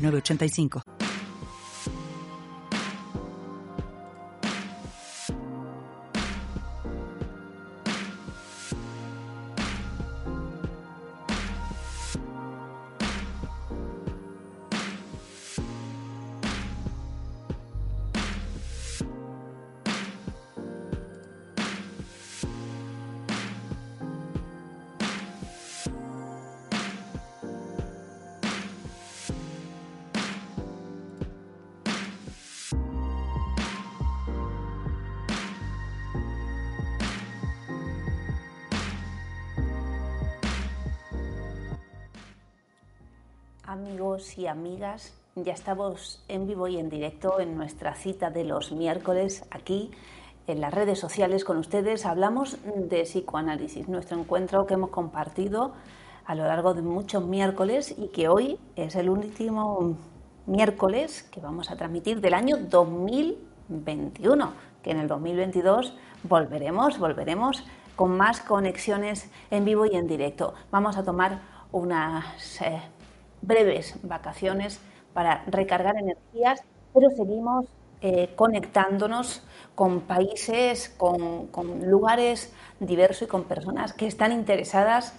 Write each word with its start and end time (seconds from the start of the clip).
985. 0.00 0.82
Y 44.40 44.46
amigas. 44.46 45.12
Ya 45.36 45.52
estamos 45.52 46.24
en 46.28 46.46
vivo 46.46 46.66
y 46.66 46.78
en 46.78 46.88
directo 46.88 47.40
en 47.40 47.56
nuestra 47.56 47.94
cita 47.94 48.30
de 48.30 48.44
los 48.44 48.72
miércoles 48.72 49.44
aquí 49.50 49.90
en 50.46 50.60
las 50.60 50.72
redes 50.72 50.98
sociales 50.98 51.44
con 51.44 51.58
ustedes. 51.58 52.06
Hablamos 52.06 52.56
de 52.64 53.02
psicoanálisis, 53.02 53.88
nuestro 53.88 54.18
encuentro 54.18 54.66
que 54.66 54.74
hemos 54.74 54.90
compartido 54.90 55.72
a 56.24 56.34
lo 56.34 56.44
largo 56.44 56.72
de 56.74 56.80
muchos 56.82 57.24
miércoles 57.24 57.94
y 57.96 58.08
que 58.08 58.28
hoy 58.28 58.58
es 58.76 58.96
el 58.96 59.10
último 59.10 59.96
miércoles 60.46 61.22
que 61.24 61.40
vamos 61.40 61.70
a 61.70 61.76
transmitir 61.76 62.20
del 62.20 62.34
año 62.34 62.56
2021, 62.56 64.52
que 64.82 64.90
en 64.90 65.00
el 65.00 65.08
2022 65.08 65.94
volveremos, 66.22 66.98
volveremos 66.98 67.64
con 67.94 68.16
más 68.16 68.40
conexiones 68.40 69.30
en 69.50 69.66
vivo 69.66 69.84
y 69.84 69.96
en 69.96 70.06
directo. 70.06 70.54
Vamos 70.70 70.96
a 70.96 71.04
tomar 71.04 71.42
unas 71.72 72.60
eh, 72.62 72.80
breves 73.42 73.94
vacaciones 74.02 74.80
para 75.12 75.44
recargar 75.46 75.96
energías, 75.96 76.62
pero 76.94 77.10
seguimos 77.10 77.66
eh, 78.02 78.32
conectándonos 78.34 79.42
con 79.74 80.00
países, 80.00 80.88
con, 80.96 81.50
lugares 81.84 82.52
diversos 82.78 83.22
y 83.22 83.30
con 83.30 83.44
personas 83.44 83.92
que 83.92 84.06
están 84.06 84.32
interesadas 84.32 85.14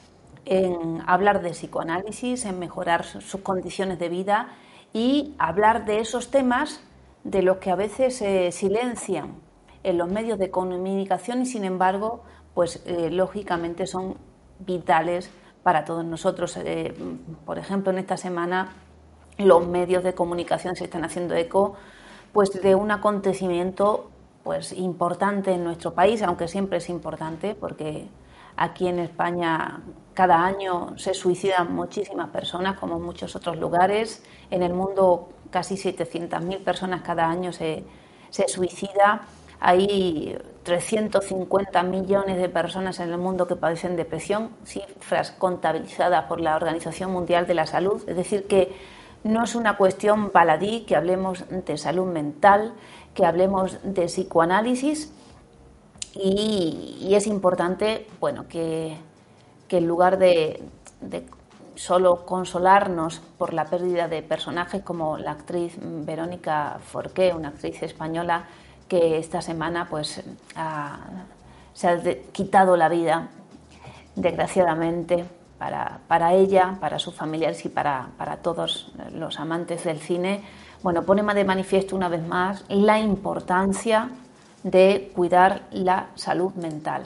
en 0.46 1.04
hablar 1.06 1.44
de 1.44 1.52
psicoanálisis, 1.52 2.46
en 2.46 2.58
mejorar 2.58 3.04
sus 3.04 3.42
condiciones 3.42 4.00
de 4.00 4.10
vida 4.10 4.50
y 4.94 5.36
hablar 5.38 5.86
de 5.86 6.00
esos 6.00 6.32
temas 6.32 6.82
de 7.24 7.44
los 7.44 7.58
que 7.58 7.70
a 7.70 7.76
veces 7.76 8.18
se 8.18 8.52
silencian 8.52 9.36
en 9.84 9.98
los 10.00 10.10
medios 10.10 10.40
de 10.40 10.50
comunicación 10.50 11.44
y 11.44 11.46
sin 11.46 11.64
embargo, 11.64 12.24
pues 12.56 12.82
eh, 12.88 13.12
lógicamente 13.12 13.86
son 13.86 14.18
vitales 14.60 15.30
para 15.64 15.86
todos 15.86 16.06
nosotros. 16.06 16.58
Eh, 16.58 16.94
por 17.46 17.58
ejemplo, 17.58 17.92
en 17.92 18.00
esta 18.00 18.18
semana 18.18 18.74
los 19.38 19.66
medios 19.68 20.04
de 20.04 20.14
comunicación 20.14 20.76
se 20.76 20.86
están 20.86 21.04
haciendo 21.04 21.36
eco 21.36 21.76
pues 22.34 22.62
de 22.62 22.76
un 22.76 22.92
acontecimiento 22.92 24.10
pues 24.44 24.74
importante 24.74 25.52
en 25.52 25.64
nuestro 25.64 25.94
país, 25.94 26.22
aunque 26.24 26.48
siempre 26.48 26.78
es 26.78 26.90
importante 26.90 27.56
porque 27.56 28.08
aquí 28.56 28.88
en 28.88 29.00
España 29.00 29.82
cada 30.14 30.44
año 30.44 30.98
se 30.98 31.14
suicidan 31.14 31.74
muchísimas 31.74 32.30
personas 32.30 32.78
como 32.80 32.98
en 32.98 33.04
muchos 33.04 33.36
otros 33.36 33.58
lugares. 33.58 34.24
En 34.50 34.64
el 34.64 34.74
mundo 34.74 35.30
casi 35.50 35.76
700.000 35.76 36.64
personas 36.64 37.02
cada 37.02 37.30
año 37.30 37.52
se, 37.52 37.84
se 38.30 38.48
suicida. 38.48 39.22
Hay 39.60 40.38
350 40.64 41.84
millones 41.84 42.38
de 42.38 42.50
personas 42.50 43.00
en 43.00 43.10
el 43.10 43.18
mundo 43.18 43.48
que 43.48 43.56
padecen 43.56 43.96
depresión, 43.96 44.52
cifras 44.64 45.32
contabilizadas 45.32 46.26
por 46.26 46.40
la 46.40 46.56
Organización 46.56 47.12
Mundial 47.12 47.48
de 47.48 47.54
la 47.54 47.66
Salud. 47.66 48.02
Es 48.08 48.16
decir, 48.16 48.48
que 48.48 48.72
no 49.24 49.44
es 49.44 49.56
una 49.56 49.78
cuestión 49.78 50.32
baladí 50.32 50.82
que 50.82 50.96
hablemos 50.96 51.46
de 51.50 51.78
salud 51.78 52.08
mental, 52.08 52.74
que 53.14 53.26
hablemos 53.26 53.78
de 53.84 54.06
psicoanálisis 54.06 55.12
y, 56.14 57.10
es 57.12 57.28
importante 57.28 58.08
bueno, 58.20 58.48
que, 58.48 58.98
en 59.70 59.88
lugar 59.88 60.18
de, 60.18 60.62
de 61.02 61.26
solo 61.76 62.26
consolarnos 62.26 63.22
por 63.38 63.54
la 63.54 63.66
pérdida 63.66 64.08
de 64.08 64.22
personajes 64.22 64.84
como 64.84 65.18
la 65.18 65.32
actriz 65.32 65.78
Verónica 65.80 66.80
Forqué, 66.84 67.34
una 67.34 67.50
actriz 67.50 67.82
española, 67.84 68.46
que 68.92 69.18
esta 69.18 69.42
semana 69.42 69.88
pues 69.90 70.22
se 71.74 71.88
ha 71.88 71.98
quitado 72.34 72.76
la 72.76 72.90
vida, 72.90 73.30
desgraciadamente, 74.18 75.24
para, 75.58 76.34
ella, 76.34 76.76
para 76.82 77.00
sus 77.00 77.16
familiares 77.16 77.64
y 77.64 77.70
para, 77.70 78.10
todos 78.42 78.92
los 79.14 79.40
amantes 79.40 79.86
del 79.86 80.02
cine. 80.02 80.44
Bueno, 80.84 81.04
pone 81.04 81.24
de 81.34 81.46
manifiesto 81.46 81.96
una 81.96 82.10
vez 82.10 82.22
más 82.28 82.66
la 82.68 83.00
importancia 83.00 84.10
de 84.64 85.14
cuidar 85.16 85.62
la 85.72 86.08
salud 86.16 86.52
mental. 86.56 87.04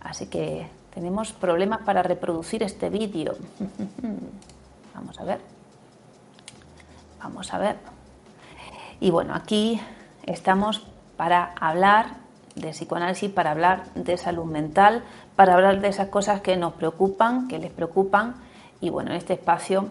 Así 0.00 0.26
que 0.26 0.66
tenemos 0.92 1.32
problemas 1.32 1.82
para 1.82 2.02
reproducir 2.02 2.64
este 2.64 2.90
vídeo. 2.90 3.36
Vamos 4.92 5.20
a 5.20 5.22
ver. 5.22 5.38
Vamos 7.22 7.54
a 7.54 7.58
ver. 7.58 7.76
Y 8.98 9.12
bueno, 9.12 9.36
aquí 9.36 9.80
estamos 10.24 10.84
para 11.18 11.52
hablar 11.60 12.14
de 12.54 12.70
psicoanálisis, 12.70 13.30
para 13.30 13.50
hablar 13.50 13.92
de 13.96 14.16
salud 14.16 14.44
mental, 14.44 15.02
para 15.34 15.54
hablar 15.54 15.80
de 15.80 15.88
esas 15.88 16.08
cosas 16.08 16.40
que 16.40 16.56
nos 16.56 16.74
preocupan, 16.74 17.48
que 17.48 17.58
les 17.58 17.72
preocupan. 17.72 18.36
Y 18.80 18.90
bueno, 18.90 19.10
en 19.10 19.16
este 19.16 19.32
espacio 19.32 19.88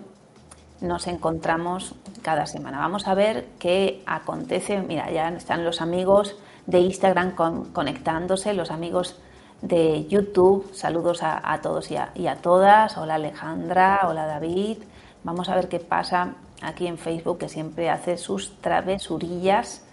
nos 0.79 1.05
encontramos 1.07 1.95
cada 2.21 2.45
semana. 2.45 2.79
Vamos 2.79 3.09
a 3.09 3.13
ver 3.13 3.49
qué 3.59 4.01
acontece. 4.05 4.79
Mira, 4.79 5.11
ya 5.11 5.27
están 5.29 5.65
los 5.65 5.81
amigos 5.81 6.37
de 6.65 6.79
Instagram 6.79 7.35
conectándose, 7.73 8.53
los 8.53 8.71
amigos 8.71 9.19
de 9.61 10.07
YouTube. 10.07 10.73
Saludos 10.73 11.23
a, 11.23 11.59
todos 11.61 11.91
y 11.91 11.97
a, 11.97 12.11
y 12.15 12.27
a, 12.27 12.37
todas. 12.37 12.97
Hola 12.97 13.15
Alejandra, 13.15 13.99
hola 14.07 14.27
David. 14.27 14.77
Vamos 15.25 15.49
a 15.49 15.55
ver 15.55 15.67
qué 15.67 15.79
pasa 15.79 16.35
aquí 16.61 16.87
en 16.87 16.97
Facebook, 16.97 17.39
que 17.39 17.49
siempre 17.49 17.89
hace 17.89 18.17
sus 18.17 18.61
travesurillas 18.61 19.86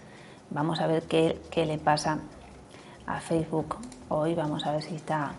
Vamos 0.49 0.79
a 0.79 0.87
ver 0.87 1.03
qué, 1.03 1.39
le 1.55 1.77
pasa 1.77 2.19
a 3.07 3.19
Facebook 3.19 3.77
hoy. 4.09 4.35
Vamos 4.35 4.65
a 4.65 4.71
ver 4.71 4.83
si 4.83 4.95
está 4.95 5.33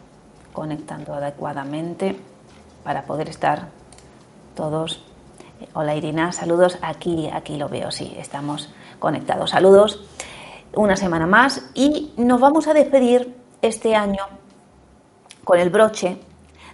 conectando 0.53 1.15
adecuadamente 1.15 2.17
para 2.83 3.03
poder 3.05 3.29
estar 3.29 3.69
todos. 4.55 5.03
Hola 5.75 5.95
Irina, 5.95 6.33
saludos. 6.33 6.79
Aquí, 6.83 7.31
aquí 7.33 7.57
lo 7.57 7.69
veo, 7.69 7.91
sí, 7.91 8.15
estamos 8.19 8.73
conectados. 8.99 9.51
Saludos. 9.51 10.05
Una 10.75 10.97
semana 10.97 11.27
más 11.27 11.71
y 11.75 12.13
nos 12.19 12.41
vamos 12.41 12.67
a 12.67 12.75
despedir 12.75 13.35
este 13.63 13.95
año 13.95 14.25
con 15.45 15.59
el 15.59 15.71
broche 15.71 16.21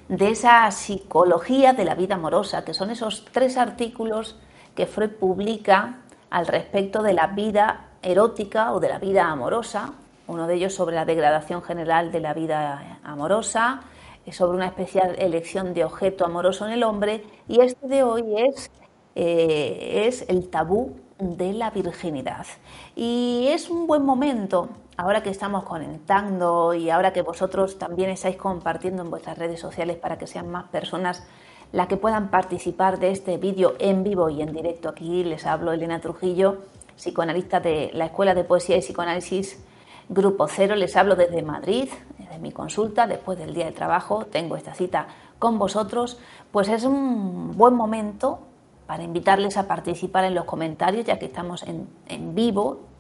de 0.09 0.31
esa 0.31 0.69
psicología 0.71 1.75
de 1.75 1.85
la 1.85 1.95
vida 1.95 2.17
amorosa, 2.17 2.65
que 2.65 2.75
son 2.75 2.91
esos 2.91 3.25
tres 3.31 3.56
artículos 3.56 4.37
que 4.75 4.87
Freud 4.87 5.11
publica 5.11 5.99
al 6.31 6.47
respecto 6.47 7.03
de 7.03 7.12
la 7.12 7.29
vida 7.29 7.92
erótica 8.03 8.73
o 8.73 8.81
de 8.81 8.89
la 8.89 8.99
vida 8.99 9.31
amorosa, 9.31 9.93
uno 10.27 10.47
de 10.47 10.55
ellos 10.55 10.75
sobre 10.75 10.95
la 10.95 11.05
degradación 11.05 11.63
general 11.63 12.13
de 12.13 12.21
la 12.21 12.35
vida 12.35 13.01
amorosa, 13.03 13.83
sobre 14.31 14.57
una 14.57 14.67
especial 14.67 15.17
elección 15.19 15.75
de 15.75 15.85
objeto 15.85 16.25
amoroso 16.25 16.67
en 16.67 16.73
el 16.73 16.85
hombre, 16.85 17.25
y 17.49 17.61
este 17.61 17.89
de 17.89 18.03
hoy 18.03 18.23
es, 18.37 18.71
eh, 19.15 20.05
es 20.07 20.25
el 20.29 20.49
tabú 20.49 20.97
de 21.19 21.53
la 21.53 21.71
virginidad. 21.71 22.47
Y 22.95 23.47
es 23.49 23.69
un 23.69 23.87
buen 23.87 24.05
momento, 24.05 24.69
ahora 24.97 25.23
que 25.23 25.31
estamos 25.31 25.65
conectando 25.65 26.75
y 26.75 26.91
ahora 26.91 27.13
que 27.13 27.23
vosotros 27.23 27.79
también 27.79 28.11
estáis 28.11 28.37
compartiendo 28.37 29.03
en 29.03 29.11
vuestras 29.11 29.39
redes 29.39 29.61
sociales 29.61 29.97
para 29.97 30.19
que 30.19 30.27
sean 30.27 30.51
más 30.51 30.65
personas 30.69 31.25
las 31.73 31.87
que 31.87 31.97
puedan 31.97 32.29
participar 32.29 32.99
de 32.99 33.11
este 33.11 33.39
vídeo 33.39 33.75
en 33.79 34.05
vivo 34.05 34.29
y 34.29 34.43
en 34.43 34.53
directo. 34.53 34.91
Aquí 34.91 35.25
les 35.25 35.47
hablo 35.47 35.73
Elena 35.73 36.01
Trujillo, 36.01 36.59
psicoanalista 36.97 37.61
de 37.61 37.91
la 37.94 38.06
Escuela 38.06 38.35
de 38.35 38.44
Poesía 38.44 38.77
y 38.77 38.81
Psicoanálisis 38.81 39.62
Grupo 40.09 40.47
Cero. 40.49 40.77
Les 40.77 40.97
hablo 40.97 41.17
desde 41.17 41.43
Madrid, 41.43 41.89
desde 42.19 42.39
mi 42.39 42.53
consulta, 42.53 43.06
después 43.06 43.39
del 43.39 43.55
día 43.55 43.67
de 43.67 43.73
trabajo. 43.73 44.27
Tengo 44.27 44.56
esta 44.56 44.75
cita 44.75 45.06
con 45.39 45.59
vosotros. 45.59 46.19
Pues 46.50 46.69
es 46.69 46.85
un 46.85 47.56
buen 47.56 47.75
momento 47.75 48.41
para 48.87 49.03
invitarles 49.03 49.56
a 49.56 49.67
participar 49.67 50.25
en 50.25 50.35
los 50.35 50.44
comentarios, 50.44 51.06
ya 51.06 51.19
que 51.19 51.27
estamos 51.27 51.62
en, 51.62 51.89
en 52.09 52.35
vivo 52.35 52.93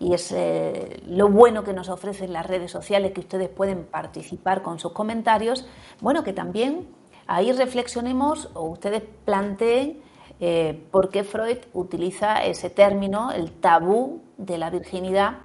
y 0.00 0.14
es 0.14 0.32
eh, 0.32 1.02
lo 1.06 1.28
bueno 1.28 1.62
que 1.62 1.74
nos 1.74 1.90
ofrecen 1.90 2.32
las 2.32 2.46
redes 2.46 2.72
sociales, 2.72 3.12
que 3.12 3.20
ustedes 3.20 3.50
pueden 3.50 3.84
participar 3.84 4.62
con 4.62 4.78
sus 4.78 4.92
comentarios. 4.92 5.66
Bueno, 6.00 6.24
que 6.24 6.32
también 6.32 6.88
ahí 7.26 7.52
reflexionemos 7.52 8.48
o 8.54 8.62
ustedes 8.62 9.02
planteen 9.26 10.00
eh, 10.40 10.86
por 10.90 11.10
qué 11.10 11.22
Freud 11.22 11.58
utiliza 11.74 12.42
ese 12.42 12.70
término, 12.70 13.30
el 13.30 13.52
tabú 13.52 14.22
de 14.38 14.56
la 14.56 14.70
virginidad, 14.70 15.38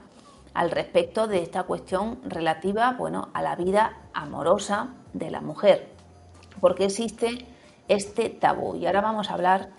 al 0.53 0.71
respecto 0.71 1.27
de 1.27 1.43
esta 1.43 1.63
cuestión 1.63 2.19
relativa 2.23 2.95
bueno, 2.97 3.27
a 3.33 3.41
la 3.41 3.57
vida 3.57 3.97
amorosa 4.13 4.93
de 5.13 5.29
la 5.29 5.41
mujer. 5.41 5.89
¿Por 6.61 6.75
qué 6.75 6.85
existe 6.85 7.45
este 7.89 8.29
tabú? 8.29 8.75
Y 8.75 8.85
ahora 8.87 9.01
vamos 9.01 9.29
a 9.29 9.33
hablar, 9.33 9.69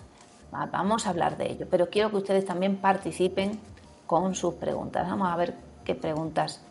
vamos 0.51 1.07
a 1.07 1.09
hablar 1.09 1.35
de 1.37 1.51
ello, 1.51 1.67
pero 1.69 1.89
quiero 1.89 2.11
que 2.11 2.17
ustedes 2.17 2.45
también 2.45 2.77
participen 2.77 3.59
con 4.05 4.35
sus 4.35 4.53
preguntas. 4.53 5.09
Vamos 5.09 5.29
a 5.29 5.35
ver 5.35 5.55
qué 5.83 5.95
preguntas 5.95 6.61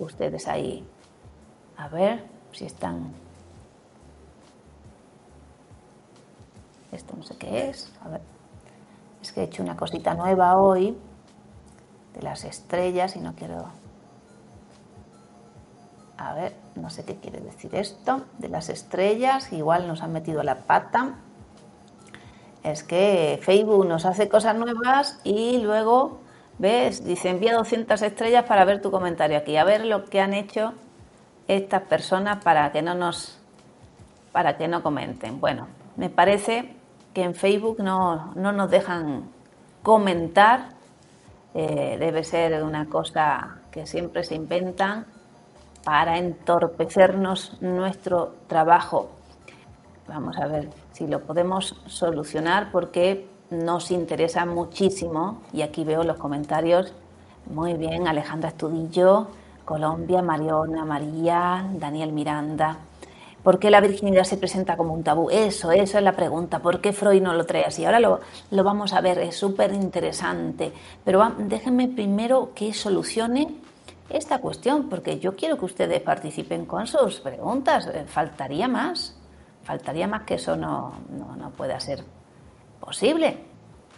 ustedes 0.00 0.48
ahí. 0.48 0.84
A 1.76 1.88
ver 1.88 2.24
si 2.50 2.66
están. 2.66 3.12
Esto 6.92 7.14
no 7.16 7.22
sé 7.22 7.36
qué 7.36 7.68
es. 7.68 7.92
A 8.04 8.08
ver. 8.08 8.20
Es 9.20 9.32
que 9.32 9.40
he 9.40 9.44
hecho 9.44 9.62
una 9.62 9.76
cosita 9.76 10.14
nueva 10.14 10.56
hoy 10.58 10.96
de 12.14 12.22
las 12.22 12.44
estrellas 12.44 13.16
y 13.16 13.20
no 13.20 13.34
quiero. 13.34 13.66
A 16.18 16.34
ver, 16.34 16.54
no 16.76 16.90
sé 16.90 17.04
qué 17.04 17.16
quiere 17.16 17.40
decir 17.40 17.74
esto. 17.74 18.22
De 18.38 18.48
las 18.48 18.68
estrellas, 18.68 19.52
igual 19.52 19.88
nos 19.88 20.02
han 20.02 20.12
metido 20.12 20.42
la 20.42 20.56
pata. 20.60 21.16
Es 22.62 22.84
que 22.84 23.40
Facebook 23.42 23.86
nos 23.86 24.04
hace 24.04 24.28
cosas 24.28 24.54
nuevas 24.54 25.18
y 25.24 25.58
luego 25.58 26.20
¿Ves? 26.58 27.04
Dice, 27.04 27.30
envía 27.30 27.54
200 27.54 28.00
estrellas 28.02 28.44
para 28.44 28.64
ver 28.64 28.80
tu 28.80 28.90
comentario 28.90 29.36
aquí. 29.38 29.56
A 29.56 29.64
ver 29.64 29.84
lo 29.84 30.04
que 30.04 30.20
han 30.20 30.34
hecho 30.34 30.74
estas 31.48 31.82
personas 31.82 32.42
para 32.44 32.70
que 32.72 32.82
no 32.82 32.94
nos 32.94 33.38
para 34.32 34.56
que 34.56 34.68
no 34.68 34.82
comenten. 34.82 35.40
Bueno, 35.40 35.66
me 35.96 36.08
parece 36.08 36.76
que 37.12 37.22
en 37.22 37.34
Facebook 37.34 37.80
no, 37.80 38.34
nos 38.34 38.70
dejan 38.70 39.24
comentar. 39.82 40.70
Eh, 41.54 41.96
debe 41.98 42.24
ser 42.24 42.62
una 42.62 42.86
cosa 42.86 43.58
que 43.70 43.86
siempre 43.86 44.24
se 44.24 44.34
inventan 44.34 45.06
para 45.84 46.18
entorpecernos 46.18 47.60
nuestro 47.60 48.34
trabajo. 48.46 49.10
Vamos 50.08 50.36
a 50.38 50.46
ver 50.46 50.70
si 50.92 51.06
lo 51.06 51.20
podemos 51.20 51.76
solucionar 51.86 52.70
porque 52.70 53.28
nos 53.50 53.90
interesa 53.90 54.46
muchísimo, 54.46 55.42
y 55.52 55.62
aquí 55.62 55.84
veo 55.84 56.04
los 56.04 56.16
comentarios, 56.16 56.94
muy 57.46 57.74
bien, 57.74 58.08
Alejandra 58.08 58.48
Estudillo, 58.48 59.26
Colombia, 59.64 60.22
Mariona, 60.22 60.84
María, 60.84 61.66
Daniel 61.74 62.12
Miranda. 62.12 62.78
¿Por 63.42 63.58
qué 63.58 63.70
la 63.70 63.80
virginidad 63.80 64.24
se 64.24 64.36
presenta 64.36 64.76
como 64.76 64.94
un 64.94 65.02
tabú? 65.02 65.28
Eso, 65.30 65.72
eso 65.72 65.98
es 65.98 66.04
la 66.04 66.12
pregunta. 66.12 66.60
¿Por 66.60 66.80
qué 66.80 66.92
Freud 66.92 67.20
no 67.20 67.34
lo 67.34 67.44
trae 67.44 67.64
así? 67.64 67.84
Ahora 67.84 67.98
lo, 67.98 68.20
lo 68.50 68.62
vamos 68.62 68.92
a 68.92 69.00
ver, 69.00 69.18
es 69.18 69.36
súper 69.36 69.72
interesante. 69.72 70.72
Pero 71.04 71.34
déjenme 71.38 71.88
primero 71.88 72.52
que 72.54 72.72
solucione 72.72 73.48
esta 74.08 74.38
cuestión, 74.38 74.88
porque 74.88 75.18
yo 75.18 75.34
quiero 75.34 75.58
que 75.58 75.64
ustedes 75.64 76.00
participen 76.00 76.66
con 76.66 76.86
sus 76.86 77.20
preguntas. 77.20 77.88
Eh, 77.88 78.04
faltaría 78.06 78.68
más, 78.68 79.16
faltaría 79.64 80.06
más 80.06 80.22
que 80.22 80.34
eso 80.34 80.56
no, 80.56 80.92
no, 81.10 81.34
no 81.34 81.50
pueda 81.50 81.80
ser 81.80 82.04
posible. 82.78 83.38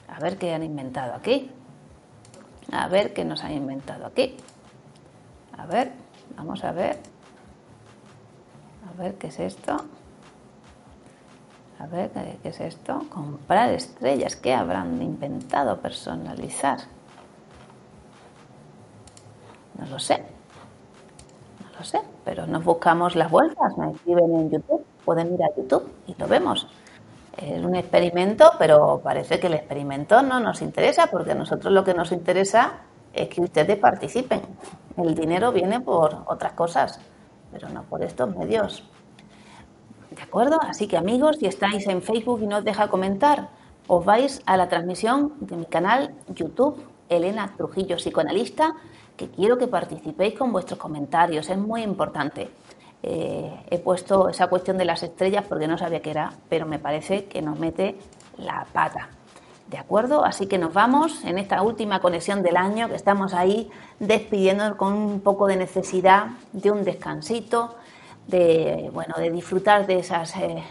A 0.08 0.20
ver 0.20 0.38
qué 0.38 0.54
han 0.54 0.62
inventado 0.62 1.14
aquí. 1.14 1.50
A 2.72 2.88
ver 2.88 3.12
qué 3.12 3.24
nos 3.24 3.44
han 3.44 3.52
inventado 3.52 4.06
aquí. 4.06 4.36
A 5.58 5.66
ver, 5.66 5.92
vamos 6.36 6.64
a 6.64 6.72
ver. 6.72 7.13
A 8.88 9.02
ver 9.02 9.14
qué 9.14 9.28
es 9.28 9.40
esto. 9.40 9.76
A 11.78 11.86
ver 11.86 12.10
qué 12.42 12.48
es 12.48 12.60
esto. 12.60 13.02
Comprar 13.10 13.70
estrellas. 13.70 14.36
¿Qué 14.36 14.54
habrán 14.54 15.00
inventado? 15.02 15.80
Personalizar. 15.80 16.78
No 19.78 19.86
lo 19.86 19.98
sé. 19.98 20.18
No 21.60 21.78
lo 21.78 21.84
sé. 21.84 22.00
Pero 22.24 22.46
nos 22.46 22.64
buscamos 22.64 23.16
las 23.16 23.30
vueltas. 23.30 23.76
Me 23.76 23.90
escriben 23.90 24.34
en 24.34 24.50
YouTube. 24.50 24.84
Pueden 25.04 25.34
ir 25.34 25.42
a 25.42 25.54
YouTube 25.56 25.90
y 26.06 26.14
lo 26.18 26.26
vemos 26.26 26.66
es 27.36 27.64
un 27.64 27.74
experimento, 27.74 28.52
pero 28.58 29.00
parece 29.02 29.40
que 29.40 29.48
el 29.48 29.54
experimento 29.54 30.22
no 30.22 30.40
nos 30.40 30.62
interesa, 30.62 31.08
porque 31.08 31.32
a 31.32 31.34
nosotros 31.34 31.72
lo 31.72 31.84
que 31.84 31.94
nos 31.94 32.12
interesa 32.12 32.80
es 33.12 33.28
que 33.28 33.40
ustedes 33.40 33.78
participen. 33.78 34.40
El 34.96 35.14
dinero 35.14 35.52
viene 35.52 35.80
por 35.80 36.24
otras 36.26 36.52
cosas, 36.52 37.00
pero 37.54 37.68
no 37.68 37.84
por 37.84 38.02
estos 38.02 38.36
medios. 38.36 38.82
¿De 40.10 40.22
acuerdo? 40.22 40.58
Así 40.60 40.88
que 40.88 40.96
amigos, 40.96 41.36
si 41.38 41.46
estáis 41.46 41.86
en 41.86 42.02
Facebook 42.02 42.42
y 42.42 42.46
no 42.46 42.58
os 42.58 42.64
deja 42.64 42.88
comentar, 42.88 43.48
os 43.86 44.04
vais 44.04 44.42
a 44.44 44.56
la 44.56 44.68
transmisión 44.68 45.34
de 45.38 45.56
mi 45.56 45.66
canal 45.66 46.14
YouTube, 46.28 46.82
Elena 47.08 47.54
Trujillo 47.56 47.96
Psicoanalista, 47.96 48.74
que 49.16 49.28
quiero 49.28 49.56
que 49.56 49.68
participéis 49.68 50.34
con 50.34 50.52
vuestros 50.52 50.78
comentarios, 50.78 51.48
es 51.48 51.58
muy 51.58 51.82
importante. 51.82 52.50
Eh, 53.02 53.52
he 53.70 53.78
puesto 53.78 54.28
esa 54.28 54.48
cuestión 54.48 54.78
de 54.78 54.84
las 54.84 55.02
estrellas 55.02 55.44
porque 55.48 55.68
no 55.68 55.78
sabía 55.78 56.00
qué 56.00 56.10
era, 56.10 56.32
pero 56.48 56.66
me 56.66 56.78
parece 56.78 57.26
que 57.26 57.40
nos 57.42 57.58
mete 57.58 57.96
la 58.38 58.66
pata. 58.72 59.10
¿De 59.68 59.78
acuerdo? 59.78 60.24
Así 60.24 60.46
que 60.46 60.58
nos 60.58 60.74
vamos 60.74 61.24
en 61.24 61.38
esta 61.38 61.62
última 61.62 62.00
conexión 62.00 62.42
del 62.42 62.56
año, 62.56 62.88
que 62.88 62.96
estamos 62.96 63.32
ahí 63.32 63.70
despidiendo 63.98 64.76
con 64.76 64.92
un 64.92 65.20
poco 65.20 65.46
de 65.46 65.56
necesidad 65.56 66.26
de 66.52 66.70
un 66.70 66.84
descansito, 66.84 67.74
de, 68.26 68.90
bueno, 68.92 69.14
de 69.16 69.30
disfrutar 69.30 69.86
de 69.86 69.98
esas, 69.98 70.36
eh, 70.36 70.62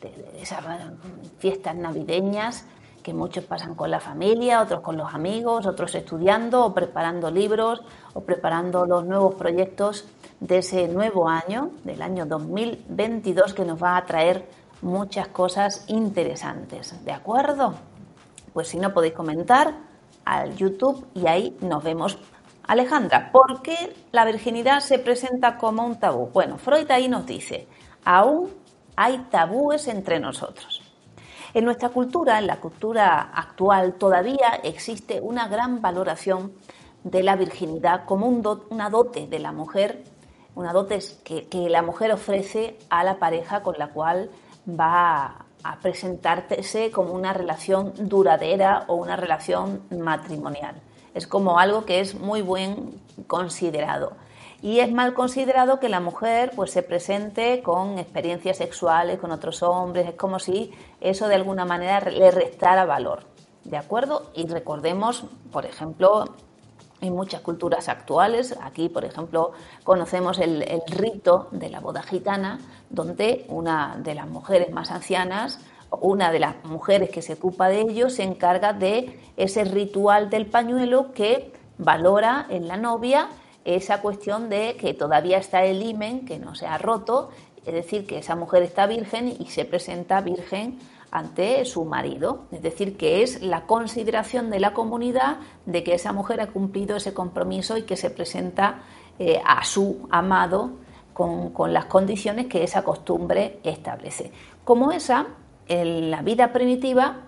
de 0.00 0.42
esas 0.42 0.64
fiestas 1.38 1.74
navideñas 1.74 2.64
que 3.02 3.14
muchos 3.14 3.44
pasan 3.44 3.74
con 3.74 3.90
la 3.90 4.00
familia, 4.00 4.60
otros 4.60 4.80
con 4.80 4.96
los 4.96 5.12
amigos, 5.14 5.66
otros 5.66 5.94
estudiando 5.94 6.64
o 6.64 6.74
preparando 6.74 7.30
libros 7.30 7.82
o 8.14 8.20
preparando 8.20 8.86
los 8.86 9.04
nuevos 9.04 9.34
proyectos 9.34 10.06
de 10.38 10.58
ese 10.58 10.88
nuevo 10.88 11.28
año, 11.28 11.70
del 11.84 12.02
año 12.02 12.26
2022, 12.26 13.54
que 13.54 13.64
nos 13.64 13.82
va 13.82 13.96
a 13.96 14.04
traer 14.04 14.46
muchas 14.82 15.28
cosas 15.28 15.84
interesantes. 15.88 17.04
¿De 17.04 17.12
acuerdo? 17.12 17.74
Pues 18.52 18.68
si 18.68 18.78
no 18.78 18.92
podéis 18.92 19.14
comentar 19.14 19.74
al 20.24 20.56
YouTube 20.56 21.06
y 21.14 21.26
ahí 21.26 21.56
nos 21.60 21.82
vemos. 21.82 22.18
Alejandra, 22.66 23.30
¿por 23.32 23.62
qué 23.62 23.94
la 24.12 24.24
virginidad 24.24 24.80
se 24.80 24.98
presenta 24.98 25.58
como 25.58 25.84
un 25.84 25.98
tabú? 25.98 26.28
Bueno, 26.32 26.58
Freud 26.58 26.90
ahí 26.90 27.08
nos 27.08 27.26
dice, 27.26 27.66
aún 28.04 28.50
hay 28.96 29.18
tabúes 29.30 29.88
entre 29.88 30.20
nosotros. 30.20 30.82
En 31.52 31.64
nuestra 31.64 31.88
cultura, 31.88 32.38
en 32.38 32.46
la 32.46 32.60
cultura 32.60 33.32
actual, 33.34 33.94
todavía 33.94 34.60
existe 34.62 35.20
una 35.20 35.48
gran 35.48 35.82
valoración 35.82 36.52
de 37.02 37.22
la 37.22 37.34
virginidad 37.34 38.04
como 38.04 38.28
una 38.28 38.90
dote 38.90 39.26
de 39.26 39.38
la 39.40 39.50
mujer 39.50 40.04
una 40.54 40.72
dote 40.72 40.98
que, 41.24 41.46
que 41.48 41.68
la 41.68 41.82
mujer 41.82 42.12
ofrece 42.12 42.78
a 42.88 43.04
la 43.04 43.18
pareja 43.18 43.62
con 43.62 43.78
la 43.78 43.88
cual 43.88 44.30
va 44.68 45.39
a 45.62 45.78
presentarse 45.78 46.90
como 46.90 47.12
una 47.12 47.32
relación 47.32 47.92
duradera 47.96 48.84
o 48.88 48.94
una 48.94 49.16
relación 49.16 49.82
matrimonial. 49.90 50.76
Es 51.14 51.26
como 51.26 51.58
algo 51.58 51.84
que 51.84 52.00
es 52.00 52.14
muy 52.14 52.42
buen 52.42 53.00
considerado. 53.26 54.12
Y 54.62 54.80
es 54.80 54.92
mal 54.92 55.14
considerado 55.14 55.80
que 55.80 55.88
la 55.88 56.00
mujer 56.00 56.52
pues, 56.54 56.70
se 56.70 56.82
presente 56.82 57.62
con 57.62 57.98
experiencias 57.98 58.58
sexuales 58.58 59.18
con 59.18 59.32
otros 59.32 59.62
hombres. 59.62 60.08
Es 60.08 60.14
como 60.14 60.38
si 60.38 60.72
eso 61.00 61.28
de 61.28 61.36
alguna 61.36 61.64
manera 61.64 62.00
le 62.10 62.30
restara 62.30 62.84
valor. 62.84 63.24
¿De 63.64 63.76
acuerdo? 63.76 64.30
Y 64.34 64.46
recordemos, 64.46 65.24
por 65.50 65.64
ejemplo, 65.64 66.24
en 67.00 67.14
muchas 67.14 67.40
culturas 67.40 67.88
actuales. 67.88 68.56
Aquí, 68.62 68.88
por 68.88 69.04
ejemplo, 69.04 69.52
conocemos 69.84 70.38
el, 70.38 70.64
rito 70.88 71.48
de 71.50 71.70
la 71.70 71.80
boda 71.80 72.02
gitana, 72.02 72.60
donde 72.90 73.46
una 73.48 73.96
de 74.02 74.14
las 74.14 74.28
mujeres 74.28 74.70
más 74.70 74.90
ancianas, 74.90 75.60
una 76.00 76.30
de 76.30 76.40
las 76.40 76.64
mujeres 76.64 77.10
que 77.10 77.22
se 77.22 77.34
ocupa 77.34 77.68
de 77.68 77.80
ello, 77.80 78.10
se 78.10 78.22
encarga 78.22 78.72
de 78.72 79.18
ese 79.36 79.64
ritual 79.64 80.28
del 80.28 80.46
pañuelo 80.46 81.12
que 81.12 81.52
valora 81.78 82.46
en 82.50 82.68
la 82.68 82.76
novia 82.76 83.28
esa 83.64 84.00
cuestión 84.00 84.48
de 84.48 84.76
que 84.76 84.94
todavía 84.94 85.38
está 85.38 85.64
el 85.64 85.82
himen, 85.82 86.24
que 86.24 86.38
no 86.38 86.54
se 86.54 86.66
ha 86.66 86.78
roto 86.78 87.30
es 87.66 87.74
decir, 87.74 88.06
que 88.06 88.18
esa 88.18 88.36
mujer 88.36 88.62
está 88.62 88.86
virgen 88.86 89.34
y 89.38 89.46
se 89.46 89.64
presenta 89.64 90.20
virgen 90.20 90.78
ante 91.10 91.64
su 91.64 91.84
marido, 91.84 92.46
es 92.52 92.62
decir, 92.62 92.96
que 92.96 93.22
es 93.22 93.42
la 93.42 93.66
consideración 93.66 94.48
de 94.48 94.60
la 94.60 94.72
comunidad 94.72 95.38
de 95.66 95.82
que 95.82 95.94
esa 95.94 96.12
mujer 96.12 96.40
ha 96.40 96.48
cumplido 96.48 96.96
ese 96.96 97.12
compromiso 97.12 97.76
y 97.76 97.82
que 97.82 97.96
se 97.96 98.10
presenta 98.10 98.82
eh, 99.18 99.42
a 99.44 99.64
su 99.64 100.06
amado 100.10 100.70
con, 101.12 101.72
las 101.72 101.86
condiciones 101.86 102.46
que 102.46 102.64
esa 102.64 102.82
costumbre 102.82 103.58
establece. 103.62 104.32
Como 104.64 104.92
esa, 104.92 105.26
en 105.68 106.10
la 106.10 106.22
vida 106.22 106.52
primitiva 106.52 107.22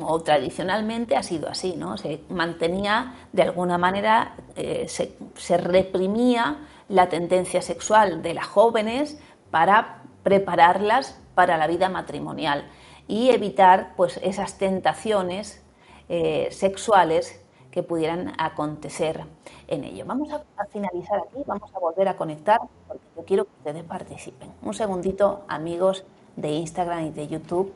o 0.00 0.20
tradicionalmente 0.20 1.16
ha 1.16 1.22
sido 1.22 1.48
así, 1.48 1.74
¿no? 1.76 1.98
Se 1.98 2.20
mantenía 2.28 3.14
de 3.32 3.42
alguna 3.42 3.78
manera, 3.78 4.36
eh, 4.56 4.86
se, 4.88 5.16
se 5.36 5.56
reprimía 5.56 6.58
la 6.88 7.08
tendencia 7.08 7.62
sexual 7.62 8.22
de 8.22 8.34
las 8.34 8.46
jóvenes 8.46 9.18
para 9.50 10.02
prepararlas 10.22 11.20
para 11.34 11.56
la 11.56 11.66
vida 11.66 11.88
matrimonial 11.88 12.68
y 13.06 13.30
evitar 13.30 13.94
pues 13.96 14.20
esas 14.22 14.58
tentaciones 14.58 15.62
eh, 16.08 16.48
sexuales 16.50 17.40
que 17.78 17.84
pudieran 17.84 18.32
acontecer 18.38 19.24
en 19.68 19.84
ello. 19.84 20.04
Vamos 20.04 20.32
a, 20.32 20.42
finalizar 20.66 21.20
aquí, 21.20 21.44
vamos 21.46 21.72
a 21.72 21.78
volver 21.78 22.08
a 22.08 22.16
conectar 22.16 22.58
porque 22.88 23.04
yo 23.16 23.24
quiero 23.24 23.44
que 23.44 23.52
ustedes 23.58 23.84
participen. 23.84 24.52
Un 24.62 24.74
segundito, 24.74 25.44
amigos 25.46 26.04
de 26.34 26.50
Instagram 26.50 27.04
y 27.04 27.10
de 27.10 27.28
YouTube, 27.28 27.72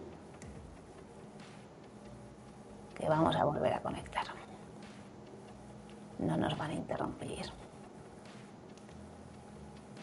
que 2.96 3.08
vamos 3.08 3.36
a 3.36 3.44
volver 3.44 3.74
a 3.74 3.80
conectar. 3.80 4.24
No 6.18 6.36
nos 6.36 6.58
van 6.58 6.72
a 6.72 6.74
interrumpir. 6.74 7.52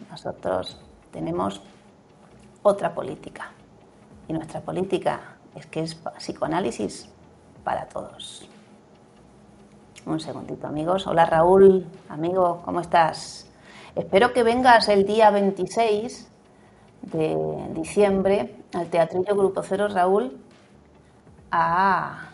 Nosotros 0.09 0.79
tenemos 1.11 1.61
otra 2.63 2.93
política. 2.93 3.51
Y 4.29 4.31
nuestra 4.31 4.61
política 4.61 5.35
es 5.55 5.65
que 5.65 5.81
es 5.81 5.95
psicoanálisis 5.95 7.09
para 7.65 7.89
todos. 7.89 8.49
Un 10.09 10.19
segundito, 10.19 10.65
amigos. 10.65 11.05
Hola, 11.05 11.27
Raúl. 11.27 11.85
Amigo, 12.09 12.63
¿cómo 12.65 12.79
estás? 12.79 13.47
Espero 13.93 14.33
que 14.33 14.41
vengas 14.41 14.89
el 14.89 15.05
día 15.05 15.29
26 15.29 16.27
de 17.03 17.67
diciembre 17.75 18.55
al 18.73 18.87
Teatrillo 18.87 19.35
Grupo 19.35 19.61
Cero, 19.61 19.87
Raúl, 19.87 20.35
a, 21.51 22.29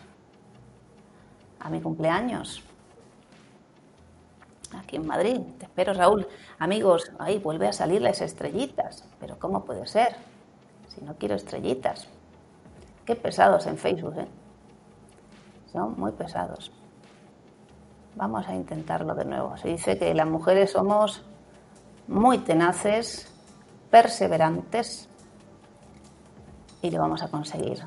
a 1.60 1.68
mi 1.68 1.82
cumpleaños. 1.82 2.62
Aquí 4.74 4.96
en 4.96 5.06
Madrid. 5.06 5.38
Te 5.58 5.66
espero, 5.66 5.92
Raúl. 5.92 6.26
Amigos, 6.58 7.12
ahí 7.18 7.38
vuelve 7.38 7.68
a 7.68 7.74
salir 7.74 8.00
las 8.00 8.22
estrellitas. 8.22 9.04
Pero 9.20 9.38
¿cómo 9.38 9.66
puede 9.66 9.86
ser? 9.86 10.16
Si 10.88 11.04
no 11.04 11.16
quiero 11.18 11.34
estrellitas. 11.34 12.08
Qué 13.04 13.16
pesados 13.16 13.66
en 13.66 13.76
Facebook, 13.76 14.18
¿eh? 14.18 14.28
Son 15.70 15.94
muy 16.00 16.12
pesados. 16.12 16.72
Vamos 18.16 18.48
a 18.48 18.54
intentarlo 18.54 19.14
de 19.14 19.26
nuevo. 19.26 19.56
Se 19.58 19.68
dice 19.68 19.98
que 19.98 20.14
las 20.14 20.26
mujeres 20.26 20.72
somos 20.72 21.22
muy 22.08 22.38
tenaces, 22.38 23.30
perseverantes 23.90 25.08
y 26.80 26.90
lo 26.90 27.00
vamos 27.00 27.22
a 27.22 27.28
conseguir. 27.28 27.82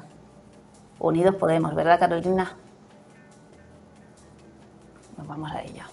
Unidos 1.00 1.36
podemos, 1.36 1.74
¿verdad, 1.74 2.00
Carolina? 2.00 2.56
Nos 5.18 5.28
vamos 5.28 5.52
a 5.52 5.64
ello. 5.64 5.84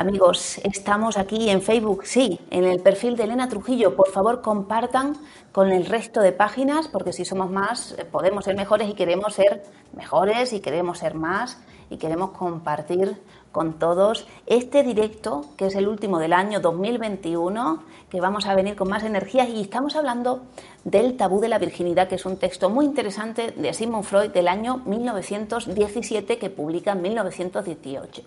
Amigos, 0.00 0.56
estamos 0.64 1.18
aquí 1.18 1.50
en 1.50 1.60
Facebook, 1.60 2.06
sí, 2.06 2.40
en 2.48 2.64
el 2.64 2.80
perfil 2.80 3.18
de 3.18 3.24
Elena 3.24 3.50
Trujillo. 3.50 3.96
Por 3.96 4.08
favor, 4.08 4.40
compartan 4.40 5.14
con 5.52 5.70
el 5.70 5.84
resto 5.84 6.22
de 6.22 6.32
páginas, 6.32 6.88
porque 6.88 7.12
si 7.12 7.26
somos 7.26 7.50
más, 7.50 7.92
eh, 7.98 8.06
podemos 8.06 8.46
ser 8.46 8.56
mejores 8.56 8.88
y 8.88 8.94
queremos 8.94 9.34
ser 9.34 9.62
mejores 9.94 10.54
y 10.54 10.60
queremos 10.60 11.00
ser 11.00 11.14
más 11.14 11.58
y 11.90 11.98
queremos 11.98 12.30
compartir 12.30 13.20
con 13.52 13.78
todos. 13.78 14.26
Este 14.46 14.82
directo, 14.82 15.46
que 15.56 15.66
es 15.66 15.74
el 15.74 15.88
último 15.88 16.18
del 16.18 16.32
año 16.32 16.60
2021, 16.60 17.82
que 18.08 18.20
vamos 18.20 18.46
a 18.46 18.54
venir 18.54 18.76
con 18.76 18.88
más 18.88 19.04
energías 19.04 19.48
y 19.48 19.60
estamos 19.60 19.96
hablando 19.96 20.42
del 20.84 21.16
tabú 21.16 21.40
de 21.40 21.48
la 21.48 21.58
virginidad, 21.58 22.08
que 22.08 22.16
es 22.16 22.26
un 22.26 22.36
texto 22.36 22.70
muy 22.70 22.84
interesante 22.84 23.52
de 23.52 23.72
Sigmund 23.74 24.04
Freud 24.04 24.30
del 24.30 24.48
año 24.48 24.78
1917 24.86 26.38
que 26.38 26.50
publica 26.50 26.92
en 26.92 27.02
1918 27.02 28.22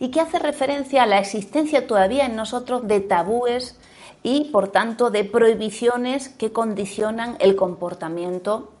y 0.00 0.10
que 0.10 0.20
hace 0.20 0.38
referencia 0.38 1.02
a 1.02 1.06
la 1.06 1.18
existencia 1.18 1.86
todavía 1.86 2.26
en 2.26 2.36
nosotros 2.36 2.86
de 2.86 3.00
tabúes 3.00 3.78
y, 4.22 4.44
por 4.50 4.68
tanto, 4.68 5.10
de 5.10 5.24
prohibiciones 5.24 6.28
que 6.28 6.52
condicionan 6.52 7.36
el 7.38 7.56
comportamiento 7.56 8.72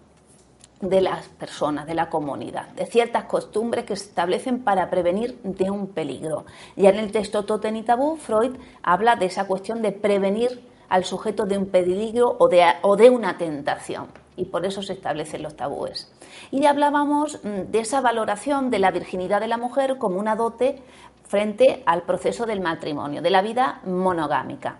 de 0.80 1.00
las 1.00 1.28
personas, 1.28 1.86
de 1.86 1.94
la 1.94 2.10
comunidad, 2.10 2.68
de 2.70 2.86
ciertas 2.86 3.24
costumbres 3.24 3.84
que 3.84 3.96
se 3.96 4.04
establecen 4.04 4.62
para 4.62 4.90
prevenir 4.90 5.38
de 5.42 5.70
un 5.70 5.88
peligro. 5.88 6.44
Ya 6.76 6.90
en 6.90 6.98
el 6.98 7.12
texto 7.12 7.44
Totem 7.44 7.76
y 7.76 7.82
Tabú, 7.82 8.16
Freud 8.16 8.56
habla 8.82 9.16
de 9.16 9.26
esa 9.26 9.46
cuestión 9.46 9.80
de 9.80 9.92
prevenir 9.92 10.62
al 10.88 11.04
sujeto 11.04 11.46
de 11.46 11.58
un 11.58 11.66
peligro 11.66 12.36
o 12.38 12.48
de, 12.48 12.64
o 12.82 12.96
de 12.96 13.10
una 13.10 13.38
tentación. 13.38 14.08
Y 14.36 14.44
por 14.44 14.66
eso 14.66 14.82
se 14.82 14.92
establecen 14.92 15.42
los 15.42 15.56
tabúes. 15.56 16.12
Y 16.50 16.60
ya 16.60 16.70
hablábamos 16.70 17.40
mm, 17.42 17.70
de 17.70 17.78
esa 17.80 18.02
valoración 18.02 18.70
de 18.70 18.78
la 18.78 18.90
virginidad 18.90 19.40
de 19.40 19.48
la 19.48 19.56
mujer 19.56 19.96
como 19.96 20.18
una 20.18 20.36
dote 20.36 20.82
frente 21.26 21.82
al 21.86 22.02
proceso 22.02 22.44
del 22.44 22.60
matrimonio, 22.60 23.22
de 23.22 23.30
la 23.30 23.40
vida 23.40 23.80
monogámica 23.84 24.76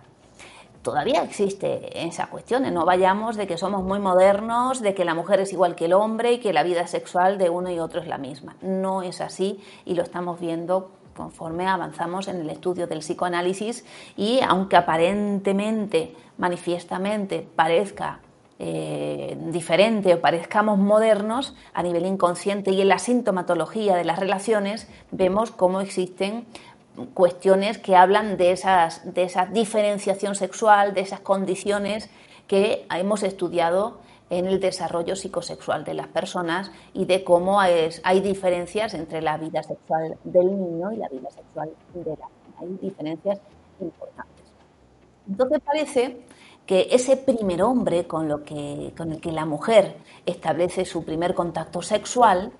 todavía 0.86 1.24
existe 1.24 2.06
esa 2.06 2.28
cuestión. 2.28 2.72
No 2.72 2.84
vayamos 2.84 3.34
de 3.34 3.48
que 3.48 3.58
somos 3.58 3.82
muy 3.82 3.98
modernos, 3.98 4.80
de 4.80 4.94
que 4.94 5.04
la 5.04 5.14
mujer 5.14 5.40
es 5.40 5.52
igual 5.52 5.74
que 5.74 5.86
el 5.86 5.94
hombre 5.94 6.34
y 6.34 6.38
que 6.38 6.52
la 6.52 6.62
vida 6.62 6.86
sexual 6.86 7.38
de 7.38 7.50
uno 7.50 7.72
y 7.72 7.80
otro 7.80 8.00
es 8.00 8.06
la 8.06 8.18
misma. 8.18 8.54
No 8.60 9.02
es 9.02 9.20
así 9.20 9.60
y 9.84 9.94
lo 9.94 10.04
estamos 10.04 10.38
viendo 10.38 10.92
conforme 11.16 11.66
avanzamos 11.66 12.28
en 12.28 12.40
el 12.40 12.50
estudio 12.50 12.86
del 12.86 13.00
psicoanálisis 13.00 13.84
y 14.16 14.38
aunque 14.46 14.76
aparentemente, 14.76 16.14
manifiestamente 16.38 17.44
parezca 17.56 18.20
eh, 18.60 19.36
diferente 19.50 20.14
o 20.14 20.20
parezcamos 20.20 20.78
modernos 20.78 21.54
a 21.74 21.82
nivel 21.82 22.06
inconsciente 22.06 22.70
y 22.70 22.80
en 22.80 22.88
la 22.88 23.00
sintomatología 23.00 23.96
de 23.96 24.04
las 24.04 24.20
relaciones, 24.20 24.88
vemos 25.10 25.50
cómo 25.50 25.80
existen 25.80 26.46
cuestiones 27.14 27.78
que 27.78 27.96
hablan 27.96 28.36
de, 28.36 28.52
esas, 28.52 29.14
de 29.14 29.24
esa 29.24 29.46
diferenciación 29.46 30.34
sexual, 30.34 30.94
de 30.94 31.02
esas 31.02 31.20
condiciones 31.20 32.10
que 32.46 32.86
hemos 32.90 33.22
estudiado 33.22 33.98
en 34.30 34.46
el 34.46 34.60
desarrollo 34.60 35.14
psicosexual 35.14 35.84
de 35.84 35.94
las 35.94 36.08
personas 36.08 36.70
y 36.92 37.04
de 37.04 37.22
cómo 37.22 37.62
es, 37.62 38.00
hay 38.04 38.20
diferencias 38.20 38.94
entre 38.94 39.22
la 39.22 39.36
vida 39.36 39.62
sexual 39.62 40.16
del 40.24 40.46
niño 40.46 40.92
y 40.92 40.96
la 40.96 41.08
vida 41.08 41.30
sexual 41.30 41.70
de 41.94 42.04
la 42.04 42.16
niña. 42.16 42.28
Hay 42.58 42.78
diferencias 42.80 43.38
importantes. 43.80 44.44
Entonces 45.28 45.60
parece 45.60 46.20
que 46.64 46.88
ese 46.90 47.16
primer 47.16 47.62
hombre 47.62 48.06
con, 48.06 48.28
lo 48.28 48.42
que, 48.42 48.92
con 48.96 49.12
el 49.12 49.20
que 49.20 49.30
la 49.30 49.44
mujer 49.44 49.98
establece 50.24 50.84
su 50.84 51.04
primer 51.04 51.34
contacto 51.34 51.82
sexual, 51.82 52.52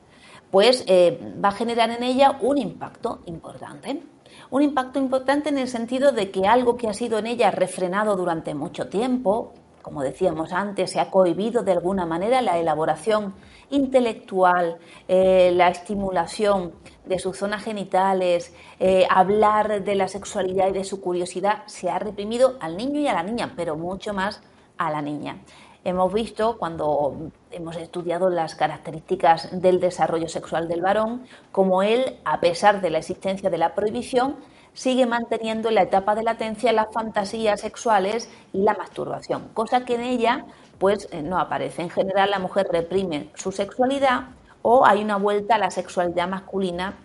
pues 0.51 0.85
eh, 0.87 1.35
va 1.45 1.49
a 1.49 1.53
generar 1.53 1.91
en 1.91 2.03
ella 2.05 2.39
un 2.41 2.59
impacto 2.59 3.21
importante. 3.27 4.03
Un 4.51 4.63
impacto 4.63 4.99
importante 4.99 5.49
en 5.49 5.59
el 5.59 5.69
sentido 5.69 6.13
de 6.13 6.31
que 6.31 6.47
algo 6.47 6.77
que 6.77 6.89
ha 6.89 6.95
sido 6.95 7.19
en 7.19 7.27
ella 7.27 7.51
refrenado 7.51 8.17
durante 8.17 8.55
mucho 8.55 8.89
tiempo, 8.89 9.53
como 9.83 10.03
decíamos 10.03 10.53
antes, 10.53 10.91
se 10.91 11.01
ha 11.01 11.11
cohibido 11.11 11.63
de 11.63 11.73
alguna 11.73 12.07
manera 12.07 12.43
la 12.43 12.59
elaboración 12.59 13.35
intelectual, 13.71 14.79
eh, 15.09 15.53
la 15.55 15.69
estimulación 15.69 16.73
de 17.05 17.19
sus 17.19 17.39
zonas 17.39 17.63
genitales, 17.63 18.55
eh, 18.79 19.07
hablar 19.11 19.85
de 19.85 19.95
la 19.95 20.09
sexualidad 20.09 20.69
y 20.69 20.73
de 20.73 20.85
su 20.85 21.01
curiosidad, 21.01 21.63
se 21.67 21.89
ha 21.89 21.99
reprimido 21.99 22.57
al 22.61 22.77
niño 22.77 23.01
y 23.01 23.09
a 23.09 23.15
la 23.15 23.23
niña, 23.23 23.53
pero 23.57 23.77
mucho 23.77 24.13
más 24.13 24.43
a 24.77 24.91
la 24.91 25.03
niña. 25.03 25.39
Hemos 25.85 26.13
visto, 26.13 26.59
cuando 26.59 27.31
hemos 27.57 27.77
estudiado 27.77 28.29
las 28.29 28.55
características 28.55 29.49
del 29.61 29.81
desarrollo 29.81 30.29
sexual 30.29 30.69
del 30.69 30.83
varón, 30.83 31.27
como 31.53 31.83
él, 31.83 32.19
a 32.25 32.41
pesar 32.41 32.81
de 32.81 32.91
la 32.91 32.99
existencia 32.99 33.51
de 33.51 33.59
la 33.59 33.75
prohibición, 33.75 34.37
sigue 34.75 35.07
manteniendo 35.07 35.71
en 35.71 35.77
la 35.77 35.83
etapa 35.83 36.15
de 36.15 36.23
latencia 36.23 36.73
las 36.73 36.93
fantasías 36.93 37.61
sexuales 37.61 38.29
y 38.53 38.63
la 38.63 38.75
masturbación, 38.75 39.49
cosa 39.55 39.87
que 39.87 39.95
en 39.95 40.03
ella 40.03 40.45
pues 40.79 41.09
eh, 41.11 41.23
no 41.23 41.39
aparece. 41.39 41.81
En 41.81 41.91
general 41.91 42.31
la 42.31 42.39
mujer 42.39 42.67
reprime 42.71 43.31
su 43.35 43.53
sexualidad 43.53 44.29
o 44.61 44.85
hay 44.85 45.03
una 45.03 45.17
vuelta 45.17 45.55
a 45.55 45.59
la 45.59 45.71
sexualidad 45.71 46.29
masculina 46.29 46.99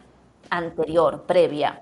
anterior, 0.50 1.24
previa. 1.24 1.82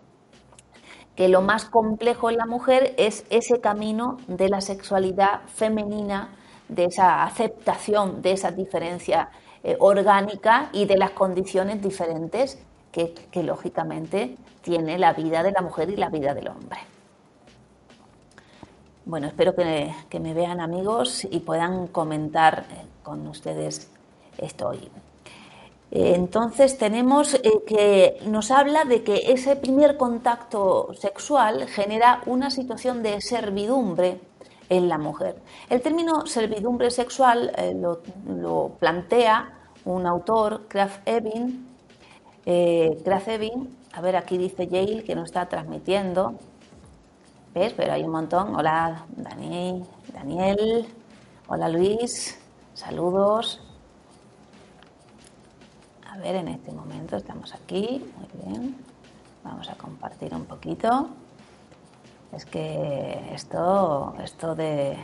Que 1.16 1.28
lo 1.28 1.42
más 1.42 1.66
complejo 1.66 2.30
en 2.30 2.38
la 2.38 2.46
mujer 2.46 2.94
es 2.98 3.26
ese 3.32 3.60
camino 3.60 4.18
de 4.28 4.48
la 4.48 4.62
sexualidad 4.62 5.42
femenina 5.48 6.36
de 6.70 6.86
esa 6.86 7.24
aceptación 7.24 8.22
de 8.22 8.32
esa 8.32 8.52
diferencia 8.52 9.30
eh, 9.64 9.76
orgánica 9.80 10.70
y 10.72 10.86
de 10.86 10.98
las 10.98 11.12
condiciones 11.12 11.82
diferentes 11.82 12.60
que, 12.92 13.14
lógicamente 13.44 14.36
tiene 14.62 14.98
la 14.98 15.14
vida 15.14 15.44
de 15.44 15.52
la 15.52 15.62
mujer 15.62 15.90
y 15.90 15.96
la 15.96 16.10
vida 16.10 16.34
del 16.34 16.48
hombre. 16.48 16.80
Bueno, 19.06 19.28
espero 19.28 19.56
que, 19.56 20.20
me 20.20 20.34
vean 20.34 20.62
amigos 20.62 21.28
y 21.30 21.40
puedan 21.40 21.88
comentar 21.88 22.66
eh, 22.72 22.86
con 23.04 23.28
ustedes 23.28 23.90
esto 24.38 24.70
hoy. 24.70 24.90
Entonces 25.92 26.78
tenemos 26.78 27.34
eh, 27.34 27.42
que 27.66 28.20
nos 28.26 28.52
habla 28.52 28.86
de 28.86 29.04
que 29.04 29.32
ese 29.32 29.56
primer 29.56 29.98
contacto 29.98 30.94
sexual 30.94 31.68
genera 31.68 32.22
una 32.28 32.52
situación 32.52 33.02
de 33.02 33.22
servidumbre 33.22 34.20
en 34.70 34.88
la 34.88 34.98
mujer. 34.98 35.42
El 35.70 35.82
término 35.82 36.26
servidumbre 36.26 36.92
sexual 36.92 37.52
eh, 37.58 37.74
lo, 37.76 38.70
plantea 38.80 39.54
un 39.86 40.06
autor, 40.06 40.68
Kraft 40.68 41.02
Ebing. 41.06 41.68
Eh, 42.46 43.04
a 43.94 44.02
ver, 44.02 44.16
aquí 44.16 44.38
dice 44.38 44.68
Yale 44.68 45.04
que 45.04 45.16
nos 45.16 45.26
está 45.26 45.48
transmitiendo. 45.48 46.36
¿Ves? 47.54 47.74
Pero 47.74 47.94
hay 47.94 48.04
un 48.04 48.12
montón. 48.12 48.56
Hola, 48.56 49.06
Dani, 49.10 49.84
Daniel. 50.14 50.88
Hola, 51.48 51.68
Luis. 51.68 52.40
Saludos. 52.76 53.60
A 56.08 56.18
ver, 56.18 56.36
en 56.36 56.50
este 56.50 56.72
momento 56.72 57.18
estamos 57.18 57.54
aquí. 57.56 58.06
Muy 58.18 58.46
bien. 58.46 58.78
Vamos 59.44 59.70
a 59.70 59.76
compartir 59.76 60.34
un 60.36 60.46
poquito. 60.46 61.10
Es 62.32 62.46
que 62.46 63.32
esto, 63.34 64.16
esto 64.24 64.56
de, 64.56 64.98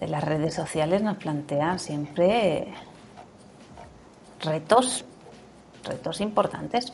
las 0.00 0.24
redes 0.24 0.54
sociales 0.54 1.02
nos 1.02 1.16
plantean 1.16 1.78
siempre 1.78 2.72
retos, 4.40 5.04
retos 5.84 6.20
importantes. 6.20 6.92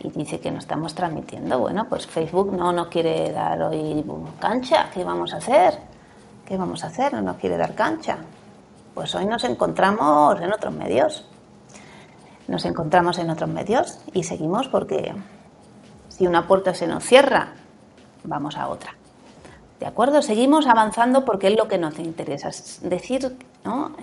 Y 0.00 0.10
dice 0.10 0.38
que 0.38 0.50
no 0.50 0.58
estamos 0.58 0.94
transmitiendo. 0.94 1.58
Bueno, 1.58 1.86
pues 1.88 2.06
Facebook 2.06 2.52
no 2.52 2.72
nos 2.72 2.88
quiere 2.88 3.32
dar 3.32 3.60
hoy 3.62 4.04
cancha. 4.38 4.90
¿Qué 4.92 5.02
vamos 5.02 5.32
a 5.32 5.38
hacer? 5.38 5.78
¿Qué 6.44 6.58
vamos 6.58 6.84
a 6.84 6.88
hacer? 6.88 7.14
No 7.14 7.22
nos 7.22 7.36
quiere 7.36 7.56
dar 7.56 7.74
cancha. 7.74 8.18
Pues 8.94 9.14
hoy 9.14 9.24
nos 9.24 9.42
encontramos 9.44 10.38
en 10.40 10.52
otros 10.52 10.74
medios. 10.74 11.26
Nos 12.46 12.64
encontramos 12.66 13.18
en 13.18 13.30
otros 13.30 13.48
medios 13.48 13.98
y 14.12 14.22
seguimos 14.22 14.68
porque 14.68 15.14
si 16.16 16.26
una 16.28 16.46
puerta 16.46 16.74
se 16.74 16.86
nos 16.86 17.02
cierra, 17.02 17.54
vamos 18.22 18.56
a 18.56 18.68
otra. 18.68 18.94
¿De 19.80 19.86
acuerdo? 19.86 20.22
Seguimos 20.22 20.68
avanzando 20.68 21.24
porque 21.24 21.48
es 21.48 21.56
lo 21.56 21.66
que 21.66 21.76
nos 21.76 21.98
interesa. 21.98 22.48
Es 22.48 22.78
decir, 22.82 23.36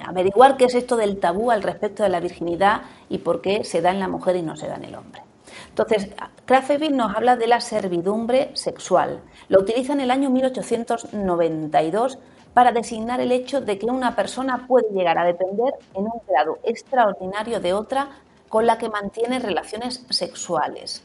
averiguar 0.05 0.57
qué 0.57 0.65
es 0.65 0.75
esto 0.75 0.97
del 0.97 1.19
tabú 1.19 1.51
al 1.51 1.63
respecto 1.63 2.03
de 2.03 2.09
la 2.09 2.19
virginidad 2.19 2.81
y 3.07 3.19
por 3.19 3.41
qué 3.41 3.63
se 3.63 3.81
da 3.81 3.91
en 3.91 3.99
la 3.99 4.09
mujer 4.09 4.35
y 4.35 4.41
no 4.41 4.57
se 4.57 4.67
da 4.67 4.75
en 4.75 4.83
el 4.83 4.95
hombre. 4.95 5.21
Entonces, 5.69 6.09
Krafevich 6.45 6.91
nos 6.91 7.15
habla 7.15 7.37
de 7.37 7.47
la 7.47 7.61
servidumbre 7.61 8.51
sexual. 8.55 9.21
Lo 9.47 9.61
utiliza 9.61 9.93
en 9.93 10.01
el 10.01 10.11
año 10.11 10.29
1892 10.29 12.19
para 12.53 12.73
designar 12.73 13.21
el 13.21 13.31
hecho 13.31 13.61
de 13.61 13.79
que 13.79 13.85
una 13.85 14.17
persona 14.17 14.65
puede 14.67 14.89
llegar 14.91 15.17
a 15.17 15.23
depender 15.23 15.73
en 15.93 16.03
un 16.03 16.21
grado 16.27 16.59
extraordinario 16.63 17.61
de 17.61 17.71
otra 17.71 18.09
con 18.49 18.65
la 18.65 18.77
que 18.77 18.89
mantiene 18.89 19.39
relaciones 19.39 20.05
sexuales. 20.09 21.03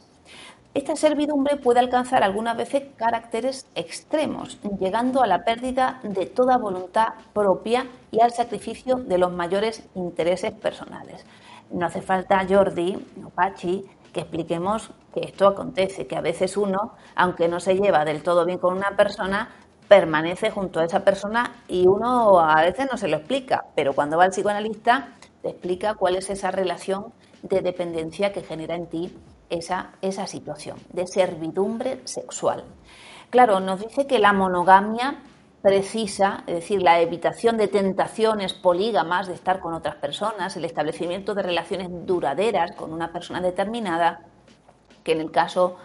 Esta 0.73 0.95
servidumbre 0.95 1.57
puede 1.57 1.79
alcanzar 1.79 2.23
algunas 2.23 2.55
veces 2.55 2.83
caracteres 2.97 3.67
extremos, 3.73 4.59
llegando 4.79 5.23
a 5.23 5.27
la 5.27 5.43
pérdida 5.43 5.99
de 6.03 6.27
toda 6.27 6.57
voluntad 6.57 7.07
propia 7.33 7.87
y 8.11 8.21
al 8.21 8.31
sacrificio 8.31 8.97
de 8.97 9.17
los 9.17 9.31
mayores 9.31 9.83
intereses 9.95 10.51
personales. 10.51 11.25
No 11.71 11.87
hace 11.87 12.01
falta, 12.01 12.45
Jordi 12.47 12.95
o 13.25 13.29
Pachi, 13.29 13.85
que 14.13 14.21
expliquemos 14.21 14.91
que 15.13 15.21
esto 15.21 15.47
acontece, 15.47 16.05
que 16.05 16.15
a 16.15 16.21
veces 16.21 16.57
uno, 16.57 16.93
aunque 17.15 17.47
no 17.47 17.59
se 17.59 17.75
lleva 17.75 18.05
del 18.05 18.23
todo 18.23 18.45
bien 18.45 18.59
con 18.59 18.77
una 18.77 18.95
persona, 18.95 19.49
permanece 19.87 20.51
junto 20.51 20.79
a 20.79 20.85
esa 20.85 21.03
persona 21.03 21.55
y 21.67 21.87
uno 21.87 22.39
a 22.39 22.61
veces 22.61 22.87
no 22.91 22.97
se 22.97 23.07
lo 23.07 23.17
explica, 23.17 23.65
pero 23.75 23.93
cuando 23.93 24.17
va 24.17 24.25
al 24.25 24.31
psicoanalista 24.31 25.09
te 25.41 25.49
explica 25.49 25.95
cuál 25.95 26.15
es 26.15 26.29
esa 26.29 26.51
relación 26.51 27.05
de 27.41 27.61
dependencia 27.61 28.33
que 28.33 28.43
genera 28.43 28.75
en 28.75 28.87
ti 28.87 29.17
esa, 29.49 29.91
esa 30.01 30.27
situación 30.27 30.77
de 30.91 31.07
servidumbre 31.07 32.01
sexual. 32.05 32.63
Claro, 33.29 33.59
nos 33.59 33.79
dice 33.81 34.07
que 34.07 34.19
la 34.19 34.33
monogamia 34.33 35.19
precisa, 35.61 36.43
es 36.47 36.55
decir, 36.55 36.81
la 36.81 37.01
evitación 37.01 37.57
de 37.57 37.67
tentaciones 37.67 38.53
polígamas 38.53 39.27
de 39.27 39.33
estar 39.33 39.59
con 39.59 39.73
otras 39.73 39.95
personas, 39.95 40.55
el 40.55 40.65
establecimiento 40.65 41.33
de 41.33 41.43
relaciones 41.43 41.89
duraderas 42.05 42.71
con 42.75 42.93
una 42.93 43.11
persona 43.11 43.41
determinada, 43.41 44.21
que 45.03 45.13
en 45.13 45.21
el 45.21 45.31
caso 45.31 45.75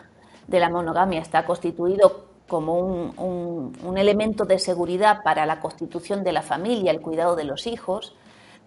de 0.46 0.60
la 0.60 0.68
monogamia 0.68 1.20
está 1.20 1.44
constituido 1.44 2.26
como 2.48 2.78
un, 2.78 3.72
un, 3.82 3.98
elemento 3.98 4.44
de 4.44 4.58
seguridad 4.58 5.22
para 5.24 5.46
la 5.46 5.58
constitución 5.58 6.22
de 6.22 6.32
la 6.32 6.42
familia, 6.42 6.90
el 6.90 7.00
cuidado 7.00 7.34
de 7.34 7.44
los 7.44 7.66
hijos. 7.66 8.14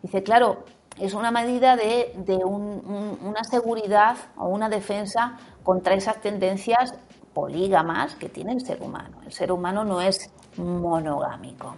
Dice, 0.02 0.24
claro, 0.24 0.66
es 1.00 1.14
una 1.14 1.32
medida 1.32 1.76
de, 1.76 2.14
una 2.46 3.44
seguridad 3.44 4.18
o 4.38 4.48
una 4.48 4.70
defensa 4.70 5.38
contra 5.64 5.96
esas 5.96 6.22
tendencias 6.22 6.94
polígamas 7.34 8.16
que 8.16 8.30
tiene 8.30 8.54
el 8.54 8.62
ser 8.66 8.82
humano. 8.82 9.18
El 9.26 9.34
ser 9.34 9.52
humano 9.52 9.84
no 9.84 10.00
es 10.00 10.32
monogámico, 10.58 11.76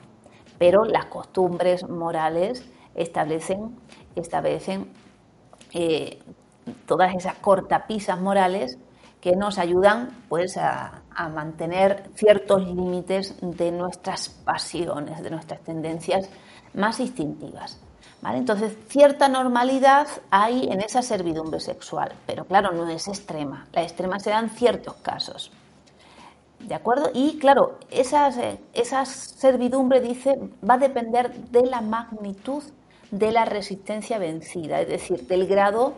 pero 0.60 0.86
las 0.86 1.06
costumbres 1.06 1.88
morales 1.90 2.64
establecen, 2.94 3.80
eh, 5.74 6.20
todas 6.86 7.16
esas 7.16 7.36
cortapisas 7.36 8.20
morales 8.20 8.78
que 9.20 9.36
nos 9.36 9.58
ayudan 9.58 10.10
pues, 10.30 10.58
a, 10.58 11.02
a 11.10 11.30
mantener 11.30 12.12
ciertos 12.14 12.64
límites 12.68 13.36
de 13.42 13.72
nuestras 13.72 14.30
pasiones, 14.30 15.24
de 15.24 15.32
nuestras 15.32 15.62
tendencias 15.62 16.30
más 16.76 17.00
instintivas. 17.00 17.82
Entonces, 18.24 18.74
cierta 18.90 19.30
normalidad 19.30 20.08
hay 20.30 20.68
en 20.70 20.82
esa 20.82 21.02
servidumbre 21.02 21.60
sexual, 21.60 22.12
pero 22.26 22.46
claro, 22.46 22.72
no 22.72 22.90
es 22.90 23.08
extrema. 23.08 23.68
La 23.74 23.84
extrema 23.84 24.20
se 24.20 24.32
dan 24.32 24.50
ciertos 24.50 24.96
casos. 24.96 25.52
¿De 26.60 26.74
acuerdo? 26.74 27.12
Y 27.14 27.38
claro, 27.38 27.78
esa, 27.92 28.32
esa 28.74 29.06
servidumbre, 29.06 30.02
dice, 30.02 30.40
va 30.68 30.74
a 30.74 30.80
depender 30.80 31.34
de 31.34 31.66
la 31.66 31.82
magnitud 31.82 32.64
de 33.12 33.32
la 33.32 33.46
resistencia 33.46 34.18
vencida, 34.18 34.82
es 34.82 34.90
decir, 34.90 35.28
del 35.28 35.48
grado 35.48 35.94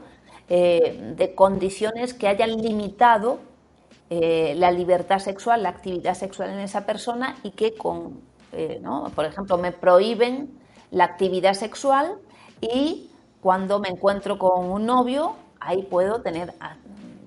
eh, 0.49 1.13
de 1.15 1.33
condiciones 1.33 2.13
que 2.13 2.27
hayan 2.27 2.61
limitado 2.61 3.39
eh, 4.09 4.53
la 4.57 4.71
libertad 4.71 5.19
sexual, 5.19 5.63
la 5.63 5.69
actividad 5.69 6.15
sexual 6.15 6.49
en 6.49 6.59
esa 6.59 6.85
persona 6.85 7.37
y 7.43 7.51
que 7.51 7.73
con, 7.73 8.21
eh, 8.51 8.81
por 9.15 9.25
ejemplo, 9.25 9.57
me 9.57 9.71
prohíben 9.71 10.59
la 10.91 11.05
actividad 11.05 11.53
sexual 11.53 12.17
y 12.61 13.09
cuando 13.41 13.79
me 13.79 13.89
encuentro 13.89 14.37
con 14.37 14.65
un 14.69 14.85
novio, 14.85 15.35
ahí 15.59 15.83
puedo 15.83 16.21
tener 16.21 16.53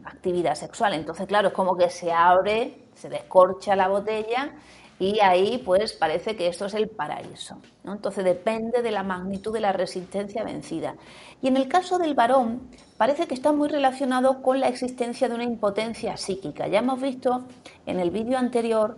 actividad 0.04 0.54
sexual. 0.54 0.94
Entonces, 0.94 1.26
claro, 1.26 1.48
es 1.48 1.54
como 1.54 1.76
que 1.76 1.90
se 1.90 2.12
abre, 2.12 2.78
se 2.94 3.08
descorcha 3.08 3.74
la 3.74 3.88
botella 3.88 4.52
y 4.98 5.18
ahí 5.20 5.58
pues 5.64 5.94
parece 5.94 6.36
que 6.36 6.46
esto 6.46 6.66
es 6.66 6.74
el 6.74 6.88
paraíso. 6.88 7.56
¿no? 7.82 7.92
Entonces 7.92 8.24
depende 8.24 8.82
de 8.82 8.90
la 8.90 9.02
magnitud 9.02 9.52
de 9.52 9.60
la 9.60 9.72
resistencia 9.72 10.44
vencida. 10.44 10.94
Y 11.40 11.48
en 11.48 11.56
el 11.56 11.66
caso 11.66 11.98
del 11.98 12.14
varón, 12.14 12.68
parece 12.96 13.26
que 13.26 13.34
está 13.34 13.52
muy 13.52 13.68
relacionado 13.68 14.42
con 14.42 14.60
la 14.60 14.68
existencia 14.68 15.28
de 15.28 15.34
una 15.34 15.44
impotencia 15.44 16.16
psíquica. 16.16 16.68
Ya 16.68 16.80
hemos 16.80 17.00
visto 17.00 17.42
en 17.86 17.98
el 17.98 18.10
vídeo 18.10 18.38
anterior 18.38 18.96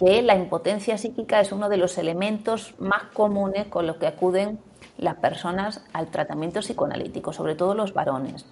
que 0.00 0.22
la 0.22 0.34
impotencia 0.34 0.96
psíquica 0.96 1.40
es 1.40 1.52
uno 1.52 1.68
de 1.68 1.76
los 1.76 1.98
elementos 1.98 2.74
más 2.78 3.02
comunes 3.12 3.66
con 3.66 3.86
los 3.86 3.96
que 3.96 4.06
acuden 4.06 4.58
las 4.96 5.16
personas 5.16 5.82
al 5.92 6.08
tratamiento 6.08 6.60
psicoanalítico, 6.60 7.34
sobre 7.34 7.54
todo 7.54 7.74
los 7.74 7.92
varones, 7.92 8.46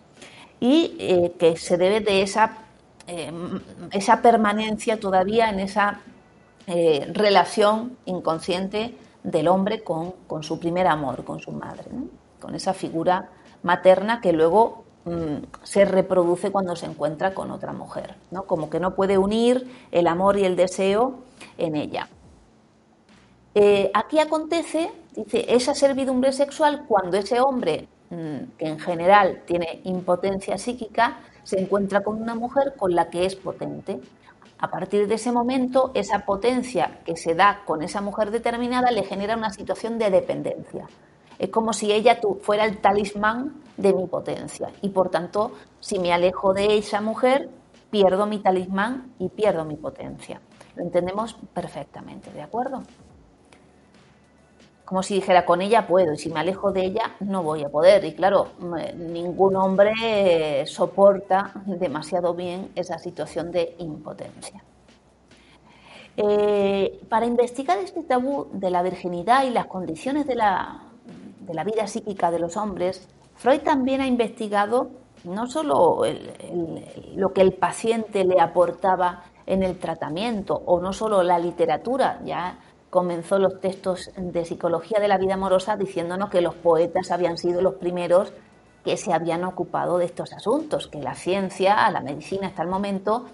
y 0.61 0.95
eh, 0.99 1.33
que 1.39 1.57
se 1.57 1.79
debe 1.79 2.01
de 2.01 2.21
esa, 2.23 2.59
eh, 3.07 3.33
esa 3.93 4.21
permanencia 4.21 5.01
todavía 5.01 5.49
en 5.49 5.61
esa 5.61 6.01
eh, 6.67 7.11
relación 7.13 7.97
inconsciente 8.05 8.95
del 9.23 9.49
hombre 9.49 9.83
con, 9.83 10.15
su 10.43 10.61
primer 10.61 10.87
amor, 10.87 11.25
con 11.25 11.41
su 11.41 11.51
madre, 11.53 11.85
con 12.41 12.55
esa 12.55 12.75
figura 12.75 13.31
materna 13.63 14.21
que 14.21 14.33
luego 14.33 14.85
Mm, 15.09 15.45
se 15.63 15.87
reproduce 15.87 16.51
cuando 16.51 16.77
se 16.77 16.85
encuentra 16.85 17.33
con 17.33 17.51
otra 17.51 17.73
mujer, 17.73 18.17
¿no? 18.31 18.43
Como 18.43 18.69
que 18.69 18.79
no 18.79 18.95
puede 18.95 19.17
unir 19.17 19.67
el 19.91 20.07
amor 20.07 20.39
y 20.39 20.45
el 20.45 20.55
deseo 20.55 21.21
en 21.57 21.77
ella. 21.77 22.09
Eh, 23.55 23.91
aquí 23.95 24.19
acontece, 24.19 24.91
dice, 25.15 25.45
esa 25.49 25.75
servidumbre 25.75 26.33
sexual 26.33 26.85
cuando 26.87 27.17
ese 27.17 27.41
hombre, 27.41 27.89
mm, 28.11 28.57
que 28.57 28.69
en 28.69 28.79
general 28.79 29.43
tiene 29.47 29.81
impotencia 29.85 30.59
psíquica, 30.59 31.19
se 31.43 31.59
encuentra 31.59 32.03
con 32.03 32.21
una 32.21 32.35
mujer 32.35 32.75
con 32.77 32.95
la 32.95 33.09
que 33.09 33.25
es 33.25 33.35
potente. 33.35 34.01
A 34.59 34.71
partir 34.71 35.09
de 35.09 35.15
ese 35.15 35.33
momento, 35.33 35.93
esa 35.95 36.21
potencia 36.21 37.01
que 37.05 37.17
se 37.17 37.35
da 37.35 37.63
con 37.65 37.83
esa 37.83 38.01
mujer 38.01 38.31
determinada 38.31 38.91
le 38.91 39.05
genera 39.05 39.37
una 39.37 39.51
situación 39.51 39.99
de 39.99 40.11
dependencia. 40.11 40.87
Es 41.39 41.49
como 41.51 41.73
si 41.73 41.93
ella 41.93 42.19
fuera 42.43 42.65
el 42.65 42.79
talismán 42.79 43.63
de 43.77 43.93
mi 43.93 44.07
potencia. 44.07 44.71
Y 44.83 44.91
por 44.91 45.09
tanto, 45.09 45.53
si 45.81 45.99
me 45.99 46.13
alejo 46.13 46.53
de 46.53 46.77
esa 46.79 47.01
mujer, 47.01 47.49
pierdo 47.91 48.27
mi 48.27 48.41
talismán 48.41 49.15
y 49.19 49.29
pierdo 49.29 49.65
mi 49.65 49.77
potencia. 49.77 50.41
Lo 50.79 50.85
entendemos 50.85 51.35
perfectamente, 51.53 52.31
¿de 52.31 52.41
acuerdo? 52.41 52.85
Como 54.85 55.03
si 55.03 55.17
dijera, 55.17 55.45
con 55.45 55.61
ella 55.61 55.89
puedo, 55.89 56.13
y 56.13 56.19
si 56.19 56.31
me 56.31 56.39
alejo 56.39 56.71
de 56.71 56.85
ella, 56.85 57.17
no 57.19 57.43
voy 57.43 57.65
a 57.65 57.69
poder. 57.69 58.05
Y 58.05 58.15
claro, 58.15 58.53
ningún 58.97 59.57
hombre 59.57 60.65
soporta 60.67 61.51
demasiado 61.67 62.33
bien 62.33 62.71
esa 62.77 62.97
situación 62.99 63.51
de 63.51 63.75
impotencia. 63.79 64.63
Eh, 66.17 67.01
para 67.09 67.27
investigar 67.27 67.79
este 67.79 68.05
tabú 68.05 68.47
de 68.53 68.71
la 68.71 68.83
virginidad 68.83 69.45
y 69.45 69.51
las 69.51 69.67
condiciones 69.67 70.29
de 70.29 70.37
la, 70.37 70.85
de 71.41 71.55
la 71.55 71.65
vida 71.65 71.89
psíquica 71.89 72.31
de 72.31 72.39
los 72.39 72.57
hombres, 72.57 73.09
Freud 73.35 73.61
también 73.63 74.01
ha 74.01 74.07
investigado 74.07 74.91
no 75.25 75.49
solo 75.49 76.03
lo 77.17 77.33
que 77.33 77.41
el 77.41 77.53
paciente 77.53 78.25
le 78.25 78.41
aportaba 78.41 79.25
en 79.49 79.63
el 79.63 79.79
tratamiento 79.79 80.63
o 80.67 80.79
no 80.79 80.93
solo 80.93 81.23
la 81.23 81.39
literatura, 81.39 82.21
ya 82.25 82.59
comenzó 82.91 83.39
los 83.39 83.61
textos 83.61 84.11
de 84.17 84.45
psicología 84.45 85.01
de 85.01 85.09
la 85.09 85.17
vida 85.17 85.35
amorosa 85.35 85.77
diciéndonos 85.77 86.29
que 86.29 86.43
los 86.43 86.55
poetas 86.55 87.11
habían 87.11 87.39
sido 87.39 87.63
los 87.63 87.75
primeros 87.75 88.33
que 88.85 88.99
se 88.99 89.13
habían 89.13 89.45
ocupado 89.45 89.99
de 89.99 90.05
estos 90.05 90.33
asuntos, 90.35 90.87
que 90.87 91.03
la 91.03 91.15
ciencia, 91.15 91.91
la 91.91 92.01
medicina 92.01 92.49
hasta 92.49 92.63
el 92.63 92.69
momento 92.69 93.25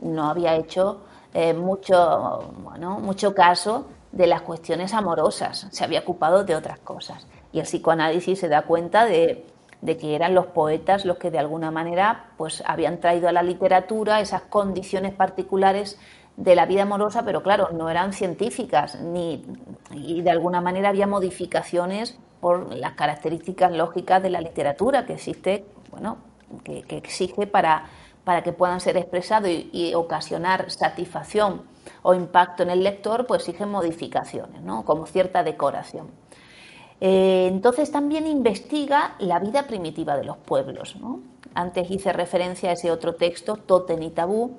no 0.00 0.28
había 0.28 0.56
hecho 0.56 1.00
eh, 1.32 1.54
mucho, 1.54 2.52
bueno, 2.58 2.98
mucho 3.00 3.34
caso 3.34 3.86
de 4.12 4.26
las 4.26 4.42
cuestiones 4.42 4.92
amorosas, 4.92 5.68
se 5.70 5.84
había 5.84 6.00
ocupado 6.00 6.44
de 6.44 6.54
otras 6.54 6.78
cosas. 6.80 7.26
Y 7.50 7.60
el 7.60 7.64
psicoanálisis 7.64 8.38
se 8.38 8.48
da 8.48 8.62
cuenta 8.62 9.06
de 9.06 9.46
de 9.82 9.96
que 9.96 10.14
eran 10.14 10.34
los 10.34 10.46
poetas 10.46 11.04
los 11.04 11.18
que 11.18 11.30
de 11.30 11.38
alguna 11.38 11.70
manera 11.70 12.30
pues 12.38 12.62
habían 12.66 13.00
traído 13.00 13.28
a 13.28 13.32
la 13.32 13.42
literatura 13.42 14.20
esas 14.20 14.42
condiciones 14.42 15.12
particulares 15.12 15.98
de 16.36 16.54
la 16.54 16.64
vida 16.64 16.82
amorosa, 16.82 17.24
pero 17.24 17.42
claro, 17.42 17.68
no 17.72 17.90
eran 17.90 18.14
científicas 18.14 18.98
ni 19.00 19.44
y 19.92 20.22
de 20.22 20.30
alguna 20.30 20.60
manera 20.60 20.88
había 20.88 21.06
modificaciones 21.06 22.18
por 22.40 22.74
las 22.74 22.92
características 22.92 23.72
lógicas 23.72 24.22
de 24.22 24.30
la 24.30 24.40
literatura 24.40 25.04
que 25.04 25.14
existe, 25.14 25.66
bueno, 25.90 26.18
que, 26.64 26.84
exige 26.88 27.46
para, 27.46 27.84
para 28.24 28.42
que 28.42 28.52
puedan 28.52 28.80
ser 28.80 28.96
expresados 28.96 29.48
y, 29.48 29.68
y, 29.72 29.94
ocasionar 29.94 30.70
satisfacción 30.70 31.62
o 32.02 32.14
impacto 32.14 32.62
en 32.62 32.70
el 32.70 32.82
lector, 32.82 33.26
pues 33.26 33.42
exigen 33.42 33.70
modificaciones, 33.70 34.62
¿no? 34.62 34.84
como 34.84 35.06
cierta 35.06 35.42
decoración. 35.42 36.21
Eh, 37.04 37.48
entonces 37.48 37.90
también 37.90 38.28
investiga 38.28 39.16
la 39.18 39.40
vida 39.40 39.66
primitiva 39.66 40.16
de 40.16 40.22
los 40.22 40.36
pueblos. 40.36 40.96
Antes 41.52 41.90
hice 41.90 42.12
referencia 42.12 42.70
a 42.70 42.74
ese 42.74 42.92
otro 42.92 43.16
texto, 43.16 43.56
Totem 43.56 44.00
y 44.04 44.10
Tabú, 44.10 44.52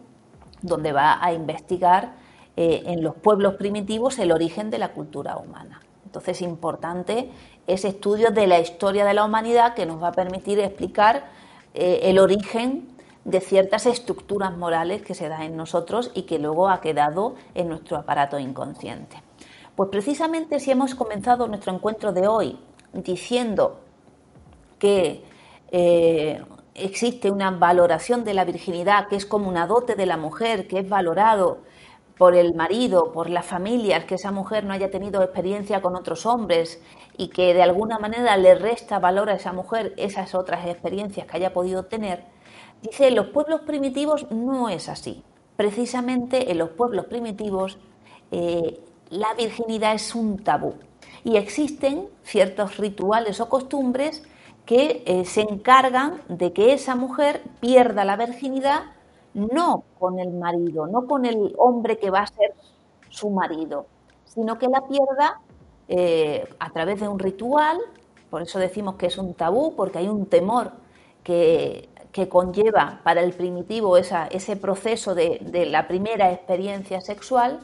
donde 0.62 0.92
va 0.92 1.24
a 1.24 1.32
investigar 1.32 2.16
eh, 2.58 2.84
en 2.88 3.02
los 3.02 3.16
pueblos 3.16 3.56
primitivos 3.56 4.20
el 4.20 4.34
origen 4.34 4.72
de 4.72 4.78
la 4.78 4.90
cultura 4.90 5.38
humana. 5.38 5.80
Entonces, 6.04 6.42
importante 6.42 7.30
ese 7.66 7.88
estudio 7.88 8.32
de 8.32 8.46
la 8.46 8.60
historia 8.60 9.06
de 9.06 9.14
la 9.14 9.24
humanidad 9.24 9.74
que 9.74 9.86
nos 9.86 10.04
va 10.04 10.10
a 10.10 10.12
permitir 10.12 10.60
explicar 10.60 11.24
eh, 11.74 12.02
el 12.04 12.20
origen 12.20 12.90
de 13.24 13.40
ciertas 13.40 13.86
estructuras 13.86 14.58
morales 14.58 15.02
que 15.02 15.14
se 15.14 15.30
dan 15.30 15.44
en 15.44 15.56
nosotros 15.56 16.12
y 16.14 16.24
que 16.24 16.40
luego 16.40 16.68
ha 16.68 16.82
quedado 16.82 17.36
en 17.56 17.70
nuestro 17.70 17.96
aparato 17.96 18.38
inconsciente. 18.38 19.16
Pues 19.76 19.90
precisamente 19.90 20.60
si 20.60 20.70
hemos 20.72 20.94
comenzado 20.94 21.48
nuestro 21.48 21.74
encuentro 21.74 22.14
de 22.14 22.28
hoy 22.28 22.60
diciendo 22.94 23.80
que 24.78 25.24
eh, 25.72 26.44
existe 26.76 27.32
una 27.32 27.50
valoración 27.50 28.24
de 28.24 28.36
la 28.36 28.46
virginidad 28.46 29.08
que 29.08 29.16
es 29.16 29.26
como 29.26 29.50
una 29.50 29.66
dote 29.66 29.96
de 29.96 30.06
la 30.06 30.18
mujer, 30.18 30.68
que 30.68 30.80
es 30.80 30.88
valorado 30.88 31.60
por 32.20 32.36
el 32.36 32.54
marido, 32.54 33.12
por 33.12 33.32
las 33.32 33.48
familias, 33.48 34.06
que 34.06 34.16
esa 34.16 34.32
mujer 34.32 34.64
no 34.64 34.74
haya 34.74 34.92
tenido 34.92 35.24
experiencia 35.24 35.82
con 35.82 35.96
otros 35.96 36.28
hombres 36.28 36.80
y 37.18 37.30
que 37.30 37.56
de 37.56 37.64
alguna 37.64 37.98
manera 37.98 38.38
le 38.38 38.54
resta 38.54 39.00
valor 39.00 39.32
a 39.32 39.36
esa 39.36 39.54
mujer 39.54 39.96
esas 39.98 40.36
otras 40.36 40.68
experiencias 40.68 41.26
que 41.26 41.38
haya 41.38 41.52
podido 41.52 41.86
tener, 41.86 42.26
dice, 42.84 43.08
en 43.08 43.16
los 43.16 43.28
pueblos 43.28 43.62
primitivos 43.62 44.30
no 44.30 44.70
es 44.70 44.88
así. 44.88 45.24
Precisamente 45.56 46.52
en 46.52 46.60
los 46.60 46.70
pueblos 46.70 47.06
primitivos 47.06 47.80
eh, 48.32 48.80
la 49.14 49.34
virginidad 49.36 49.94
es 49.94 50.16
un 50.16 50.44
tabú. 50.44 50.74
Y 51.24 51.38
existen 51.38 52.10
ciertos 52.24 52.78
rituales 52.78 53.40
o 53.40 53.48
costumbres 53.48 54.24
que 54.66 55.04
eh, 55.06 55.26
se 55.26 55.42
encargan 55.42 56.22
de 56.28 56.52
que 56.52 56.74
esa 56.74 56.96
mujer 56.96 57.44
pierda 57.60 58.06
la 58.06 58.18
virginidad 58.18 58.84
no 59.34 59.84
con 60.00 60.20
el 60.20 60.32
marido, 60.32 60.88
no 60.88 61.06
con 61.06 61.26
el 61.26 61.54
hombre 61.58 61.98
que 61.98 62.10
va 62.10 62.22
a 62.22 62.28
ser 62.28 62.54
su 63.10 63.30
marido, 63.30 63.86
sino 64.26 64.58
que 64.58 64.68
la 64.68 64.82
pierda 64.88 65.42
eh, 65.88 66.48
a 66.60 66.72
través 66.72 67.00
de 67.00 67.08
un 67.08 67.20
ritual, 67.20 67.78
por 68.30 68.42
eso 68.42 68.58
decimos 68.58 68.96
que 68.96 69.08
es 69.08 69.18
un 69.18 69.34
tabú, 69.34 69.76
porque 69.76 70.00
hay 70.00 70.08
un 70.08 70.26
temor 70.26 70.72
que, 71.24 71.90
conlleva 72.30 73.02
para 73.04 73.22
el 73.22 73.34
primitivo 73.34 73.98
ese 73.98 74.56
proceso 74.56 75.16
de 75.16 75.68
la 75.72 75.88
primera 75.88 76.32
experiencia 76.32 77.02
sexual, 77.02 77.60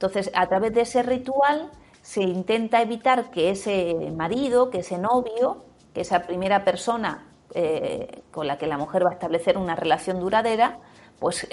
entonces, 0.00 0.30
a 0.34 0.46
través 0.46 0.72
de 0.72 0.80
ese 0.80 1.02
ritual 1.02 1.68
se 2.00 2.22
intenta 2.22 2.80
evitar 2.80 3.30
que 3.30 3.50
ese 3.50 4.10
marido, 4.16 4.70
que 4.70 4.78
ese 4.78 4.96
novio, 4.96 5.58
que 5.92 6.00
esa 6.00 6.22
primera 6.22 6.64
persona 6.64 7.26
eh, 7.52 8.22
con 8.30 8.46
la 8.46 8.56
que 8.56 8.66
la 8.66 8.78
mujer 8.78 9.04
va 9.04 9.10
a 9.10 9.12
establecer 9.12 9.58
una 9.58 9.76
relación 9.76 10.18
duradera, 10.18 10.78
pues 11.18 11.46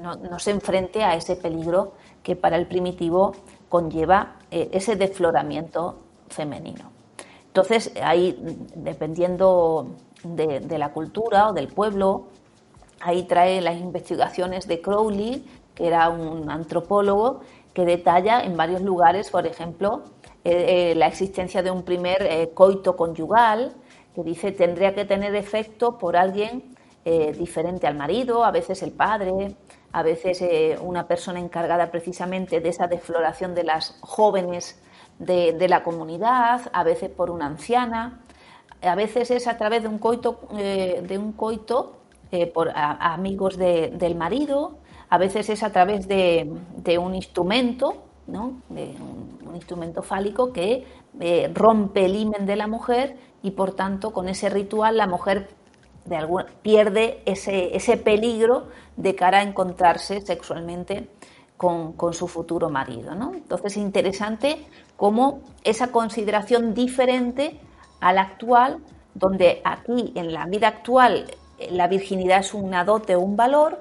no, 0.00 0.38
se 0.38 0.50
enfrente 0.50 1.04
a 1.04 1.14
ese 1.14 1.36
peligro 1.36 1.92
que 2.22 2.36
para 2.36 2.56
el 2.56 2.66
primitivo 2.66 3.34
conlleva 3.68 4.36
eh, 4.50 4.70
ese 4.72 4.96
desfloramiento 4.96 5.98
femenino. 6.30 6.90
Entonces, 7.48 7.92
ahí, 8.02 8.34
dependiendo 8.76 9.88
de, 10.24 10.60
de, 10.60 10.78
la 10.78 10.90
cultura 10.94 11.50
o 11.50 11.52
del 11.52 11.68
pueblo, 11.68 12.28
ahí 13.00 13.24
trae 13.24 13.60
las 13.60 13.76
investigaciones 13.76 14.66
de 14.66 14.80
Crowley, 14.80 15.44
que 15.78 15.86
era 15.86 16.08
un 16.08 16.50
antropólogo, 16.50 17.40
que 17.78 17.84
detalla 17.84 18.42
en 18.42 18.56
varios 18.56 18.82
lugares, 18.82 19.30
por 19.30 19.46
ejemplo, 19.46 20.02
eh, 20.42 20.90
eh, 20.90 20.94
la 20.96 21.06
existencia 21.06 21.62
de 21.62 21.70
un 21.70 21.84
primer 21.84 22.20
eh, 22.22 22.50
coito 22.52 22.96
conyugal, 22.96 23.72
que 24.16 24.24
dice 24.24 24.50
tendría 24.50 24.96
que 24.96 25.04
tener 25.04 25.32
efecto 25.36 25.96
por 25.96 26.16
alguien 26.16 26.74
diferente 27.38 27.86
al 27.86 27.94
marido, 27.94 28.44
a 28.44 28.50
veces 28.50 28.82
el 28.82 28.90
padre, 28.90 29.54
a 29.92 30.02
veces 30.02 30.44
una 30.82 31.06
persona 31.06 31.38
encargada 31.40 31.90
precisamente 31.90 32.60
de 32.60 32.68
esa 32.68 32.86
desfloración 32.86 33.54
de 33.54 33.64
las 33.64 33.96
jóvenes 34.00 34.78
de, 35.18 35.68
la 35.68 35.82
comunidad, 35.82 36.60
a 36.70 36.84
veces 36.84 37.08
por 37.08 37.30
una 37.30 37.46
anciana, 37.46 38.20
a 38.82 38.94
veces 38.94 39.30
es 39.30 39.46
a 39.46 39.56
través 39.56 39.82
de 39.84 39.88
un 39.88 39.98
coito, 39.98 40.40
de 40.52 41.16
un 41.16 41.32
coito 41.32 41.96
por 42.52 42.72
amigos 42.74 43.56
del 43.56 44.14
marido, 44.14 44.76
a 45.10 45.18
veces 45.18 45.48
es 45.48 45.62
a 45.62 45.70
través 45.70 46.06
de, 46.08 46.50
un 46.98 47.14
instrumento, 47.14 48.04
¿no? 48.26 48.60
de 48.68 48.94
un, 49.00 49.38
instrumento 49.54 50.02
fálico 50.02 50.52
que 50.52 50.84
eh, 51.18 51.50
rompe 51.52 52.04
el 52.04 52.14
himen 52.14 52.46
de 52.46 52.54
la 52.54 52.68
mujer 52.68 53.16
y 53.42 53.50
por 53.52 53.72
tanto 53.72 54.12
con 54.12 54.28
ese 54.28 54.48
ritual 54.48 54.96
la 54.96 55.08
mujer 55.08 55.48
de 56.04 56.16
alguna, 56.16 56.46
pierde 56.62 57.22
ese, 57.26 57.74
ese, 57.76 57.96
peligro 57.96 58.68
de 58.96 59.16
cara 59.16 59.38
a 59.38 59.42
encontrarse 59.42 60.20
sexualmente 60.20 61.08
con, 61.58 62.14
su 62.14 62.28
futuro 62.28 62.70
marido. 62.70 63.14
¿no? 63.14 63.34
Entonces 63.34 63.72
es 63.72 63.78
interesante 63.78 64.64
cómo 64.96 65.40
esa 65.64 65.90
consideración 65.90 66.72
diferente 66.72 67.60
a 68.00 68.12
la 68.12 68.22
actual, 68.22 68.78
donde 69.14 69.60
aquí 69.64 70.12
en 70.14 70.32
la 70.32 70.46
vida 70.46 70.68
actual 70.68 71.26
la 71.70 71.88
virginidad 71.88 72.40
es 72.40 72.54
una 72.54 72.84
dote 72.84 73.16
un 73.16 73.36
valor 73.36 73.80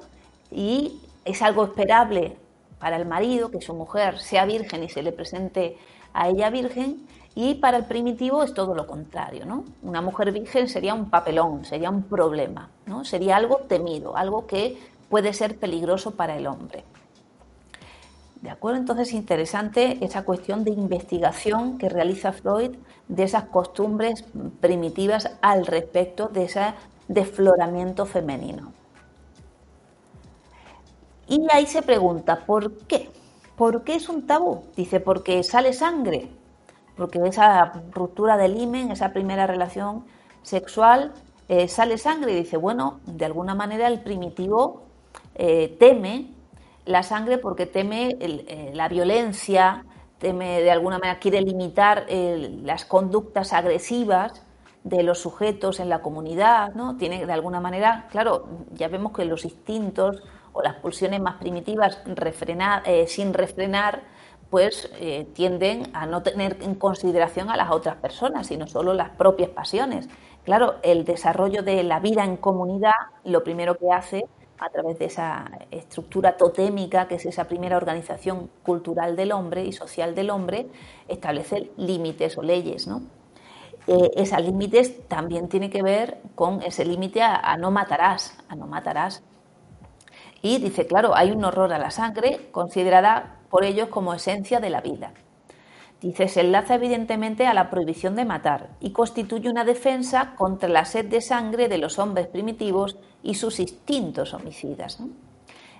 y 0.51 0.99
es 1.27 1.41
algo 1.41 1.65
esperable 1.65 2.37
para 2.79 2.95
el 2.95 3.05
marido 3.05 3.51
que 3.51 3.61
su 3.61 3.73
mujer 3.73 4.19
sea 4.19 4.45
virgen 4.45 4.83
y 4.83 4.89
se 4.89 5.03
le 5.03 5.11
presente 5.11 5.77
a 6.13 6.29
ella 6.29 6.49
virgen 6.49 7.07
y 7.35 7.55
para 7.55 7.77
el 7.77 7.85
primitivo 7.85 8.41
es 8.41 8.53
todo 8.53 8.73
lo 8.73 8.87
contrario, 8.87 9.45
¿no? 9.45 9.63
Una 9.83 10.01
mujer 10.01 10.31
virgen 10.31 10.67
sería 10.67 10.93
un 10.93 11.09
papelón, 11.09 11.65
sería 11.65 11.89
un 11.89 12.03
problema, 12.03 12.69
¿no? 12.87 13.05
Sería 13.05 13.35
algo 13.35 13.57
temido, 13.67 14.17
algo 14.17 14.47
que 14.47 14.77
puede 15.09 15.33
ser 15.33 15.57
peligroso 15.57 16.11
para 16.11 16.35
el 16.35 16.47
hombre. 16.47 16.83
¿De 18.41 18.49
acuerdo? 18.49 18.79
Entonces, 18.79 19.13
interesante 19.13 19.97
esa 20.01 20.23
cuestión 20.23 20.63
de 20.63 20.71
investigación 20.71 21.77
que 21.77 21.89
realiza 21.89 22.31
Freud 22.33 22.75
de 23.07 23.23
esas 23.23 23.45
costumbres 23.45 24.25
primitivas 24.59 25.31
al 25.41 25.65
respecto 25.65 26.27
de 26.27 26.45
ese 26.45 26.73
desfloramiento 27.07 28.05
femenino. 28.05 28.73
Y 31.27 31.45
ahí 31.51 31.67
se 31.67 31.81
pregunta, 31.81 32.45
¿por 32.45 32.77
qué? 32.87 33.09
¿Por 33.57 33.83
qué 33.83 33.95
es 33.95 34.07
un 34.07 34.27
tabú? 34.27 34.63
Dice, 34.75 34.99
porque 34.99 35.43
sale 35.43 35.73
sangre, 35.73 36.29
porque 36.95 37.19
esa 37.25 37.73
ruptura 37.91 38.37
del 38.37 38.57
himen, 38.57 38.91
esa 38.91 39.11
primera 39.11 39.45
relación 39.45 40.05
sexual, 40.43 41.11
eh, 41.49 41.67
sale 41.67 41.97
sangre. 41.97 42.33
Y 42.33 42.35
dice, 42.35 42.57
bueno, 42.57 42.99
de 43.05 43.25
alguna 43.25 43.55
manera 43.55 43.87
el 43.87 44.01
primitivo 44.01 44.83
eh, 45.35 45.75
teme 45.79 46.31
la 46.85 47.03
sangre 47.03 47.37
porque 47.37 47.65
teme 47.65 48.15
eh, 48.19 48.71
la 48.73 48.87
violencia, 48.87 49.85
teme 50.19 50.61
de 50.61 50.71
alguna 50.71 50.97
manera, 50.99 51.19
quiere 51.19 51.41
limitar 51.41 52.05
las 52.09 52.85
conductas 52.85 53.53
agresivas 53.53 54.41
de 54.83 55.03
los 55.03 55.19
sujetos 55.19 55.79
en 55.81 55.89
la 55.89 56.01
comunidad, 56.01 56.73
¿no? 56.73 56.95
Tiene 56.95 57.25
de 57.25 57.33
alguna 57.33 57.59
manera, 57.59 58.07
claro, 58.09 58.47
ya 58.73 58.87
vemos 58.87 59.11
que 59.11 59.25
los 59.25 59.43
instintos 59.43 60.23
las 60.63 60.75
pulsiones 60.75 61.21
más 61.21 61.35
primitivas 61.35 62.01
eh, 62.85 63.07
sin 63.07 63.33
refrenar, 63.33 64.03
pues 64.49 64.89
eh, 64.99 65.27
tienden 65.33 65.89
a 65.93 66.05
no 66.05 66.23
tener 66.23 66.57
en 66.61 66.75
consideración 66.75 67.49
a 67.49 67.57
las 67.57 67.71
otras 67.71 67.97
personas, 67.97 68.47
sino 68.47 68.67
solo 68.67 68.93
las 68.93 69.09
propias 69.09 69.49
pasiones. 69.49 70.07
Claro, 70.45 70.75
el 70.83 71.03
desarrollo 71.03 71.63
de 71.63 71.83
la 71.83 71.99
vida 71.99 72.23
en 72.23 72.37
comunidad, 72.37 72.93
lo 73.25 73.43
primero 73.43 73.77
que 73.77 73.91
hace 73.91 74.25
a 74.59 74.69
través 74.69 74.97
de 74.97 75.05
esa 75.05 75.51
estructura 75.71 76.37
totémica, 76.37 77.07
que 77.07 77.15
es 77.15 77.25
esa 77.25 77.47
primera 77.47 77.77
organización 77.77 78.49
cultural 78.63 79.15
del 79.15 79.31
hombre 79.31 79.65
y 79.65 79.71
social 79.71 80.15
del 80.15 80.29
hombre, 80.29 80.67
establecer 81.07 81.71
límites 81.77 82.37
o 82.37 82.41
leyes. 82.41 82.87
¿no? 82.87 83.01
Eh, 83.87 84.11
esos 84.15 84.41
límites 84.41 85.07
también 85.07 85.47
tienen 85.47 85.69
que 85.69 85.81
ver 85.81 86.17
con 86.35 86.61
ese 86.61 86.83
límite 86.83 87.21
a, 87.21 87.55
no 87.57 87.71
matarás, 87.71 88.37
a 88.49 88.55
no 88.55 88.67
matarás. 88.67 89.23
Y 90.41 90.59
dice, 90.59 90.87
claro, 90.87 91.15
hay 91.15 91.31
un 91.31 91.43
horror 91.43 91.73
a 91.73 91.79
la 91.79 91.91
sangre 91.91 92.49
considerada 92.51 93.37
por 93.49 93.63
ellos 93.63 93.89
como 93.89 94.13
esencia 94.13 94.59
de 94.59 94.69
la 94.69 94.81
vida. 94.81 95.11
Dice, 96.01 96.27
se 96.27 96.41
enlaza 96.41 96.75
evidentemente 96.75 97.47
a 97.47 97.55
la 97.55 97.71
prohibición 97.71 98.15
de 98.15 98.25
matar 98.25 98.69
y 98.79 98.91
constituye 98.91 99.49
una 99.49 99.65
defensa 99.65 100.35
contra 100.35 100.69
la 100.69 100.85
sed 100.85 101.05
de 101.05 101.21
sangre 101.21 101.69
de 101.69 101.79
los 101.79 101.97
hombres 101.97 102.27
primitivos 102.27 102.97
y 103.23 103.33
sus 103.33 103.59
instintos 103.59 104.35
homicidas. 104.35 104.99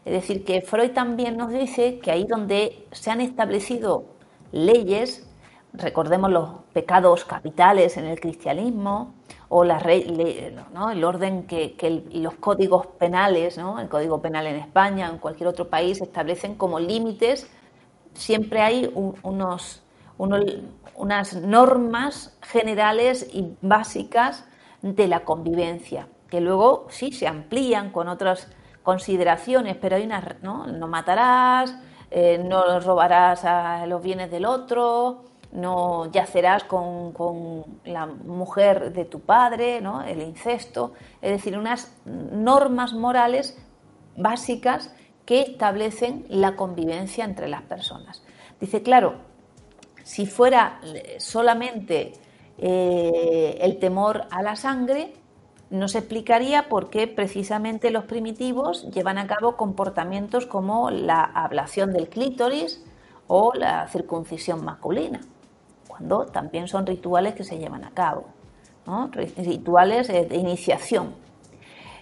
Es 0.05 0.13
decir, 0.13 0.43
que 0.43 0.61
Freud 0.61 0.91
también 0.91 1.37
nos 1.37 1.51
dice 1.51 1.99
que 1.99 2.09
ahí 2.09 2.23
donde 2.23 2.87
se 2.91 3.11
han 3.11 3.21
establecido 3.21 4.05
leyes, 4.51 5.27
recordemos 5.73 6.31
los 6.31 6.49
pecados 6.73 7.23
capitales 7.25 7.97
en 7.97 8.05
el 8.05 8.19
cristianismo, 8.19 9.13
o 9.49 9.63
la 9.63 9.79
el 9.79 11.03
orden 11.03 11.43
que, 11.43 12.03
los 12.11 12.33
códigos 12.35 12.87
penales, 12.87 13.57
el 13.57 13.89
Código 13.89 14.21
Penal 14.21 14.47
en 14.47 14.57
España 14.57 15.09
o 15.09 15.13
en 15.13 15.19
cualquier 15.19 15.47
otro 15.47 15.69
país 15.69 16.01
establecen 16.01 16.55
como 16.55 16.79
límites, 16.79 17.49
siempre 18.13 18.61
hay 18.61 18.91
unos 19.23 19.83
unas 20.97 21.35
normas 21.35 22.35
generales 22.41 23.27
y 23.31 23.55
básicas 23.61 24.45
de 24.81 25.07
la 25.07 25.21
convivencia, 25.21 26.07
que 26.29 26.41
luego 26.41 26.87
sí 26.89 27.11
se 27.11 27.27
amplían 27.27 27.91
con 27.91 28.07
otras 28.07 28.47
consideraciones, 28.81 29.75
pero 29.75 29.95
hay 29.95 30.03
unas, 30.03 30.41
¿no? 30.41 30.65
No 30.65 30.87
matarás, 30.87 31.75
eh, 32.09 32.41
no 32.43 32.79
robarás 32.79 33.45
a 33.45 33.85
los 33.85 34.01
bienes 34.01 34.31
del 34.31 34.45
otro, 34.45 35.25
no 35.51 36.11
yacerás 36.11 36.63
con, 36.63 37.13
con, 37.13 37.65
la 37.85 38.05
mujer 38.05 38.93
de 38.93 39.05
tu 39.05 39.21
padre, 39.21 39.81
¿no? 39.81 40.01
el 40.01 40.21
incesto, 40.21 40.93
es 41.21 41.31
decir, 41.31 41.57
unas 41.57 41.93
normas 42.05 42.93
morales 42.93 43.57
básicas 44.15 44.93
que 45.25 45.41
establecen 45.41 46.25
la 46.29 46.55
convivencia 46.55 47.25
entre 47.25 47.47
las 47.47 47.61
personas. 47.63 48.23
Dice, 48.59 48.81
claro, 48.81 49.15
si 50.03 50.25
fuera 50.25 50.79
solamente 51.17 52.13
eh, 52.57 53.57
el 53.61 53.77
temor 53.77 54.25
a 54.31 54.41
la 54.41 54.55
sangre, 54.55 55.13
no 55.69 55.89
se 55.89 55.99
explicaría 55.99 56.69
por 56.69 56.89
qué 56.89 57.07
precisamente 57.07 57.91
los 57.91 58.05
primitivos 58.05 58.89
llevan 58.89 59.17
a 59.17 59.27
cabo 59.27 59.57
comportamientos 59.57 60.45
como 60.45 60.91
la 60.91 61.23
ablación 61.23 61.91
del 61.91 62.07
clítoris 62.07 62.83
o 63.27 63.53
la 63.53 63.87
circuncisión 63.89 64.63
masculina, 64.63 65.19
también 66.31 66.67
son 66.67 66.85
rituales 66.85 67.35
que 67.35 67.43
se 67.43 67.57
llevan 67.57 67.83
a 67.83 67.91
cabo, 67.91 68.25
rituales 69.37 70.07
de 70.07 70.35
iniciación. 70.35 71.15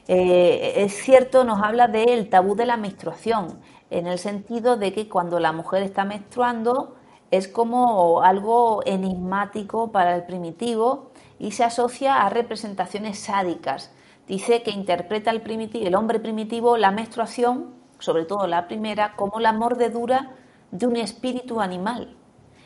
Eh, 0.08 0.84
es 0.84 0.94
cierto, 0.94 1.44
nos 1.44 1.62
habla 1.64 1.88
del 1.88 2.30
tabú 2.30 2.56
de 2.56 2.66
la 2.66 2.78
menstruación, 2.78 3.60
en 3.90 4.08
el 4.08 4.20
sentido 4.20 4.78
de 4.78 4.94
que 4.94 5.10
cuando 5.10 5.40
la 5.40 5.52
mujer 5.52 5.84
está 5.84 6.06
menstruando, 6.06 6.96
es 7.32 7.48
como 7.48 8.22
algo 8.22 8.82
enigmático 8.86 9.92
para 9.92 10.16
el 10.16 10.24
primitivo 10.26 11.12
y 11.40 11.52
se 11.52 11.64
asocia 11.64 12.22
a 12.22 12.30
representaciones 12.30 13.20
sádicas. 13.20 13.92
Dice 14.28 14.64
que 14.64 14.72
interpreta 14.72 15.32
el, 15.32 15.42
primitivo, 15.42 15.88
el 15.88 15.96
hombre 15.96 16.20
primitivo 16.20 16.78
la 16.78 16.92
menstruación, 16.92 17.74
sobre 18.00 18.26
todo 18.26 18.48
la 18.48 18.68
primera, 18.68 19.16
como 19.16 19.40
la 19.40 19.54
mordedura 19.54 20.32
de 20.72 20.88
un 20.88 20.98
espíritu 20.98 21.62
animal 21.62 22.16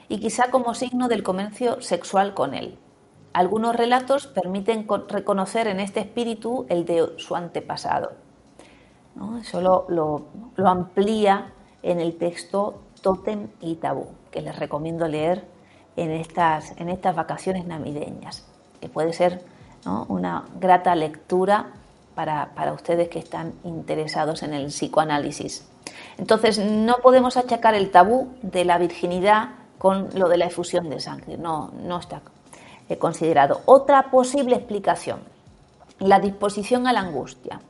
y 0.09 0.19
quizá 0.19 0.51
como 0.51 0.73
signo 0.73 1.07
del 1.07 1.23
comercio 1.23 1.81
sexual 1.81 2.33
con 2.33 2.53
él. 2.53 2.77
Algunos 3.31 3.75
relatos 3.75 4.27
permiten 4.27 4.87
reconocer 5.07 5.67
en 5.67 5.79
este 5.79 6.01
espíritu 6.01 6.65
el 6.67 6.83
de 6.85 7.13
su 7.17 7.35
antepasado. 7.35 8.11
Eso 9.39 9.61
lo 9.87 10.67
amplía 10.67 11.53
en 11.83 11.99
el 11.99 12.17
texto 12.17 12.81
Totem 13.01 13.49
y 13.61 13.75
Tabú 13.75 14.07
que 14.31 14.41
les 14.41 14.57
recomiendo 14.57 15.07
leer 15.07 15.45
en 15.95 16.11
estas, 16.11 16.73
en 16.77 16.89
estas 16.89 17.15
vacaciones 17.15 17.65
navideñas, 17.65 18.45
que 18.79 18.89
puede 18.89 19.13
ser 19.13 19.43
una 20.07 20.45
grata 20.59 20.95
lectura 20.95 21.67
para, 22.15 22.53
para 22.53 22.73
ustedes 22.73 23.09
que 23.09 23.19
están 23.19 23.53
interesados 23.63 24.43
en 24.43 24.53
el 24.53 24.67
psicoanálisis. 24.67 25.65
Entonces, 26.17 26.59
no 26.59 26.97
podemos 26.97 27.37
achacar 27.37 27.75
el 27.75 27.91
tabú 27.91 28.29
de 28.41 28.65
la 28.65 28.77
virginidad 28.77 29.49
con 29.79 30.09
lo 30.13 30.29
de 30.29 30.37
la 30.37 30.45
efusión 30.45 30.89
de 30.89 30.99
sangre, 30.99 31.37
no, 31.37 31.71
no 31.83 31.97
está 31.97 32.21
eh, 32.89 32.97
considerado. 32.97 33.61
Otra 33.65 34.11
posible 34.11 34.55
explicación, 34.55 35.21
la 35.99 36.19
disposición 36.19 36.85
a 36.85 36.93
la 36.93 36.99
angustia. 36.99 37.61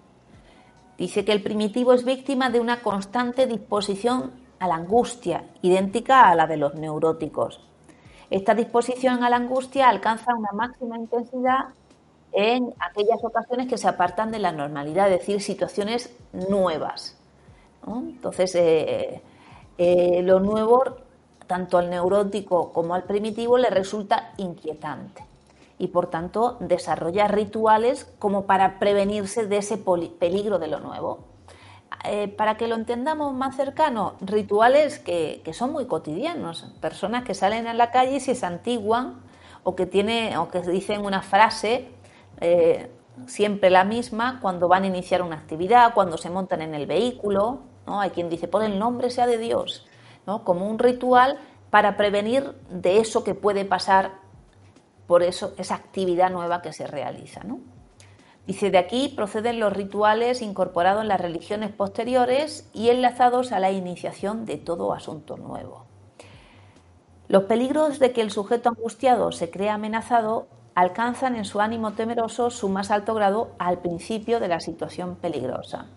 Dice 0.97 1.23
que 1.23 1.31
el 1.31 1.41
primitivo 1.41 1.93
es 1.93 2.03
víctima 2.03 2.49
de 2.49 2.59
una 2.59 2.81
constante 2.81 3.47
disposición 3.47 4.31
a 4.59 4.67
la 4.67 4.75
angustia, 4.75 5.45
idéntica 5.61 6.29
a 6.29 6.35
la 6.35 6.47
de 6.47 6.57
los 6.57 6.75
neuróticos. 6.75 7.61
Esta 8.29 8.53
disposición 8.53 9.23
a 9.23 9.29
la 9.29 9.37
angustia 9.37 9.87
alcanza 9.87 10.35
una 10.35 10.51
máxima 10.51 10.97
intensidad 10.97 11.69
en 12.31 12.73
aquellas 12.79 13.23
ocasiones 13.23 13.67
que 13.67 13.77
se 13.77 13.87
apartan 13.87 14.31
de 14.31 14.39
la 14.39 14.51
normalidad, 14.51 15.11
es 15.11 15.19
decir, 15.19 15.41
situaciones 15.41 16.13
nuevas. 16.33 17.17
Entonces, 17.87 18.53
eh, 18.55 19.21
eh, 19.77 20.21
lo 20.23 20.39
nuevo, 20.39 20.83
tanto 21.49 21.79
al 21.79 21.89
neurótico 21.89 22.71
como 22.71 22.93
al 22.93 23.05
primitivo, 23.05 23.57
le 23.57 23.71
resulta 23.71 24.33
inquietante 24.37 25.25
y, 25.79 25.87
por 25.87 26.07
tanto, 26.07 26.57
desarrolla 26.59 27.27
rituales 27.27 28.05
como 28.19 28.45
para 28.45 28.77
prevenirse 28.77 29.47
de 29.47 29.57
ese 29.57 29.79
peligro 29.79 30.59
de 30.59 30.67
lo 30.67 30.79
nuevo. 30.79 31.25
Eh, 32.05 32.27
para 32.27 32.55
que 32.55 32.67
lo 32.67 32.75
entendamos 32.75 33.33
más 33.33 33.55
cercano, 33.55 34.13
rituales 34.21 34.99
que, 34.99 35.41
son 35.53 35.71
muy 35.71 35.87
cotidianos, 35.87 36.71
personas 36.81 37.23
que 37.23 37.33
salen 37.33 37.65
a 37.65 37.73
la 37.73 37.89
calle 37.89 38.17
y 38.17 38.19
se 38.19 38.35
santiguan 38.35 39.15
o 39.63 39.75
que, 39.75 39.87
dicen 39.87 41.03
una 41.03 41.23
frase 41.23 41.89
eh, 42.41 42.91
siempre 43.25 43.71
la 43.71 43.85
misma 43.85 44.39
cuando 44.39 44.67
van 44.67 44.83
a 44.83 44.87
iniciar 44.87 45.23
una 45.23 45.37
actividad, 45.37 45.95
cuando 45.95 46.19
se 46.19 46.29
montan 46.29 46.61
en 46.61 46.75
el 46.75 46.85
vehículo, 46.85 47.61
¿no? 47.87 48.01
hay 48.01 48.11
quien 48.11 48.29
dice, 48.29 48.47
por 48.47 48.63
el 48.63 48.77
nombre 48.77 49.09
sea 49.09 49.25
de 49.25 49.39
Dios, 49.39 49.88
como 50.43 50.67
un 50.67 50.79
ritual 50.79 51.37
para 51.69 51.97
prevenir 51.97 52.55
de 52.69 52.99
eso 52.99 53.23
que 53.23 53.35
puede 53.35 53.65
pasar 53.65 54.13
por 55.07 55.23
eso, 55.23 55.53
esa 55.57 55.75
actividad 55.75 56.29
nueva 56.29 56.61
que 56.61 56.73
se 56.73 56.85
realiza. 56.85 57.41
Dice, 58.45 58.71
de 58.71 58.77
aquí 58.77 59.13
proceden 59.15 59.59
los 59.59 59.73
rituales 59.73 60.41
incorporados 60.41 61.01
en 61.01 61.07
las 61.07 61.21
religiones 61.21 61.71
posteriores 61.71 62.69
y 62.73 62.89
enlazados 62.89 63.51
a 63.51 63.59
la 63.59 63.71
iniciación 63.71 64.45
de 64.45 64.57
todo 64.57 64.93
asunto 64.93 65.37
nuevo. 65.37 65.85
Los 67.27 67.43
peligros 67.43 67.99
de 67.99 68.11
que 68.11 68.21
el 68.21 68.31
sujeto 68.31 68.69
angustiado 68.69 69.31
se 69.31 69.51
crea 69.51 69.75
amenazado 69.75 70.47
alcanzan 70.73 71.35
en 71.35 71.45
su 71.45 71.59
ánimo 71.59 71.91
temeroso 71.91 72.49
su 72.49 72.69
más 72.69 72.89
alto 72.89 73.13
grado 73.13 73.51
al 73.59 73.79
principio 73.79 74.39
de 74.39 74.47
la 74.47 74.59
situación 74.59 75.15
peligrosa. 75.15 75.87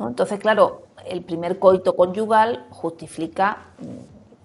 Entonces, 0.00 0.38
claro, 0.40 0.83
el 1.06 1.22
primer 1.22 1.58
coito 1.58 1.96
conyugal 1.96 2.66
justifica 2.70 3.66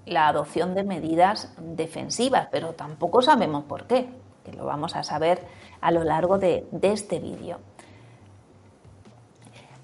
la 0.06 0.28
adopción 0.28 0.74
de 0.74 0.84
medidas 0.84 1.54
defensivas, 1.60 2.48
pero 2.52 2.74
tampoco 2.74 3.22
sabemos 3.22 3.64
por 3.66 3.86
qué, 3.86 4.10
que 4.44 4.54
lo 4.54 4.66
vamos 4.66 4.96
a 4.96 5.04
saber 5.04 5.42
a 5.82 5.92
lo 5.92 6.04
largo 6.04 6.38
de, 6.38 6.68
este 6.82 7.20
vídeo. 7.20 7.60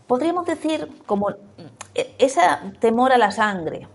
Podríamos 0.08 0.46
decir 0.46 1.02
como 1.06 1.30
ese 1.94 2.42
temor 2.80 3.12
a 3.12 3.18
la 3.18 3.32
sangre 3.32 3.88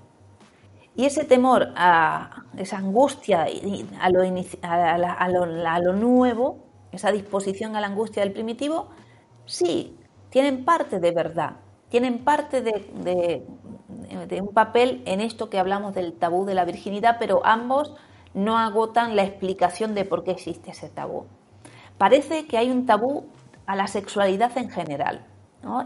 y 0.97 1.05
ese 1.05 1.25
temor 1.25 1.69
a 1.77 2.45
esa 2.57 2.79
angustia 2.79 3.47
a 4.03 4.11
lo 4.11 5.93
nuevo, 5.93 6.59
esa 6.91 7.13
disposición 7.13 7.77
a 7.77 7.81
la 7.81 7.87
angustia 7.87 8.23
del 8.23 8.33
primitivo, 8.33 8.89
sí, 9.47 9.97
tienen 10.31 10.65
parte 10.65 10.99
de 10.99 11.13
verdad, 11.13 11.57
tienen 11.91 12.19
parte 12.19 12.63
de, 12.63 13.45
un 14.41 14.55
papel 14.55 15.03
en 15.05 15.21
esto 15.21 15.51
que 15.51 15.59
hablamos 15.59 15.95
del 15.95 16.15
tabú 16.15 16.47
de 16.47 16.55
la 16.55 16.65
virginidad, 16.65 17.17
pero 17.19 17.43
ambos 17.45 17.95
no 18.33 18.59
agotan 18.59 19.17
la 19.17 19.25
explicación 19.25 19.95
de 19.95 20.05
por 20.05 20.25
qué 20.25 20.31
existe 20.31 20.71
ese 20.71 20.89
tabú. 20.89 21.27
Parece 21.99 22.47
que 22.47 22.57
hay 22.57 22.71
un 22.71 22.87
tabú 22.87 23.27
a 23.67 23.77
la 23.77 23.89
sexualidad 23.89 24.57
en 24.57 24.71
general. 24.71 25.27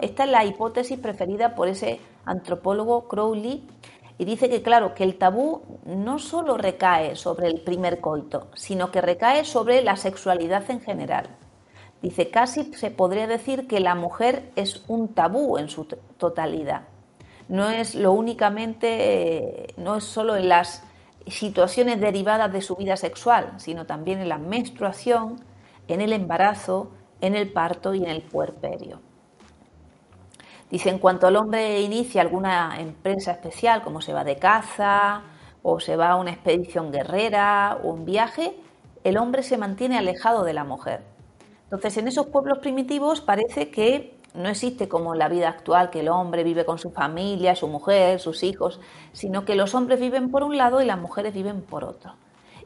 Esta 0.01 0.25
es 0.25 0.31
la 0.31 0.45
hipótesis 0.45 0.99
preferida 0.99 1.55
por 1.55 1.69
ese 1.69 1.99
antropólogo 2.25 3.09
Crowley 3.09 3.67
y 4.19 4.25
dice 4.25 4.49
que, 4.49 4.63
claro, 4.63 4.95
que 4.95 5.03
el 5.03 5.19
tabú 5.19 5.63
no 5.85 6.19
solo 6.19 6.57
recae 6.57 7.17
sobre 7.17 7.49
el 7.49 7.63
primer 7.63 8.01
coito, 8.01 8.49
sino 8.55 8.93
que 8.93 9.01
recae 9.01 9.45
sobre 9.45 9.83
la 9.83 9.97
sexualidad 9.97 10.71
en 10.71 10.81
general. 10.81 11.29
Dice, 12.05 12.29
casi 12.29 12.65
se 12.75 12.91
podría 12.91 13.27
decir 13.27 13.67
que 13.67 13.81
la 13.81 13.95
mujer 13.95 14.51
es 14.57 14.85
un 14.89 15.15
tabú 15.15 15.57
en 15.57 15.71
su 15.71 15.87
totalidad. 15.87 16.83
No 17.49 17.71
es 17.71 17.95
lo 17.95 18.13
únicamente, 18.13 18.89
eh, 19.63 19.75
no 19.79 19.97
es 19.97 20.05
solo 20.05 20.37
en 20.37 20.51
las 20.51 20.85
situaciones 21.27 22.03
derivadas 22.03 22.53
de 22.53 22.61
su 22.61 22.77
vida 22.77 22.99
sexual, 22.99 23.55
sino 23.57 23.87
también 23.87 24.21
en 24.21 24.29
la 24.29 24.37
menstruación, 24.37 25.41
en 25.89 26.03
el 26.03 26.13
embarazo, 26.13 26.91
en 27.23 27.35
el 27.35 27.51
parto 27.51 27.95
y 27.95 28.03
en 28.05 28.11
el 28.11 28.21
puerperio. 28.21 29.01
Dice, 30.71 30.91
en 30.91 30.99
cuanto 30.99 31.27
al 31.27 31.37
hombre 31.37 31.81
inicia 31.81 32.21
alguna 32.21 32.81
empresa 32.81 33.33
especial, 33.33 33.81
como 33.81 34.03
se 34.03 34.13
va 34.13 34.25
de 34.25 34.37
caza, 34.37 35.23
o 35.63 35.81
se 35.81 35.97
va 35.97 36.11
a 36.11 36.17
una 36.17 36.33
expedición 36.33 36.93
guerrera, 36.93 37.79
o 37.83 37.95
un 37.95 38.05
viaje, 38.05 38.55
el 39.05 39.17
hombre 39.17 39.43
se 39.43 39.57
mantiene 39.57 39.97
alejado 39.97 40.45
de 40.45 40.53
la 40.53 40.65
mujer. 40.65 41.14
Entonces, 41.75 41.97
en 41.99 42.09
esos 42.09 42.27
pueblos 42.27 42.59
primitivos 42.59 43.21
parece 43.21 43.71
que 43.71 44.15
no 44.33 44.49
existe 44.49 44.89
como 44.89 45.15
la 45.17 45.29
vida 45.29 45.49
actual, 45.49 45.91
que 45.91 46.01
el 46.01 46.09
hombre 46.09 46.45
vive 46.45 46.65
con 46.65 46.79
su 46.79 46.91
familia, 46.91 47.57
su 47.57 47.67
mujer, 47.67 48.21
sus 48.21 48.45
hijos, 48.45 48.81
sino 49.13 49.45
que 49.45 49.57
los 49.57 49.75
hombres 49.75 49.99
viven 49.99 50.31
por 50.31 50.45
un 50.45 50.57
lado 50.57 50.81
y 50.81 50.85
las 50.85 50.99
mujeres 50.99 51.35
viven 51.35 51.63
por 51.63 51.83
otro. 51.83 52.15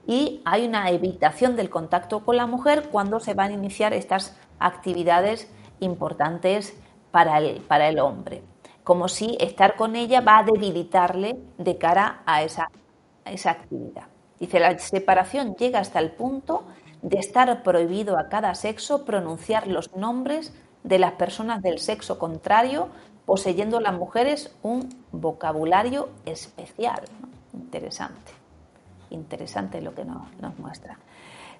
Y 0.07 0.42
hay 0.44 0.66
una 0.66 0.90
evitación 0.90 1.57
del 1.57 1.71
contacto 1.71 2.21
con 2.21 2.37
la 2.37 2.47
mujer 2.47 2.88
cuando 2.90 3.18
se 3.18 3.33
van 3.33 3.51
a 3.51 3.55
iniciar 3.55 3.94
estas 3.94 4.37
actividades 4.59 5.51
importantes 5.81 6.77
para 7.11 7.38
el, 7.38 7.61
para 7.62 7.88
el 7.88 8.01
hombre, 8.01 8.42
como 8.85 9.09
si 9.09 9.38
estar 9.40 9.77
con 9.77 9.97
ella 9.97 10.21
va 10.21 10.38
a 10.38 10.44
debilitarle 10.44 11.38
de 11.57 11.79
cara 11.79 12.23
a 12.27 12.42
esa, 12.42 12.71
a 13.25 13.33
esa 13.33 13.53
actividad. 13.53 14.05
Dice, 14.38 14.61
la 14.61 14.79
separación 14.79 15.57
llega 15.57 15.81
hasta 15.81 15.99
el 15.99 16.12
punto 16.12 16.64
de 17.02 17.18
estar 17.18 17.62
prohibido 17.62 18.18
a 18.18 18.28
cada 18.28 18.54
sexo 18.54 19.04
pronunciar 19.04 19.66
los 19.66 19.94
nombres 19.94 20.52
de 20.82 20.98
las 20.98 21.12
personas 21.12 21.62
del 21.62 21.78
sexo 21.78 22.18
contrario, 22.18 22.88
poseyendo 23.26 23.80
las 23.80 23.94
mujeres 23.94 24.54
un 24.62 24.88
vocabulario 25.12 26.08
especial. 26.24 27.02
Interesante, 27.52 28.32
interesante 29.11 29.80
lo 29.80 29.94
que 29.94 30.04
nos, 30.04 30.58
muestra. 30.58 30.98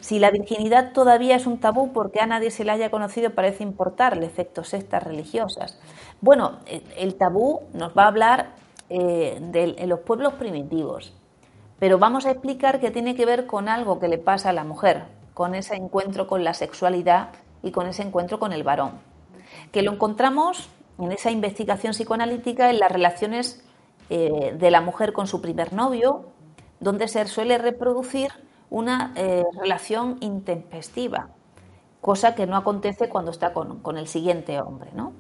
Si 0.01 0.18
la 0.20 0.31
virginidad 0.31 0.92
todavía 0.92 1.35
es 1.35 1.46
un 1.46 1.59
tabú 1.59 1.92
porque 1.92 2.20
a 2.20 2.27
nadie 2.27 2.51
se 2.51 2.64
la 2.64 2.74
haya 2.74 2.90
conocido, 2.90 3.31
parece 3.31 3.64
importarle 3.64 4.27
efectos 4.27 4.68
sectas 4.68 5.03
religiosas. 5.03 5.79
Bueno, 6.20 6.61
el 6.96 7.16
tabú 7.16 7.62
nos 7.74 7.96
va 7.96 8.05
a 8.05 8.09
hablar 8.09 8.51
eh, 8.88 9.38
de 9.40 9.87
los 9.87 10.01
pueblos 10.01 10.35
primitivos, 10.35 11.12
pero 11.81 11.98
vamos 11.98 12.27
a 12.27 12.31
explicar 12.31 12.79
que 12.81 12.92
tiene 12.92 13.16
que 13.16 13.27
ver 13.27 13.46
con 13.46 13.68
algo 13.68 13.98
que 13.98 14.09
le 14.09 14.18
pasa 14.18 14.51
a 14.51 14.53
la 14.53 14.62
mujer, 14.62 15.17
con 15.38 15.55
ese 15.55 15.77
encuentro 15.77 16.27
con 16.27 16.42
la 16.42 16.53
sexualidad 16.53 17.29
y 17.62 17.70
con 17.70 17.87
ese 17.87 18.03
encuentro 18.03 18.40
con 18.40 18.53
el 18.53 18.64
varón, 18.64 18.94
que 19.70 19.83
lo 19.83 19.92
encontramos 19.92 20.68
en 20.98 21.12
esa 21.12 21.31
investigación 21.31 21.92
psicoanalítica 21.92 22.70
en 22.70 22.81
las 22.81 22.90
relaciones 22.90 23.64
eh, 24.11 24.57
de 24.59 24.70
la 24.72 24.81
mujer 24.81 25.12
con 25.12 25.29
su 25.29 25.40
primer 25.40 25.72
novio, 25.72 26.24
donde 26.81 27.07
se 27.07 27.24
suele 27.29 27.57
reproducir 27.57 28.33
una 28.68 29.12
eh, 29.14 29.44
relación 29.61 30.16
intempestiva, 30.22 31.29
cosa 32.01 32.35
que 32.35 32.48
no 32.48 32.57
acontece 32.57 33.09
cuando 33.09 33.31
está 33.31 33.53
con, 33.53 33.96
el 33.96 34.09
siguiente 34.09 34.61
hombre, 34.61 34.90
¿no? 34.92 35.12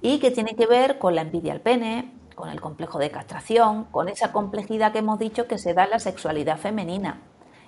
Y 0.00 0.18
que 0.18 0.30
tiene 0.30 0.56
que 0.56 0.66
ver 0.66 0.98
con 0.98 1.14
la 1.14 1.20
envidia 1.20 1.52
al 1.52 1.60
pene, 1.60 2.10
con 2.34 2.48
el 2.48 2.62
complejo 2.62 2.98
de 2.98 3.10
castración, 3.10 3.84
con 3.84 4.08
esa 4.08 4.32
complejidad 4.32 4.92
que 4.92 5.00
hemos 5.00 5.18
dicho 5.18 5.46
que 5.46 5.58
se 5.58 5.74
da 5.74 5.84
en 5.84 5.90
la 5.90 5.98
sexualidad 5.98 6.56
femenina. 6.56 7.20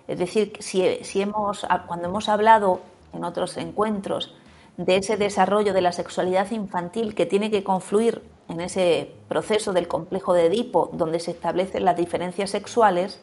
Es 0.06 0.18
decir, 0.18 0.52
si, 0.60 1.20
hemos, 1.20 1.66
cuando 1.86 2.08
hemos 2.08 2.28
hablado 2.28 2.80
en 3.12 3.24
otros 3.24 3.56
encuentros 3.56 4.34
de 4.76 4.96
ese 4.96 5.16
desarrollo 5.16 5.72
de 5.72 5.80
la 5.80 5.92
sexualidad 5.92 6.50
infantil 6.50 7.14
que 7.14 7.26
tiene 7.26 7.50
que 7.50 7.64
confluir 7.64 8.22
en 8.48 8.60
ese 8.60 9.14
proceso 9.28 9.72
del 9.72 9.88
complejo 9.88 10.34
de 10.34 10.46
Edipo, 10.46 10.90
donde 10.92 11.20
se 11.20 11.30
establecen 11.30 11.84
las 11.84 11.96
diferencias 11.96 12.50
sexuales, 12.50 13.20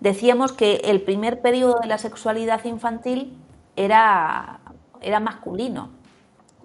decíamos 0.00 0.52
que 0.52 0.76
el 0.84 1.00
primer 1.00 1.40
periodo 1.40 1.78
de 1.80 1.86
la 1.86 1.96
sexualidad 1.96 2.64
infantil 2.64 3.38
era, 3.76 4.60
era 5.00 5.20
masculino, 5.20 5.90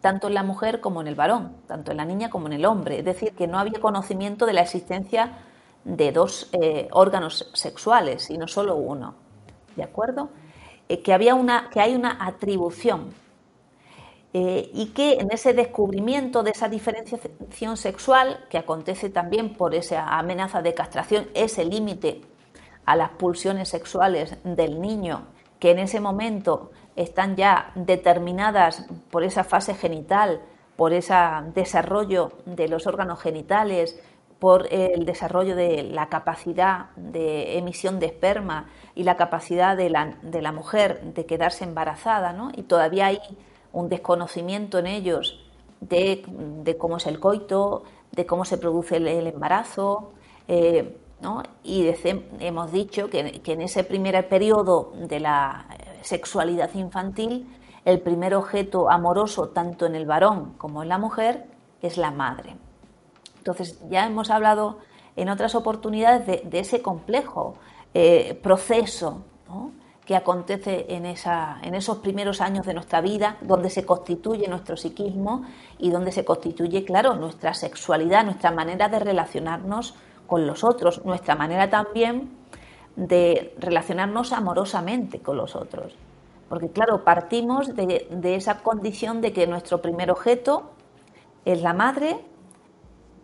tanto 0.02 0.28
en 0.28 0.34
la 0.34 0.44
mujer 0.44 0.82
como 0.82 1.02
en 1.02 1.08
el 1.08 1.16
varón, 1.16 1.56
tanto 1.68 1.92
en 1.92 1.98
la 1.98 2.06
niña 2.06 2.30
como 2.30 2.48
en 2.48 2.54
el 2.54 2.66
hombre. 2.66 3.00
Es 3.00 3.06
decir, 3.06 3.34
que 3.36 3.48
no 3.48 3.58
había 3.58 3.80
conocimiento 3.80 4.46
de 4.46 4.54
la 4.54 4.62
existencia 4.62 5.38
de 5.86 6.12
dos 6.12 6.50
eh, 6.52 6.90
órganos 6.92 7.50
sexuales 7.54 8.30
y 8.30 8.38
no 8.38 8.48
solo 8.48 8.76
uno. 8.76 9.25
¿De 9.76 9.84
acuerdo? 9.84 10.30
Eh, 10.88 11.02
que, 11.02 11.14
había 11.14 11.36
una, 11.36 11.70
que 11.72 11.80
hay 11.80 11.96
una 11.96 12.18
atribución 12.26 13.14
eh, 14.34 14.70
y 14.74 14.88
que 14.88 15.14
en 15.14 15.32
ese 15.32 15.54
descubrimiento 15.54 16.44
de 16.44 16.52
esa 16.52 16.68
diferenciación 16.68 17.78
sexual, 17.78 18.46
que 18.50 18.58
acontece 18.58 19.10
también 19.10 19.54
por 19.54 19.74
esa 19.74 20.18
amenaza 20.18 20.62
de 20.62 20.74
castración, 20.74 21.30
ese 21.34 21.64
límite 21.64 22.22
a 22.86 22.96
las 22.96 23.12
pulsiones 23.12 23.70
sexuales 23.70 24.38
del 24.44 24.82
niño, 24.82 25.28
que 25.58 25.72
en 25.72 25.80
ese 25.80 26.00
momento 26.00 26.72
están 26.96 27.36
ya 27.36 27.72
determinadas 27.76 28.86
por 29.10 29.24
esa 29.24 29.44
fase 29.44 29.74
genital, 29.74 30.42
por 30.76 30.94
ese 30.94 31.16
desarrollo 31.54 32.34
de 32.46 32.68
los 32.68 32.88
órganos 32.88 33.22
genitales, 33.22 33.98
por 34.46 34.72
el 34.72 35.08
desarrollo 35.08 35.56
de 35.56 35.82
la 35.82 36.08
capacidad 36.08 36.92
de 36.96 37.58
emisión 37.58 38.00
de 38.00 38.06
esperma 38.06 38.70
y 38.94 39.02
la 39.02 39.18
capacidad 39.18 39.76
de 39.76 39.90
la, 39.90 40.20
de 40.22 40.40
la 40.44 40.52
mujer 40.52 41.02
de 41.16 41.26
quedarse 41.26 41.64
embarazada, 41.64 42.32
¿no? 42.32 42.52
Y 42.56 42.62
todavía 42.62 43.08
hay 43.08 43.20
un 43.74 43.90
desconocimiento 43.90 44.78
en 44.78 44.86
ellos 44.86 45.44
de, 45.80 46.24
cómo 46.78 46.98
es 46.98 47.08
el 47.08 47.20
coito, 47.20 47.86
de 48.12 48.28
cómo 48.28 48.46
se 48.46 48.60
produce 48.60 48.98
el, 48.98 49.26
embarazo. 49.26 50.12
Eh, 50.48 50.96
y 51.64 51.92
hemos 52.40 52.72
dicho 52.72 53.10
que, 53.10 53.42
en 53.44 53.62
ese 53.64 53.84
primer 53.84 54.30
periodo 54.30 54.94
de 54.96 55.22
la 55.22 55.66
sexualidad 56.04 56.72
infantil, 56.76 57.48
el 57.84 58.00
primer 58.00 58.36
objeto 58.36 58.92
amoroso, 58.92 59.50
tanto 59.50 59.88
en 59.88 59.96
el 59.96 60.06
varón 60.06 60.54
como 60.60 60.84
en 60.84 60.90
la 60.90 61.00
mujer, 61.00 61.48
es 61.82 61.98
la 61.98 62.12
madre. 62.12 62.58
Entonces, 63.46 63.80
ya 63.92 64.08
hemos 64.08 64.32
hablado 64.32 64.80
en 65.16 65.30
otras 65.30 65.54
oportunidades 65.54 66.26
de, 66.26 66.60
ese 66.60 66.82
complejo 66.82 67.54
eh, 67.94 68.40
proceso 68.42 69.22
que 70.04 70.16
acontece 70.16 70.88
en, 70.90 71.06
esa, 71.06 71.60
en 71.62 71.76
esos 71.76 71.98
primeros 72.00 72.42
años 72.42 72.66
de 72.66 72.74
nuestra 72.74 73.02
vida, 73.02 73.38
donde 73.42 73.70
se 73.70 73.86
constituye 73.86 74.48
nuestro 74.48 74.76
psiquismo 74.76 75.46
y 75.78 75.92
donde 75.92 76.12
se 76.12 76.26
constituye, 76.26 76.84
claro, 76.86 77.14
nuestra 77.16 77.54
sexualidad, 77.54 78.26
nuestra 78.26 78.50
manera 78.50 78.90
de 78.90 78.98
relacionarnos 78.98 79.94
con 80.26 80.48
los 80.48 80.64
otros, 80.64 81.06
nuestra 81.06 81.36
manera 81.36 81.70
también 81.70 82.32
de 82.96 83.54
relacionarnos 83.60 84.34
amorosamente 84.34 85.20
con 85.20 85.38
los 85.38 85.56
otros. 85.56 85.96
Porque 86.50 86.70
claro, 86.70 87.04
partimos 87.04 87.76
de, 87.76 88.36
esa 88.36 88.64
condición 88.64 89.22
de 89.22 89.34
que 89.34 89.46
nuestro 89.46 89.84
primer 89.84 90.10
objeto 90.10 90.72
es 91.46 91.62
la 91.62 91.74
madre, 91.74 92.26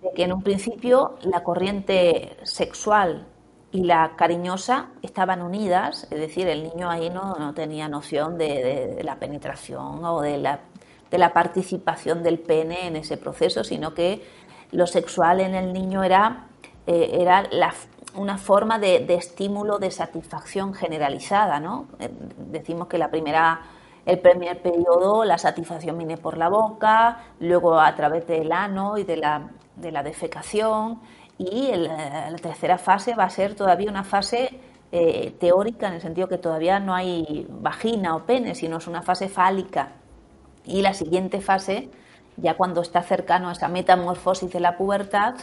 de 0.01 0.11
que 0.15 0.23
en 0.23 0.33
un 0.33 0.43
principio 0.43 1.15
la 1.21 1.43
corriente 1.43 2.37
sexual 2.43 3.27
y 3.71 3.83
la 3.83 4.15
cariñosa 4.15 4.89
estaban 5.01 5.41
unidas, 5.41 6.07
es 6.11 6.19
decir, 6.19 6.47
el 6.47 6.63
niño 6.63 6.89
ahí 6.89 7.09
no, 7.09 7.53
tenía 7.53 7.87
noción 7.87 8.37
de, 8.37 8.95
de, 8.97 9.03
la 9.03 9.15
penetración 9.15 10.03
o 10.03 10.21
de 10.21 10.37
la, 10.37 10.59
de 11.09 11.17
la 11.17 11.31
participación 11.31 12.23
del 12.23 12.39
pene 12.39 12.87
en 12.87 12.97
ese 12.97 13.17
proceso, 13.17 13.63
sino 13.63 13.93
que 13.93 14.21
lo 14.71 14.87
sexual 14.87 15.39
en 15.39 15.55
el 15.55 15.71
niño 15.71 16.03
era 16.03 16.47
eh, 16.87 17.21
era 17.21 17.47
una 18.15 18.37
forma 18.37 18.79
de, 18.79 19.05
estímulo 19.13 19.77
de 19.79 19.91
satisfacción 19.91 20.73
generalizada. 20.73 21.59
¿no? 21.59 21.87
Eh, 21.99 22.09
decimos 22.37 22.87
que 22.87 22.97
la 22.97 23.09
primera, 23.09 23.61
el 24.05 24.19
primer 24.19 24.61
periodo 24.61 25.23
la 25.23 25.37
satisfacción 25.37 25.97
viene 25.97 26.17
por 26.17 26.37
la 26.37 26.49
boca, 26.49 27.19
luego 27.39 27.79
a 27.79 27.95
través 27.95 28.27
del 28.27 28.51
ano 28.51 28.97
y 28.97 29.03
de 29.03 29.17
la, 29.17 29.49
de 29.81 29.91
la 29.91 30.03
defecación 30.03 30.99
y 31.37 31.71
la 31.75 32.35
tercera 32.41 32.77
fase 32.77 33.15
va 33.15 33.23
a 33.23 33.29
ser 33.29 33.55
todavía 33.55 33.89
una 33.89 34.03
fase 34.03 34.59
eh, 34.91 35.35
teórica 35.39 35.87
en 35.87 35.95
el 35.95 36.01
sentido 36.01 36.27
que 36.27 36.37
todavía 36.37 36.79
no 36.79 36.93
hay 36.93 37.47
vagina 37.49 38.15
o 38.15 38.25
pene, 38.25 38.55
sino 38.55 38.77
es 38.77 38.87
una 38.87 39.01
fase 39.01 39.29
fálica. 39.29 39.93
Y 40.65 40.81
la 40.81 40.93
siguiente 40.93 41.41
fase 41.41 41.89
ya 42.37 42.55
cuando 42.55 42.81
está 42.81 43.01
cercano 43.01 43.49
a 43.49 43.53
esa 43.53 43.67
metamorfosis 43.67 44.51
de 44.51 44.59
la 44.59 44.77
pubertad, 44.77 45.35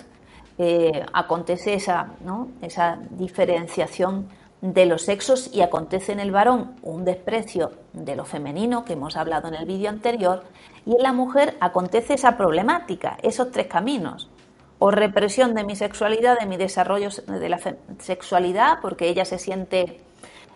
eh, 0.58 1.04
acontece 1.12 1.74
esa, 1.74 2.14
esa 2.62 2.98
diferenciación 3.10 4.28
de 4.60 4.86
los 4.86 5.02
sexos 5.02 5.50
y 5.54 5.60
acontece 5.60 6.12
en 6.12 6.20
el 6.20 6.32
varón 6.32 6.74
un 6.82 7.04
desprecio 7.04 7.72
de 7.92 8.16
lo 8.16 8.24
femenino, 8.24 8.84
que 8.84 8.94
hemos 8.94 9.16
hablado 9.16 9.48
en 9.48 9.54
el 9.54 9.66
vídeo 9.66 9.88
anterior, 9.88 10.42
y 10.88 10.96
en 10.96 11.02
la 11.02 11.12
mujer 11.12 11.54
acontece 11.60 12.14
esa 12.14 12.38
problemática, 12.38 13.18
esos 13.22 13.50
tres 13.50 13.66
caminos. 13.66 14.30
O 14.78 14.90
represión 14.90 15.54
de 15.54 15.62
mi 15.62 15.76
sexualidad, 15.76 16.38
de 16.38 16.46
mi 16.46 16.56
desarrollo 16.56 17.10
de 17.26 17.48
la 17.50 17.60
sexualidad, 17.98 18.78
porque 18.80 19.06
ella 19.06 19.26
se 19.26 19.38
siente 19.38 20.00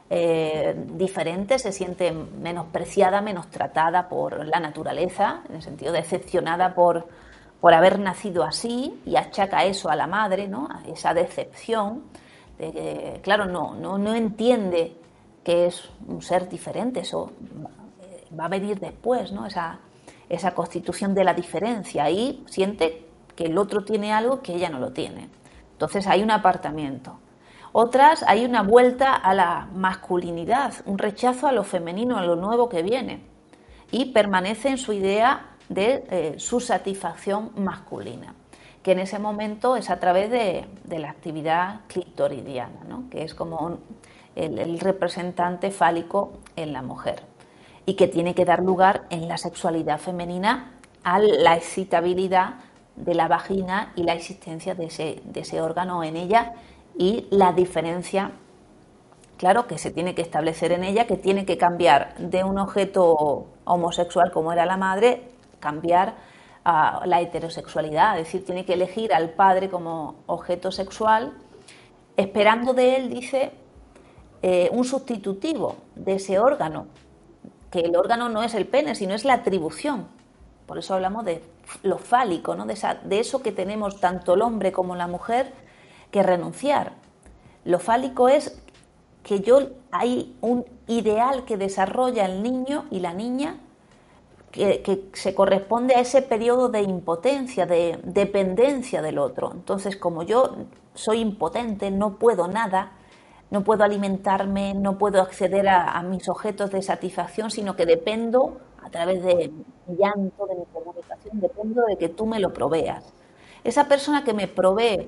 eh, 0.09 0.75
diferente, 0.95 1.59
se 1.59 1.71
siente 1.71 2.13
menospreciada, 2.13 3.21
menos 3.21 3.51
tratada 3.51 4.09
por 4.09 4.47
la 4.47 4.59
naturaleza, 4.59 5.43
en 5.51 5.57
el 5.57 5.63
sentido 5.63 5.93
decepcionada 5.93 6.75
por, 6.75 7.07
por 7.61 7.75
haber 7.75 7.99
nacido 7.99 8.43
así, 8.43 9.03
y 9.05 9.17
achaca 9.17 9.67
eso 9.67 9.91
a 9.91 9.97
la 9.97 10.07
madre, 10.07 10.49
¿no? 10.49 10.67
esa 10.87 11.13
decepción 11.13 12.05
claro, 13.23 13.47
no, 13.47 13.75
no, 13.75 13.99
no 13.99 14.15
entiende 14.15 14.97
que 15.43 15.67
es 15.67 15.91
un 16.07 16.23
ser 16.23 16.49
diferente, 16.49 17.01
eso 17.01 17.33
va 18.39 18.45
a 18.45 18.49
venir 18.49 18.79
después, 18.79 19.33
¿no? 19.33 19.47
Esa, 19.47 19.81
esa 20.33 20.55
constitución 20.55 21.15
de 21.15 21.25
la 21.25 21.35
diferencia 21.35 22.11
y 22.11 22.43
siente 22.49 23.07
que 23.37 23.45
el 23.45 23.59
otro 23.59 23.85
tiene 23.85 24.13
algo 24.13 24.43
que 24.43 24.55
ella 24.55 24.71
no 24.71 24.79
lo 24.79 24.93
tiene. 24.93 25.29
Entonces 25.73 26.07
hay 26.07 26.23
un 26.23 26.31
apartamiento. 26.31 27.19
Otras 27.73 28.25
hay 28.27 28.45
una 28.45 28.63
vuelta 28.63 29.15
a 29.15 29.35
la 29.35 29.69
masculinidad, 29.75 30.75
un 30.87 30.99
rechazo 30.99 31.47
a 31.47 31.53
lo 31.53 31.65
femenino, 31.65 32.19
a 32.19 32.25
lo 32.25 32.37
nuevo 32.37 32.69
que 32.69 32.83
viene 32.83 33.23
y 33.91 34.07
permanece 34.07 34.71
en 34.71 34.79
su 34.79 34.93
idea 34.93 35.57
de 35.69 36.05
eh, 36.11 36.35
su 36.39 36.61
satisfacción 36.61 37.53
masculina 37.57 38.35
que 38.83 38.93
en 38.93 38.99
ese 38.99 39.19
momento 39.19 39.77
es 39.77 39.91
a 39.91 40.01
través 40.01 40.31
de, 40.31 40.67
la 40.99 41.11
actividad 41.11 41.83
clitoridiana, 41.87 42.81
que 43.11 43.23
es 43.23 43.35
como 43.35 43.79
el, 44.35 44.81
representante 44.81 45.71
fálico 45.71 46.33
en 46.57 46.73
la 46.73 46.83
mujer 46.83 47.23
y 47.87 47.95
que 47.95 48.09
tiene 48.09 48.35
que 48.35 48.45
dar 48.45 48.63
lugar 48.63 49.03
en 49.11 49.29
la 49.29 49.39
sexualidad 49.39 49.99
femenina 49.99 50.73
a 51.05 51.19
la 51.19 51.57
excitabilidad 51.57 52.55
de 52.97 53.15
la 53.15 53.29
vagina 53.29 53.93
y 53.97 54.05
la 54.05 54.15
existencia 54.15 54.75
de 54.75 54.87
ese, 54.87 55.23
de 55.25 55.41
ese 55.41 55.61
órgano 55.61 56.05
en 56.05 56.17
ella 56.17 56.53
y 56.97 57.27
la 57.31 57.53
diferencia, 57.53 58.33
claro, 59.37 59.67
que 59.67 59.79
se 59.79 59.91
tiene 59.91 60.15
que 60.15 60.23
establecer 60.23 60.73
en 60.73 60.85
ella, 60.85 61.07
que 61.07 61.17
tiene 61.17 61.45
que 61.47 61.57
cambiar 61.57 62.15
de 62.19 62.45
un 62.45 62.59
objeto 62.59 63.47
homosexual 63.65 64.31
como 64.31 64.53
era 64.53 64.67
la 64.67 64.77
madre, 64.77 65.31
cambiar 65.59 66.15
a 66.65 67.03
la 67.07 67.21
heterosexualidad, 67.21 68.19
es 68.19 68.27
decir, 68.27 68.45
tiene 68.45 68.65
que 68.65 68.75
elegir 68.75 69.13
al 69.13 69.31
padre 69.31 69.69
como 69.69 70.17
objeto 70.27 70.71
sexual, 70.71 71.33
esperando 72.17 72.73
de 72.73 72.97
él, 72.97 73.11
dice, 73.11 73.53
eh, 74.43 74.69
un 74.73 74.85
sustitutivo 74.85 75.77
de 75.97 76.15
ese 76.15 76.39
órgano, 76.39 76.87
que 77.73 77.81
el 77.81 77.97
órgano 77.97 78.29
no 78.29 78.45
es 78.45 78.55
el 78.55 78.67
pene, 78.67 78.95
sino 78.95 79.15
es 79.15 79.25
la 79.25 79.33
atribución. 79.35 80.07
Por 80.67 80.79
eso 80.79 80.95
hablamos 80.95 81.25
de 81.25 81.43
lo 81.83 81.99
fálico, 81.99 82.55
¿no? 82.55 82.67
de, 82.67 82.79
de 83.03 83.19
eso 83.19 83.43
que 83.43 83.51
tenemos 83.51 83.99
tanto 83.99 84.35
el 84.35 84.43
hombre 84.43 84.71
como 84.71 84.95
la 84.95 85.09
mujer 85.09 85.53
que 86.13 86.23
renunciar. 86.23 86.93
Lo 87.65 87.81
fálico 87.81 88.29
es 88.29 88.63
que 89.25 89.41
yo 89.41 89.71
hay 89.91 90.37
un 90.41 90.65
ideal 90.87 91.45
que 91.45 91.57
desarrolla 91.57 92.27
el 92.27 92.43
niño 92.43 92.85
y 92.91 93.01
la 93.01 93.15
niña 93.15 93.57
que, 94.53 95.09
se 95.15 95.35
corresponde 95.35 95.95
a 95.95 96.01
ese 96.01 96.23
periodo 96.23 96.69
de 96.69 96.83
impotencia, 96.83 97.67
de 97.67 97.99
dependencia 98.05 99.01
del 99.01 99.19
otro. 99.19 99.51
Entonces, 99.53 99.97
como 99.97 100.23
yo 100.23 100.57
soy 100.95 101.21
impotente, 101.21 101.91
no 101.91 102.17
puedo 102.17 102.49
nada, 102.49 102.93
no 103.53 103.63
puedo 103.65 103.85
alimentarme, 103.85 104.73
no 104.73 104.97
puedo 104.97 105.21
acceder 105.21 105.69
a, 105.69 106.03
mis 106.05 106.27
objetos 106.31 106.71
de 106.71 106.81
satisfacción, 106.81 107.51
sino 107.51 107.77
que 107.77 107.85
dependo 107.85 108.63
a 108.83 108.89
través 108.89 109.23
de 109.23 109.53
mi 109.87 109.95
llanto, 109.95 110.47
de 110.47 110.55
mi 110.55 110.65
comunicación, 110.73 111.39
dependo 111.39 111.83
de 111.83 111.99
que 111.99 112.09
tú 112.09 112.25
me 112.25 112.41
lo 112.41 112.55
proveas. 112.55 113.13
Esa 113.63 113.89
persona 113.89 114.25
que 114.25 114.33
me 114.33 114.49
provee, 114.49 115.07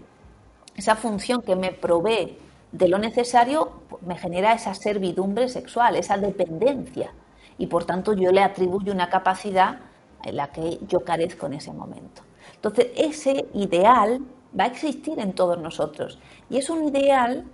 esa 0.76 0.94
función 0.94 1.40
que 1.40 1.56
me 1.56 1.72
provee 1.72 2.36
de 2.70 2.88
lo 2.88 2.98
necesario, 2.98 3.80
me 4.02 4.18
genera 4.18 4.52
esa 4.52 4.74
servidumbre 4.74 5.48
sexual, 5.48 5.96
esa 5.96 6.18
dependencia 6.18 7.14
y 7.56 7.68
por 7.68 7.86
tanto 7.86 8.12
yo 8.12 8.30
le 8.30 8.42
atribuyo 8.42 8.92
una 8.92 9.08
capacidad 9.08 9.78
en 10.22 10.36
la 10.36 10.48
que 10.48 10.80
yo 10.86 11.00
carezco 11.00 11.46
en 11.46 11.54
ese 11.54 11.72
momento. 11.72 12.20
Entonces, 12.56 12.88
ese 12.94 13.46
ideal 13.54 14.20
va 14.58 14.64
a 14.64 14.66
existir 14.66 15.18
en 15.18 15.32
todos 15.32 15.56
nosotros 15.58 16.18
y 16.50 16.58
es 16.58 16.68
un 16.68 16.84
ideal 16.84 17.46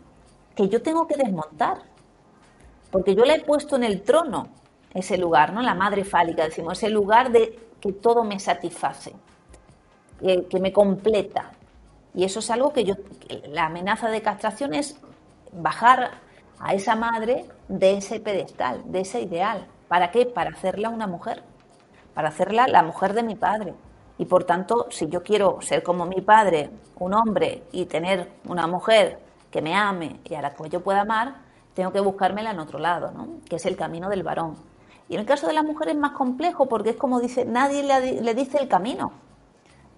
que 0.54 0.68
yo 0.68 0.82
tengo 0.82 1.06
que 1.06 1.16
desmontar, 1.16 1.78
porque 2.90 3.14
yo 3.14 3.24
le 3.24 3.34
he 3.34 3.40
puesto 3.40 3.76
en 3.76 3.84
el 3.84 4.02
trono 4.02 4.48
ese 4.92 5.16
lugar, 5.16 5.52
¿no? 5.52 5.62
La 5.62 5.74
madre 5.74 6.04
fálica, 6.04 6.44
decimos, 6.44 6.78
ese 6.78 6.90
lugar 6.90 7.30
de 7.30 7.58
que 7.80 7.92
todo 7.92 8.24
me 8.24 8.38
satisface, 8.38 9.14
que, 10.20 10.46
que 10.46 10.60
me 10.60 10.72
completa. 10.72 11.52
Y 12.14 12.24
eso 12.24 12.40
es 12.40 12.50
algo 12.50 12.72
que 12.72 12.84
yo, 12.84 12.94
la 13.48 13.66
amenaza 13.66 14.08
de 14.10 14.20
castración 14.20 14.74
es 14.74 14.96
bajar 15.52 16.10
a 16.58 16.74
esa 16.74 16.96
madre 16.96 17.46
de 17.68 17.96
ese 17.96 18.20
pedestal, 18.20 18.82
de 18.86 19.00
ese 19.00 19.20
ideal. 19.20 19.66
¿Para 19.88 20.10
qué? 20.10 20.26
Para 20.26 20.50
hacerla 20.50 20.88
una 20.88 21.06
mujer, 21.06 21.42
para 22.14 22.28
hacerla 22.28 22.66
la 22.66 22.82
mujer 22.82 23.14
de 23.14 23.22
mi 23.22 23.36
padre. 23.36 23.74
Y 24.18 24.26
por 24.26 24.44
tanto, 24.44 24.86
si 24.90 25.08
yo 25.08 25.22
quiero 25.22 25.60
ser 25.62 25.82
como 25.82 26.04
mi 26.04 26.20
padre, 26.20 26.70
un 26.98 27.14
hombre, 27.14 27.62
y 27.72 27.86
tener 27.86 28.28
una 28.46 28.66
mujer 28.66 29.18
que 29.50 29.62
me 29.62 29.74
ame 29.74 30.20
y 30.24 30.34
a 30.34 30.42
la 30.42 30.54
que 30.54 30.68
yo 30.68 30.82
pueda 30.82 31.02
amar, 31.02 31.36
tengo 31.74 31.92
que 31.92 32.00
buscármela 32.00 32.50
en 32.50 32.58
otro 32.58 32.78
lado, 32.78 33.10
¿no? 33.12 33.28
que 33.48 33.56
es 33.56 33.66
el 33.66 33.76
camino 33.76 34.08
del 34.08 34.22
varón. 34.22 34.56
Y 35.08 35.14
en 35.14 35.20
el 35.20 35.26
caso 35.26 35.46
de 35.46 35.52
la 35.52 35.62
mujer 35.62 35.88
es 35.88 35.96
más 35.96 36.12
complejo 36.12 36.66
porque 36.66 36.90
es 36.90 36.96
como 36.96 37.20
dice, 37.20 37.44
nadie 37.44 37.82
le, 37.82 38.34
dice 38.34 38.58
el 38.58 38.68
camino. 38.68 39.12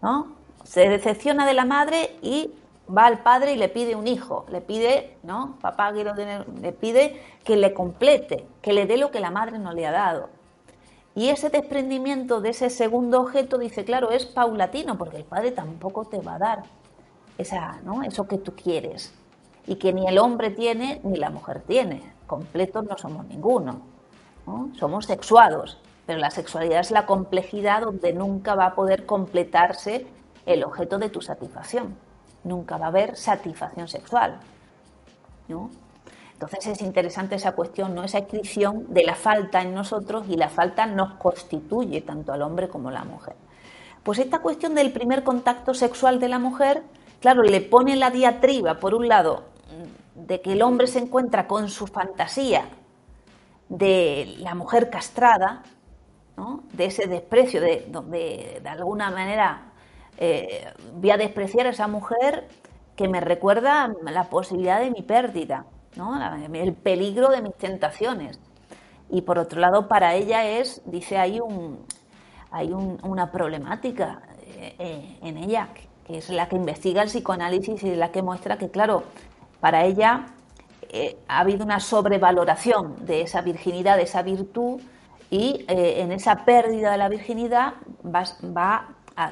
¿no? 0.01 0.33
Se 0.65 0.89
decepciona 0.89 1.47
de 1.47 1.55
la 1.55 1.65
madre 1.65 2.17
y 2.23 2.55
va 2.95 3.07
al 3.07 3.23
padre 3.23 3.53
y 3.53 3.57
le 3.57 3.69
pide 3.69 3.95
un 3.95 4.07
hijo, 4.07 4.47
le 4.51 4.61
pide, 4.61 5.17
¿no? 5.23 5.57
Papá 5.61 5.93
quiero 5.93 6.15
le 6.15 6.73
pide 6.73 7.21
que 7.45 7.57
le 7.57 7.75
complete, 7.75 8.47
que 8.61 8.73
le 8.73 8.87
dé 8.87 8.97
lo 8.97 9.11
que 9.11 9.21
la 9.21 9.31
madre 9.31 9.59
no 9.59 9.73
le 9.73 9.87
ha 9.87 9.93
dado. 9.93 10.29
Y 11.15 11.29
ese 11.29 11.51
desprendimiento 11.51 12.41
de 12.41 12.51
ese 12.51 12.71
segundo 12.71 13.21
objeto, 13.21 13.59
dice, 13.59 13.85
claro, 13.85 14.11
es 14.11 14.25
paulatino, 14.25 14.97
porque 14.97 15.19
el 15.19 15.25
padre 15.25 15.51
tampoco 15.51 16.07
te 16.07 16.21
va 16.21 16.37
a 16.37 16.39
dar 16.39 16.63
esa, 17.37 17.81
¿no? 17.83 18.03
eso 18.03 18.27
que 18.27 18.39
tú 18.39 18.55
quieres. 18.55 19.13
Y 19.67 19.77
que 19.77 19.93
ni 19.93 20.07
el 20.07 20.19
hombre 20.19 20.51
tiene 20.51 21.01
ni 21.05 21.17
la 21.17 21.31
mujer 21.31 21.63
tiene. 21.67 22.03
Completos 22.27 22.85
no 22.85 22.97
somos 22.99 23.27
ninguno. 23.27 23.81
Somos 24.79 25.07
sexuados, 25.07 25.79
pero 26.05 26.19
la 26.19 26.31
sexualidad 26.31 26.81
es 26.81 26.91
la 26.91 27.07
complejidad 27.07 27.83
donde 27.83 28.13
nunca 28.13 28.55
va 28.55 28.67
a 28.67 28.75
poder 28.75 29.07
completarse 29.07 30.07
el 30.47 30.65
objeto 30.65 30.99
de 30.99 31.11
tu 31.11 31.21
satisfacción 31.21 31.97
nunca 32.45 32.77
va 32.77 32.87
a 32.87 32.89
haber 32.89 33.17
satisfacción 33.17 33.89
sexual. 33.89 34.39
Entonces 36.33 36.67
es 36.67 36.83
interesante 36.83 37.35
esa 37.35 37.53
cuestión, 37.53 37.95
¿no? 37.95 38.05
esa 38.05 38.21
inscripción 38.21 38.87
de 38.93 39.05
la 39.05 39.15
falta 39.15 39.61
en 39.61 39.75
nosotros 39.75 40.25
y 40.29 40.37
la 40.37 40.49
falta 40.49 40.87
nos 40.87 41.15
constituye 41.15 42.01
tanto 42.01 42.33
al 42.33 42.43
hombre 42.43 42.69
como 42.69 42.89
a 42.89 42.93
la 42.93 43.05
mujer. 43.05 43.35
Pues 44.03 44.19
esta 44.19 44.41
cuestión 44.41 44.75
del 44.75 44.93
primer 44.93 45.23
contacto 45.23 45.75
sexual 45.75 46.19
de 46.19 46.29
la 46.29 46.39
mujer, 46.39 46.83
claro, 47.21 47.43
le 47.43 47.61
pone 47.61 47.97
la 47.97 48.11
diatriba, 48.11 48.81
por 48.81 48.95
un 48.95 49.09
lado, 49.09 49.45
de 50.27 50.41
que 50.41 50.53
el 50.53 50.62
hombre 50.62 50.87
se 50.87 50.99
encuentra 50.99 51.47
con 51.47 51.68
su 51.68 51.87
fantasía 51.87 52.68
de 53.68 54.37
la 54.39 54.55
mujer 54.55 54.91
castrada, 54.91 55.62
¿no? 56.37 56.62
de 56.73 56.87
ese 56.87 57.07
desprecio, 57.07 57.61
de, 57.61 57.87
donde 57.89 58.61
de 58.62 58.68
alguna 58.68 59.11
manera 59.11 59.73
eh, 60.18 60.73
voy 60.95 61.11
a 61.11 61.16
despreciar 61.16 61.66
a 61.66 61.70
esa 61.70 61.89
mujer 61.89 62.49
que 62.97 63.09
me 63.09 63.20
recuerda 63.20 63.93
la 64.03 64.25
posibilidad 64.25 64.81
de 64.81 64.91
mi 64.91 65.03
pérdida, 65.03 65.64
el 66.53 66.75
peligro 66.75 67.31
de 67.31 67.43
mis 67.43 67.55
tentaciones. 67.55 68.39
Y 69.11 69.23
por 69.23 69.39
otro 69.39 69.61
lado, 69.61 69.89
para 69.89 70.14
ella 70.14 70.45
es, 70.45 70.83
dice, 70.87 71.18
hay, 71.18 71.41
un, 71.41 71.85
hay 72.51 72.73
una 72.73 73.31
problemática 73.31 74.23
eh, 74.47 74.77
eh, 74.79 75.18
en 75.23 75.37
ella, 75.39 75.68
que 76.07 76.18
es 76.18 76.31
la 76.31 76.49
que 76.49 76.57
investiga 76.57 77.03
el 77.03 77.09
psicoanálisis 77.09 77.83
y 77.83 77.95
la 77.95 78.11
que 78.11 78.23
muestra 78.23 78.59
que, 78.59 78.70
claro, 78.70 79.05
para 79.63 79.85
ella 79.85 80.27
ha 81.29 81.39
habido 81.39 81.65
una 81.65 81.79
sobrevaloración 81.81 83.07
de 83.07 83.23
esa 83.23 83.41
virginidad, 83.41 83.97
de 83.97 84.03
esa 84.03 84.23
virtud, 84.23 84.81
y 85.31 85.65
en 85.69 86.13
esa 86.13 86.45
pérdida 86.45 86.91
de 86.91 86.99
la 86.99 87.09
virginidad 87.09 87.75
va, 88.05 88.89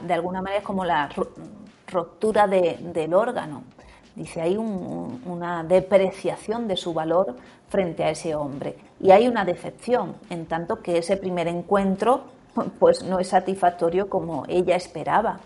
de 0.07 0.15
alguna 0.15 0.41
manera 0.41 0.63
como 0.63 0.87
la 0.87 1.11
ruptura 1.89 2.47
del 2.47 3.13
órgano. 3.13 3.65
Dice, 4.15 4.41
hay 4.41 4.57
una 4.57 5.65
depreciación 5.65 6.69
de 6.69 6.77
su 6.77 6.95
valor 6.95 7.37
frente 7.69 8.05
a 8.05 8.11
ese 8.11 8.35
hombre. 8.35 8.77
Y 9.01 9.11
hay 9.11 9.29
una 9.29 9.45
decepción, 9.45 10.15
en 10.31 10.47
tanto 10.47 10.81
que 10.81 10.99
ese 10.99 11.17
primer 11.17 11.49
encuentro 11.49 12.23
pues 12.79 13.03
no 13.03 13.19
es 13.19 13.29
satisfactorio 13.29 14.09
como 14.09 14.45
ella 14.49 14.77
esperaba. 14.77 15.41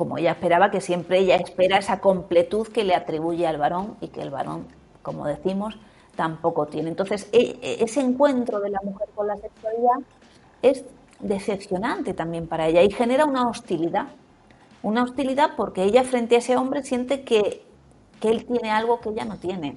Como 0.00 0.16
ella 0.16 0.30
esperaba, 0.30 0.70
que 0.70 0.80
siempre 0.80 1.18
ella 1.18 1.36
espera 1.36 1.76
esa 1.76 2.00
completud 2.00 2.66
que 2.68 2.84
le 2.84 2.94
atribuye 2.94 3.46
al 3.46 3.58
varón 3.58 3.98
y 4.00 4.08
que 4.08 4.22
el 4.22 4.30
varón, 4.30 4.64
como 5.02 5.26
decimos, 5.26 5.76
tampoco 6.16 6.64
tiene. 6.64 6.88
Entonces, 6.88 7.28
e, 7.32 7.58
e, 7.60 7.84
ese 7.84 8.00
encuentro 8.00 8.60
de 8.60 8.70
la 8.70 8.80
mujer 8.82 9.10
con 9.14 9.26
la 9.26 9.36
sexualidad 9.36 9.98
es 10.62 10.86
decepcionante 11.18 12.14
también 12.14 12.46
para 12.46 12.66
ella 12.68 12.82
y 12.82 12.90
genera 12.90 13.26
una 13.26 13.46
hostilidad. 13.46 14.06
Una 14.82 15.02
hostilidad 15.02 15.50
porque 15.54 15.84
ella 15.84 16.02
frente 16.02 16.36
a 16.36 16.38
ese 16.38 16.56
hombre 16.56 16.82
siente 16.82 17.22
que, 17.22 17.62
él 18.22 18.46
tiene 18.46 18.70
algo 18.70 19.00
que 19.00 19.10
ella 19.10 19.26
no 19.26 19.36
tiene. 19.36 19.76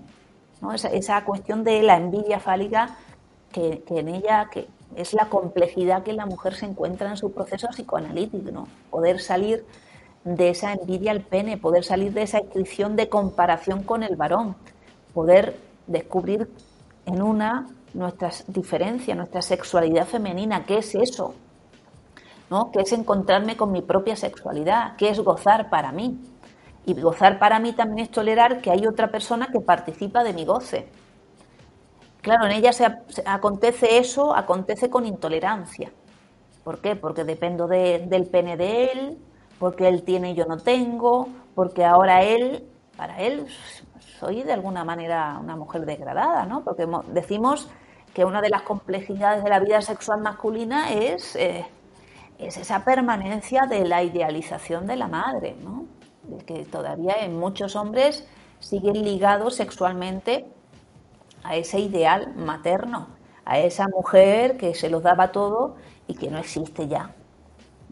Esa, 0.93 1.25
cuestión 1.25 1.65
de 1.65 1.83
la 1.83 1.97
envidia 1.97 2.39
fálica 2.39 2.95
que, 3.51 3.83
en 3.89 4.07
ella 4.07 4.47
que 4.49 4.69
es 4.95 5.13
la 5.13 5.27
complejidad 5.27 6.03
que 6.03 6.13
la 6.13 6.25
mujer 6.25 6.55
se 6.55 6.65
encuentra 6.65 7.09
en 7.09 7.17
su 7.17 7.33
proceso 7.33 7.67
psicoanalítico. 7.67 8.51
¿no? 8.51 8.69
Poder 8.89 9.19
salir 9.19 9.65
de 10.23 10.49
esa 10.49 10.73
envidia 10.73 11.11
al 11.11 11.21
pene, 11.21 11.57
poder 11.57 11.83
salir 11.83 12.13
de 12.13 12.23
esa 12.23 12.39
inscripción 12.39 12.95
de 12.95 13.09
comparación 13.09 13.83
con 13.83 14.03
el 14.03 14.15
varón, 14.15 14.55
poder 15.13 15.57
descubrir 15.87 16.49
en 17.05 17.21
una 17.21 17.67
nuestras 17.93 18.45
diferencias, 18.47 19.15
nuestra 19.15 19.41
sexualidad 19.41 20.07
femenina, 20.07 20.65
¿qué 20.65 20.77
es 20.77 20.95
eso? 20.95 21.35
¿No? 22.49 22.71
¿Qué 22.71 22.81
es 22.81 22.91
encontrarme 22.91 23.55
con 23.55 23.71
mi 23.71 23.81
propia 23.81 24.15
sexualidad? 24.15 24.95
¿Qué 24.97 25.09
es 25.09 25.19
gozar 25.19 25.69
para 25.69 25.91
mí? 25.91 26.19
Y 26.85 26.99
gozar 26.99 27.39
para 27.39 27.59
mí 27.59 27.73
también 27.73 27.99
es 27.99 28.11
tolerar 28.11 28.61
que 28.61 28.71
hay 28.71 28.85
otra 28.87 29.09
persona 29.09 29.47
que 29.51 29.59
participa 29.59 30.23
de 30.23 30.33
mi 30.33 30.45
goce. 30.45 30.87
Claro, 32.21 32.45
en 32.45 32.53
ella 32.53 32.73
se, 32.73 32.85
acontece 33.25 33.97
eso, 33.97 34.35
acontece 34.35 34.89
con 34.89 35.05
intolerancia. 35.05 35.91
¿Por 36.63 36.79
qué? 36.79 36.95
Porque 36.95 37.23
dependo 37.23 37.67
del 37.67 38.27
pene 38.27 38.55
de 38.55 38.85
él, 38.85 39.17
porque 39.63 39.87
él 39.87 40.03
tiene 40.03 40.31
y 40.31 40.35
yo 40.35 40.43
no 40.45 40.57
tengo, 40.57 41.29
porque 41.55 41.85
ahora 41.85 42.21
él, 42.21 42.67
para 42.97 43.21
él, 43.21 43.47
soy 44.19 44.43
de 44.43 44.51
alguna 44.51 44.83
manera 44.83 45.39
una 45.41 45.55
mujer 45.55 45.85
degradada, 45.85 46.45
¿no? 46.45 46.65
Porque 46.65 46.85
decimos 47.13 47.69
que 48.13 48.25
una 48.25 48.41
de 48.41 48.49
las 48.49 48.63
complejidades 48.63 49.41
de 49.41 49.49
la 49.49 49.59
vida 49.59 49.81
sexual 49.81 50.19
masculina 50.19 50.91
es, 50.91 51.37
eh, 51.37 51.65
es 52.39 52.57
esa 52.57 52.83
permanencia 52.83 53.61
de 53.61 53.85
la 53.85 54.03
idealización 54.03 54.85
de 54.85 54.97
la 54.97 55.07
madre, 55.07 55.55
¿no? 55.63 55.85
De 56.23 56.43
que 56.43 56.65
todavía 56.65 57.23
en 57.23 57.39
muchos 57.39 57.77
hombres 57.77 58.27
siguen 58.59 59.01
ligados 59.01 59.55
sexualmente 59.55 60.45
a 61.45 61.55
ese 61.55 61.79
ideal 61.79 62.35
materno, 62.35 63.07
a 63.45 63.59
esa 63.59 63.87
mujer 63.87 64.57
que 64.57 64.75
se 64.75 64.89
los 64.89 65.03
daba 65.03 65.31
todo 65.31 65.77
y 66.05 66.15
que 66.15 66.29
no 66.29 66.37
existe 66.37 66.89
ya, 66.89 67.15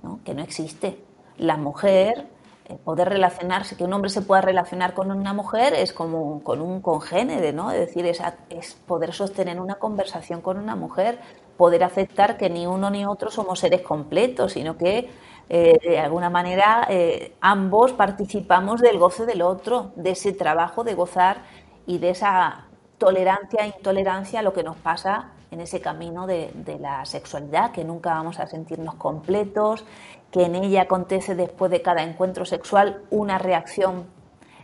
¿no? 0.04 0.20
que 0.26 0.34
no 0.34 0.42
existe. 0.42 1.02
La 1.42 1.58
mujer 1.58 2.28
eh, 2.66 2.78
poder 2.86 3.10
relacionarse, 3.10 3.76
que 3.76 3.84
un 3.84 3.92
hombre 3.94 4.12
se 4.12 4.22
pueda 4.22 4.42
relacionar 4.42 4.94
con 4.94 5.10
una 5.10 5.34
mujer 5.34 5.74
es 5.74 5.92
como 5.92 6.44
con 6.44 6.62
un 6.62 6.80
congénere, 6.80 7.52
¿no? 7.52 7.72
Es 7.72 7.80
decir, 7.80 8.06
es, 8.06 8.74
poder 8.86 9.12
sostener 9.14 9.60
una 9.60 9.76
conversación 9.76 10.42
con 10.42 10.60
una 10.60 10.76
mujer, 10.76 11.18
poder 11.58 11.84
aceptar 11.84 12.38
que 12.38 12.52
ni 12.52 12.68
uno 12.68 12.92
ni 12.92 13.06
otro 13.08 13.32
somos 13.32 13.60
seres 13.60 13.82
completos, 13.82 14.54
sino 14.54 14.78
que 14.78 15.10
eh, 15.50 15.80
de 15.82 16.00
alguna 16.00 16.30
manera 16.30 16.86
eh, 16.90 17.34
ambos 17.42 17.94
participamos 17.94 18.80
del 18.80 19.00
goce 19.00 19.26
del 19.26 19.42
otro, 19.42 19.92
de 19.96 20.12
ese 20.12 20.34
trabajo 20.34 20.84
de 20.84 20.94
gozar 20.94 21.42
y 21.88 21.98
de 21.98 22.12
esa 22.12 22.68
tolerancia 23.00 23.64
e 23.64 23.74
intolerancia 23.76 24.42
a 24.42 24.44
lo 24.44 24.54
que 24.54 24.62
nos 24.62 24.78
pasa 24.78 25.32
en 25.50 25.60
ese 25.60 25.82
camino 25.82 26.28
de 26.28 26.78
la 26.80 27.04
sexualidad, 27.04 27.72
que 27.72 27.84
nunca 27.84 28.14
vamos 28.14 28.40
a 28.40 28.48
sentirnos 28.48 28.96
completos 28.96 29.84
que 30.32 30.44
en 30.44 30.56
ella 30.56 30.84
acontece 30.84 31.36
después 31.36 31.70
de 31.70 31.82
cada 31.82 32.04
encuentro 32.04 32.46
sexual 32.46 33.04
una 33.10 33.38
reacción 33.38 34.06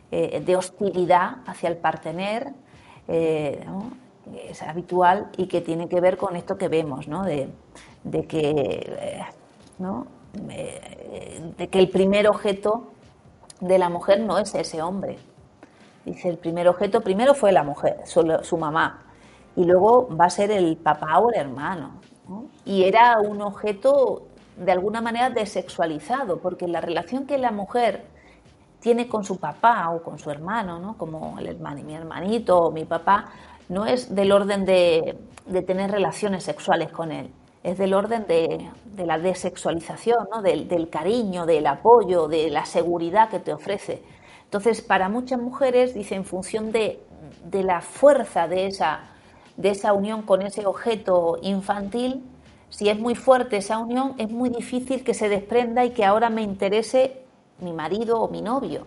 eh, 0.09 0.41
de 0.43 0.55
hostilidad 0.55 1.39
hacia 1.45 1.69
el 1.69 1.77
partener, 1.77 2.53
eh, 3.07 3.65
es 4.49 4.61
habitual 4.61 5.29
y 5.37 5.47
que 5.47 5.61
tiene 5.61 5.89
que 5.89 5.99
ver 5.99 6.17
con 6.17 6.35
esto 6.35 6.57
que 6.57 6.69
vemos, 6.69 7.07
¿no? 7.07 7.23
de, 7.23 7.49
que, 8.27 8.49
eh, 8.99 9.25
¿no? 9.79 10.07
de 10.33 11.67
que 11.69 11.79
el 11.79 11.89
primer 11.89 12.27
objeto 12.27 12.87
de 13.59 13.77
la 13.77 13.89
mujer 13.89 14.21
no 14.21 14.37
es 14.37 14.53
ese 14.55 14.81
hombre. 14.81 15.17
Dice, 16.05 16.29
el 16.29 16.37
primer 16.37 16.69
objeto 16.69 17.01
primero 17.01 17.33
fue 17.33 17.51
la 17.51 17.63
mujer, 17.63 17.97
su, 18.05 18.57
mamá, 18.57 19.03
y 19.57 19.65
luego 19.65 20.07
va 20.15 20.25
a 20.25 20.29
ser 20.29 20.51
el 20.51 20.77
papá 20.77 21.19
o 21.19 21.29
el 21.31 21.37
hermano. 21.37 21.99
Y 22.63 22.83
era 22.83 23.19
un 23.19 23.41
objeto 23.41 24.27
de 24.57 24.71
alguna 24.71 25.01
manera 25.01 25.29
desexualizado, 25.29 26.39
porque 26.39 26.67
la 26.67 26.81
relación 26.81 27.25
que 27.25 27.37
la 27.37 27.51
mujer 27.51 28.05
tiene 28.79 29.07
con 29.07 29.23
su 29.23 29.37
papá 29.37 29.89
o 29.91 30.01
con 30.01 30.17
su 30.17 30.29
hermano, 30.29 30.79
¿no? 30.79 30.97
como 30.97 31.39
el 31.39 31.47
hermano, 31.47 31.83
mi 31.83 31.95
hermanito 31.95 32.57
o 32.57 32.71
mi 32.71 32.85
papá, 32.85 33.25
no 33.69 33.85
es 33.85 34.13
del 34.13 34.31
orden 34.31 34.65
de, 34.65 35.17
tener 35.65 35.91
relaciones 35.91 36.43
sexuales 36.43 36.91
con 36.91 37.11
él, 37.11 37.31
es 37.63 37.77
del 37.77 37.93
orden 37.93 38.25
de, 38.27 38.69
la 39.05 39.17
desexualización, 39.17 40.27
¿no? 40.33 40.41
del, 40.41 40.67
del, 40.67 40.89
cariño, 40.89 41.45
del 41.45 41.67
apoyo, 41.67 42.27
de 42.27 42.49
la 42.49 42.65
seguridad 42.65 43.29
que 43.29 43.39
te 43.39 43.53
ofrece. 43.53 44.03
Entonces, 44.43 44.81
para 44.81 45.09
muchas 45.09 45.39
mujeres, 45.39 45.93
dice, 45.93 46.15
en 46.15 46.23
función 46.23 46.71
de, 46.71 47.03
de 47.43 47.63
la 47.63 47.81
fuerza 47.81 48.47
de 48.47 48.67
esa, 48.67 49.01
de 49.57 49.69
esa 49.69 49.93
unión 49.93 50.21
con 50.21 50.41
ese 50.41 50.65
objeto 50.65 51.37
infantil, 51.41 52.23
si 52.69 52.89
es 52.89 52.99
muy 52.99 53.15
fuerte 53.15 53.57
esa 53.57 53.77
unión, 53.79 54.15
es 54.17 54.29
muy 54.29 54.49
difícil 54.49 55.03
que 55.03 55.13
se 55.13 55.29
desprenda 55.29 55.85
y 55.85 55.91
que 55.91 56.05
ahora 56.05 56.29
me 56.29 56.41
interese 56.41 57.21
mi 57.59 57.73
marido 57.73 58.19
o 58.21 58.29
mi 58.29 58.41
novio. 58.41 58.85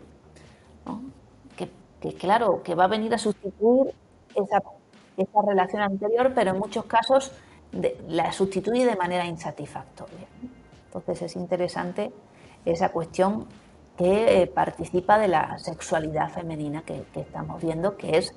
Que, 2.00 2.14
claro, 2.14 2.62
que 2.62 2.74
va 2.74 2.84
a 2.84 2.86
venir 2.86 3.12
a 3.12 3.18
sustituir 3.18 3.92
esa, 4.34 4.62
relación 5.46 5.82
anterior, 5.82 6.32
pero 6.34 6.52
en 6.52 6.58
muchos 6.58 6.86
casos 6.86 7.32
la 8.08 8.32
sustituye 8.32 8.86
de 8.86 8.96
manera 8.96 9.26
insatisfactoria. 9.26 10.26
Entonces 10.86 11.20
es 11.22 11.36
interesante 11.36 12.10
esa 12.64 12.90
cuestión 12.90 13.46
que 13.98 14.42
eh, 14.42 14.46
participa 14.46 15.18
de 15.18 15.28
la 15.28 15.58
sexualidad 15.58 16.30
femenina 16.30 16.82
que, 16.82 17.04
que 17.12 17.20
estamos 17.20 17.60
viendo, 17.60 17.98
que 17.98 18.16
es 18.16 18.34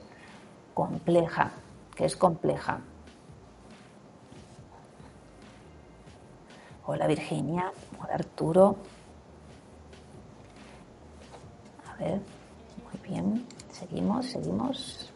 compleja, 0.73 1.53
que 1.95 2.03
es 2.03 2.17
compleja. 2.17 2.81
Hola 6.85 7.07
Virginia, 7.07 7.71
hola 7.97 8.15
Arturo. 8.15 8.75
A 11.89 11.95
ver, 11.95 12.19
muy 12.83 13.09
bien, 13.09 13.47
seguimos, 13.71 14.25
seguimos. 14.25 15.09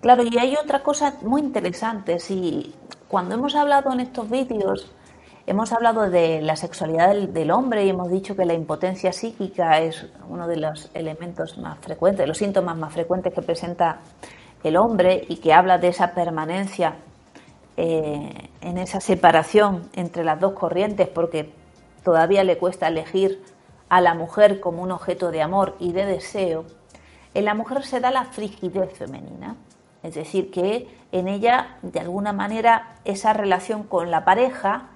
Claro, 0.00 0.22
y 0.22 0.38
hay 0.38 0.56
otra 0.56 0.82
cosa 0.82 1.18
muy 1.20 1.42
interesante. 1.42 2.18
Si 2.20 2.74
cuando 3.06 3.34
hemos 3.34 3.54
hablado 3.54 3.92
en 3.92 4.00
estos 4.00 4.30
vídeos 4.30 4.90
Hemos 5.46 5.72
hablado 5.72 6.10
de 6.10 6.42
la 6.42 6.54
sexualidad 6.54 7.14
del, 7.14 7.50
hombre 7.50 7.84
y 7.84 7.88
hemos 7.88 8.10
dicho 8.10 8.36
que 8.36 8.44
la 8.44 8.52
impotencia 8.52 9.12
psíquica 9.12 9.80
es 9.80 10.06
uno 10.28 10.46
de 10.46 10.58
los 10.58 10.90
elementos 10.92 11.56
más 11.58 11.78
frecuentes, 11.78 12.28
los 12.28 12.38
síntomas 12.38 12.76
más 12.76 12.92
frecuentes 12.92 13.32
que 13.32 13.40
presenta 13.40 14.00
el 14.62 14.76
hombre 14.76 15.24
y 15.28 15.36
que 15.36 15.54
habla 15.54 15.78
de 15.78 15.88
esa 15.88 16.12
permanencia 16.12 16.96
eh, 17.76 18.50
en 18.60 18.78
esa 18.78 19.00
separación 19.00 19.88
entre 19.94 20.24
las 20.24 20.38
dos 20.38 20.52
corrientes 20.52 21.08
porque 21.08 21.50
todavía 22.04 22.44
le 22.44 22.58
cuesta 22.58 22.88
elegir 22.88 23.42
a 23.88 24.02
la 24.02 24.12
mujer 24.12 24.60
como 24.60 24.82
un 24.82 24.92
objeto 24.92 25.30
de 25.30 25.40
amor 25.40 25.74
y 25.80 25.92
de 25.92 26.04
deseo. 26.04 26.66
En 27.32 27.46
la 27.46 27.54
mujer 27.54 27.82
se 27.84 27.98
da 28.00 28.10
la 28.10 28.26
frigidez 28.26 28.92
femenina, 28.92 29.56
es 30.02 30.14
decir, 30.14 30.50
que 30.50 30.86
en 31.12 31.28
ella 31.28 31.78
de 31.80 32.00
alguna 32.00 32.32
manera 32.32 32.98
esa 33.04 33.32
relación 33.32 33.84
con 33.84 34.10
la 34.10 34.24
pareja 34.24 34.89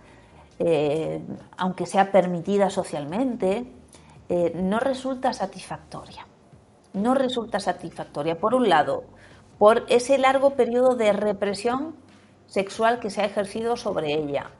eh, 0.58 1.20
aunque 1.56 1.86
sea 1.86 2.12
permitida 2.12 2.70
socialmente, 2.70 3.66
eh, 4.28 4.52
no 4.54 4.78
resulta 4.78 5.32
satisfactoria. 5.32 6.26
No 6.92 7.14
resulta 7.14 7.58
satisfactoria, 7.58 8.38
por 8.38 8.54
un 8.54 8.68
lado, 8.68 9.04
por 9.58 9.84
ese 9.88 10.18
largo 10.18 10.50
periodo 10.50 10.94
de 10.94 11.12
represión 11.12 11.96
sexual 12.46 13.00
que 13.00 13.10
se 13.10 13.22
ha 13.22 13.24
ejercido 13.24 13.76
sobre 13.76 14.14
ella, 14.14 14.50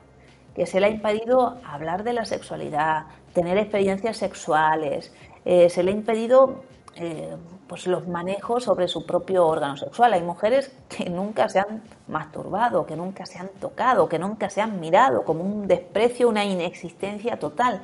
que 0.55 0.67
se 0.67 0.81
le 0.81 0.87
ha 0.87 0.91
impedido 0.91 1.59
hablar 1.65 2.03
de 2.03 2.13
la 2.13 2.25
sexualidad, 2.25 3.07
tener 3.33 3.57
experiencias 3.59 4.17
sexuales, 4.17 5.13
eh, 5.45 5.69
se 5.69 5.83
le 5.83 5.93
ha 5.93 5.95
impedido 5.95 6.65
pues 7.75 7.89
los 7.89 8.07
manejos 8.07 8.63
sobre 8.63 8.87
su 8.87 9.05
propio 9.05 9.45
órgano 9.45 9.77
sexual. 9.77 10.13
Hay 10.13 10.23
mujeres 10.23 10.73
que 10.89 11.11
nunca 11.11 11.49
se 11.49 11.59
han 11.59 11.83
masturbado, 12.07 12.87
que 12.87 12.95
nunca 12.95 13.27
se 13.27 13.41
han 13.41 13.49
tocado, 13.49 14.09
que 14.09 14.17
nunca 14.17 14.49
se 14.49 14.61
han 14.61 14.79
mirado, 14.79 15.25
como 15.25 15.43
un 15.43 15.67
desprecio, 15.67 16.29
una 16.29 16.45
inexistencia 16.45 17.37
total. 17.37 17.83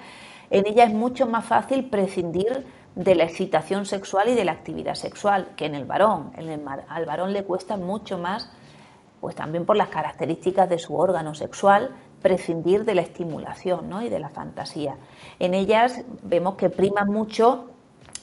En 0.49 0.65
ella 0.65 0.85
es 0.85 0.95
mucho 0.95 1.27
más 1.27 1.45
fácil 1.45 1.91
prescindir 1.91 2.65
de 2.95 3.17
la 3.17 3.25
excitación 3.25 3.85
sexual 3.85 4.29
y 4.29 4.37
de 4.37 4.45
la 4.45 4.53
actividad 4.53 4.95
sexual, 4.95 5.49
que 5.57 5.67
en 5.67 5.75
el 5.75 5.87
varón. 5.87 6.31
Al 6.89 7.05
varón 7.05 7.33
le 7.33 7.43
cuesta 7.43 7.77
mucho 7.77 8.17
más, 8.17 8.49
pues 9.21 9.35
también 9.35 9.67
por 9.67 9.75
las 9.75 9.89
características 9.89 10.69
de 10.69 10.79
su 10.79 10.95
órgano 10.95 11.35
sexual, 11.35 11.97
prescindir 12.23 12.85
de 12.85 12.95
la 12.95 13.03
estimulación 13.03 13.89
¿no? 13.89 14.03
y 14.03 14.09
de 14.09 14.21
la 14.21 14.29
fantasía. 14.29 14.95
En 15.41 15.53
ellas 15.53 16.05
vemos 16.23 16.55
que 16.55 16.71
prima 16.71 17.05
mucho 17.05 17.71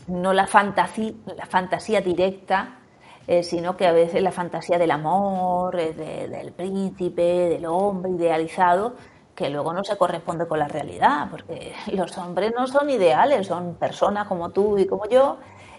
no 0.08 0.34
la 0.34 0.48
fantasía, 0.48 1.14
la 1.36 1.46
fantasía 1.46 2.02
directa, 2.02 2.80
eh, 3.28 3.44
sino 3.44 3.76
que 3.76 3.86
a 3.86 3.92
veces 3.92 4.22
la 4.22 4.32
fantasía 4.32 4.78
del 4.78 4.92
amor, 4.92 5.78
eh, 5.80 5.94
del 5.94 6.54
príncipe, 6.54 7.22
del 7.22 7.66
hombre 7.66 8.12
idealizado, 8.12 8.94
que 9.36 9.50
luego 9.50 9.74
no 9.74 9.84
se 9.84 9.98
corresponde 9.98 10.48
con 10.48 10.60
la 10.60 10.68
realidad, 10.68 11.28
porque 11.30 11.74
los 11.94 12.18
hombres 12.18 12.54
no 12.56 12.68
son 12.68 12.90
ideales, 12.90 13.48
son 13.48 13.76
personas 13.76 14.28
como 14.28 14.50
tú 14.52 14.78
y 14.78 14.88
como 14.88 15.08
yo, 15.10 15.38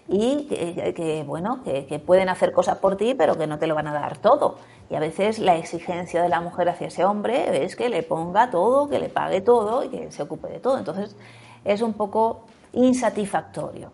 y 0.09 0.47
que, 0.47 1.23
bueno, 1.27 1.63
que, 1.65 1.99
pueden 1.99 2.31
hacer 2.31 2.53
cosas 2.53 2.79
por 2.79 2.97
ti, 2.97 3.15
pero 3.15 3.37
que 3.37 3.47
no 3.47 3.59
te 3.59 3.67
lo 3.67 3.75
van 3.75 3.89
a 3.89 3.93
dar 3.93 4.17
todo. 4.17 4.57
Y 4.89 4.95
a 4.95 5.01
veces 5.01 5.39
la 5.39 5.57
exigencia 5.57 6.23
de 6.23 6.31
la 6.31 6.41
mujer 6.41 6.69
hacia 6.71 6.87
ese 6.87 7.05
hombre 7.05 7.63
es 7.63 7.77
que 7.77 7.91
le 7.91 8.03
ponga 8.03 8.51
todo, 8.51 8.89
que 8.89 8.99
le 8.99 9.11
pague 9.11 9.43
todo 9.43 9.85
y 9.85 9.89
que 9.89 10.11
se 10.11 10.23
ocupe 10.23 10.49
de 10.49 10.61
todo. 10.61 10.79
Entonces 10.79 11.15
es 11.65 11.83
un 11.83 11.93
poco 11.93 12.45
insatisfactorio. 12.73 13.93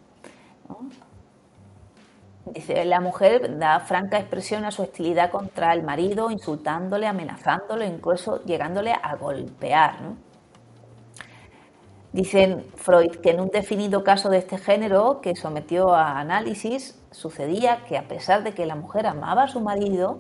Dice, 2.47 2.85
la 2.85 3.01
mujer 3.01 3.59
da 3.59 3.81
franca 3.81 4.19
expresión 4.19 4.65
a 4.65 4.71
su 4.71 4.83
hostilidad 4.83 5.31
contra 5.31 5.73
el 5.73 5.83
marido, 5.83 6.31
insultándole, 6.31 7.07
amenazándolo, 7.07 7.85
incluso 7.85 8.45
llegándole 8.45 8.93
a 8.93 9.17
golpear. 9.17 9.95
Dice 12.13 12.65
Freud 12.77 13.17
que 13.17 13.31
en 13.31 13.41
un 13.41 13.49
definido 13.49 14.05
caso 14.05 14.29
de 14.29 14.39
este 14.39 14.59
género 14.59 15.21
que 15.21 15.35
sometió 15.35 15.95
a 15.95 16.21
análisis, 16.21 17.03
sucedía 17.11 17.85
que 17.89 17.99
a 17.99 18.07
pesar 18.07 18.45
de 18.45 18.53
que 18.53 18.67
la 18.67 18.77
mujer 18.77 19.07
amaba 19.07 19.45
a 19.45 19.49
su 19.49 19.61
marido, 19.61 20.19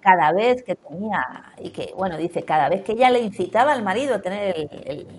cada 0.00 0.32
vez 0.32 0.62
que 0.62 0.76
tenía, 0.76 1.22
y 1.58 1.70
que, 1.70 1.94
bueno, 1.96 2.18
dice, 2.18 2.42
cada 2.44 2.68
vez 2.68 2.84
que 2.84 2.92
ella 2.92 3.10
le 3.10 3.20
incitaba 3.20 3.72
al 3.72 3.82
marido 3.82 4.14
a 4.14 4.20
tener 4.20 4.68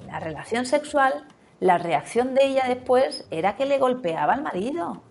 la 0.05 0.19
relación 0.19 0.65
sexual, 0.65 1.25
la 1.59 1.77
reacción 1.77 2.33
de 2.33 2.45
ella 2.45 2.65
después 2.67 3.25
era 3.31 3.55
que 3.55 3.65
le 3.65 3.77
golpeaba 3.77 4.33
al 4.33 4.41
marido. 4.41 5.01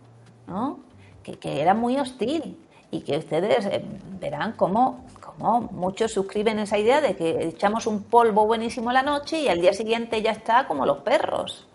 ¿no? 0.47 0.81
Que, 1.23 1.63
era 1.63 1.75
muy 1.75 1.99
hostil 1.99 2.59
y 2.91 3.01
que 3.01 3.17
ustedes 3.17 3.67
eh, 3.67 3.83
verán 4.21 4.53
cómo, 4.53 5.05
cómo, 5.21 5.63
muchos 5.73 6.13
suscriben 6.13 6.59
esa 6.59 6.79
idea 6.79 7.01
de 7.01 7.17
que 7.17 7.49
echamos 7.49 7.87
un 7.87 8.03
polvo 8.05 8.47
buenísimo 8.47 8.93
la 8.93 9.03
noche 9.03 9.41
y 9.41 9.49
al 9.49 9.61
día 9.61 9.73
siguiente 9.73 10.21
ya 10.21 10.33
está 10.33 10.67
como 10.67 10.85
los 10.85 10.99
perros. 10.99 11.67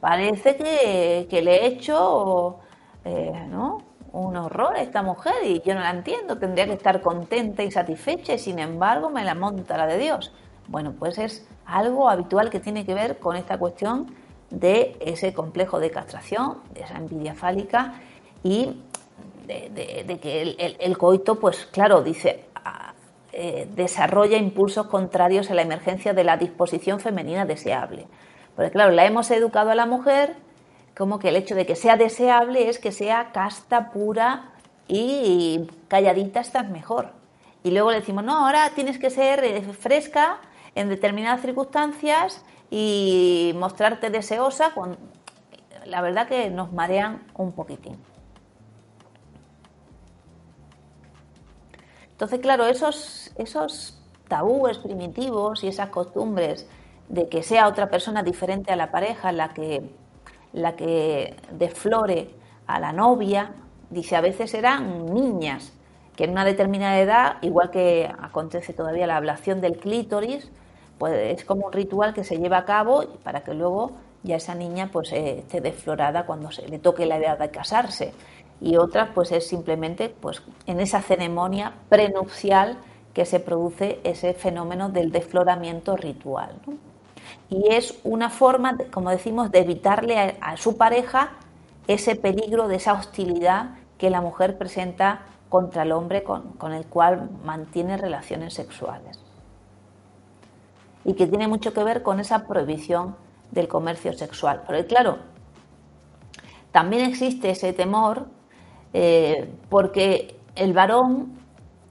Parece 0.00 0.56
que, 0.56 1.42
le 1.42 1.56
he 1.56 1.66
hecho 1.66 2.58
eh, 3.04 3.32
un 4.12 4.36
horror 4.36 4.76
a 4.76 4.82
esta 4.82 5.02
mujer 5.02 5.34
y 5.44 5.62
yo 5.62 5.74
no 5.74 5.80
la 5.80 5.90
entiendo, 5.90 6.38
tendría 6.38 6.66
que 6.66 6.72
estar 6.72 7.00
contenta 7.00 7.62
y 7.62 7.70
satisfecha 7.70 8.34
y 8.34 8.38
sin 8.38 8.58
embargo 8.58 9.08
me 9.10 9.24
la 9.24 9.34
monta 9.34 9.78
la 9.78 9.86
de 9.86 9.98
Dios. 9.98 10.32
Bueno, 10.68 10.94
pues 10.98 11.18
es 11.18 11.48
algo 11.72 12.08
habitual 12.08 12.50
que 12.50 12.60
tiene 12.60 12.84
que 12.84 12.94
ver 12.94 13.18
con 13.18 13.36
esta 13.36 13.58
cuestión 13.58 14.14
de 14.50 14.96
ese 15.00 15.32
complejo 15.32 15.80
de 15.80 15.90
castración, 15.90 16.58
de 16.74 16.82
esa 16.82 16.98
envidia 16.98 17.34
fálica 17.34 17.94
y 18.42 18.82
de, 19.46 20.18
que 20.20 20.76
el, 20.78 20.98
coito, 20.98 21.38
pues 21.40 21.66
claro, 21.66 22.02
dice, 22.02 22.44
ah, 22.64 22.92
eh, 23.32 23.68
desarrolla 23.74 24.36
impulsos 24.36 24.86
contrarios 24.86 25.50
a 25.50 25.54
la 25.54 25.62
emergencia 25.62 26.12
de 26.12 26.24
la 26.24 26.36
disposición 26.36 27.00
femenina 27.00 27.44
deseable. 27.44 28.06
Porque 28.54 28.70
claro, 28.70 28.92
la 28.92 29.06
hemos 29.06 29.30
educado 29.30 29.70
a 29.70 29.74
la 29.74 29.86
mujer 29.86 30.36
como 30.96 31.18
que 31.18 31.30
el 31.30 31.36
hecho 31.36 31.54
de 31.54 31.64
que 31.64 31.74
sea 31.74 31.96
deseable 31.96 32.68
es 32.68 32.78
que 32.78 32.92
sea 32.92 33.32
casta, 33.32 33.90
pura 33.90 34.50
y 34.86 35.66
calladita 35.88 36.40
estás 36.40 36.68
mejor. 36.68 37.12
Y 37.64 37.70
luego 37.70 37.90
le 37.90 38.00
decimos, 38.00 38.24
no, 38.24 38.44
ahora 38.46 38.70
tienes 38.74 38.98
que 38.98 39.08
ser 39.08 39.42
eh, 39.44 39.62
fresca 39.62 40.38
en 40.74 40.88
determinadas 40.88 41.40
circunstancias 41.42 42.44
y 42.70 43.52
mostrarte 43.56 44.10
deseosa, 44.10 44.72
con... 44.72 44.96
la 45.84 46.00
verdad 46.00 46.28
que 46.28 46.50
nos 46.50 46.72
marean 46.72 47.22
un 47.34 47.52
poquitín. 47.52 47.98
Entonces, 52.12 52.40
claro, 52.40 52.66
esos, 52.66 53.32
esos 53.36 54.00
tabúes 54.28 54.78
primitivos 54.78 55.64
y 55.64 55.68
esas 55.68 55.88
costumbres 55.88 56.68
de 57.08 57.28
que 57.28 57.42
sea 57.42 57.68
otra 57.68 57.90
persona 57.90 58.22
diferente 58.22 58.72
a 58.72 58.76
la 58.76 58.90
pareja 58.90 59.32
la 59.32 59.48
que, 59.52 59.90
la 60.52 60.76
que 60.76 61.36
desflore 61.50 62.30
a 62.66 62.80
la 62.80 62.92
novia, 62.92 63.52
dice, 63.90 64.16
a 64.16 64.20
veces 64.20 64.54
eran 64.54 65.12
niñas 65.12 65.72
que 66.16 66.24
en 66.24 66.30
una 66.30 66.44
determinada 66.44 66.98
edad, 66.98 67.36
igual 67.42 67.70
que 67.70 68.10
acontece 68.20 68.72
todavía 68.72 69.06
la 69.06 69.16
ablación 69.16 69.60
del 69.60 69.78
clítoris, 69.78 70.50
pues 71.02 71.36
es 71.40 71.44
como 71.44 71.66
un 71.66 71.72
ritual 71.72 72.14
que 72.14 72.22
se 72.22 72.38
lleva 72.38 72.58
a 72.58 72.64
cabo 72.64 73.04
para 73.24 73.40
que 73.40 73.54
luego 73.54 73.90
ya 74.22 74.36
esa 74.36 74.54
niña 74.54 74.88
pues 74.92 75.10
eh, 75.10 75.40
esté 75.40 75.60
desflorada 75.60 76.26
cuando 76.26 76.52
se 76.52 76.68
le 76.68 76.78
toque 76.78 77.06
la 77.06 77.16
edad 77.16 77.40
de 77.40 77.50
casarse. 77.50 78.12
Y 78.60 78.76
otras 78.76 79.08
pues 79.12 79.32
es 79.32 79.44
simplemente 79.44 80.10
pues 80.10 80.44
en 80.64 80.78
esa 80.78 81.02
ceremonia 81.02 81.72
prenupcial 81.88 82.78
que 83.14 83.24
se 83.24 83.40
produce 83.40 83.98
ese 84.04 84.32
fenómeno 84.32 84.90
del 84.90 85.10
desfloramiento 85.10 85.96
ritual 85.96 86.54
y 87.50 87.74
es 87.74 87.98
una 88.04 88.30
forma 88.30 88.78
como 88.92 89.10
decimos 89.10 89.50
de 89.50 89.58
evitarle 89.58 90.36
a, 90.40 90.56
su 90.56 90.76
pareja 90.76 91.32
ese 91.88 92.14
peligro 92.14 92.68
de 92.68 92.76
esa 92.76 92.92
hostilidad 92.92 93.70
que 93.98 94.08
la 94.08 94.20
mujer 94.20 94.56
presenta 94.56 95.22
contra 95.48 95.82
el 95.82 95.90
hombre 95.90 96.22
con 96.22 96.72
el 96.72 96.86
cual 96.86 97.28
mantiene 97.44 97.96
relaciones 97.96 98.54
sexuales 98.54 99.18
y 101.04 101.14
que 101.14 101.26
tiene 101.26 101.48
mucho 101.48 101.72
que 101.72 101.82
ver 101.84 102.02
con 102.02 102.20
esa 102.20 102.46
prohibición 102.46 103.16
del 103.50 103.68
comercio 103.68 104.12
sexual. 104.12 104.62
Pero 104.66 104.86
claro, 104.86 105.18
también 106.70 107.04
existe 107.04 107.50
ese 107.50 107.72
temor 107.72 108.26
eh, 108.94 109.50
porque 109.68 110.38
el 110.54 110.72
varón, 110.72 111.38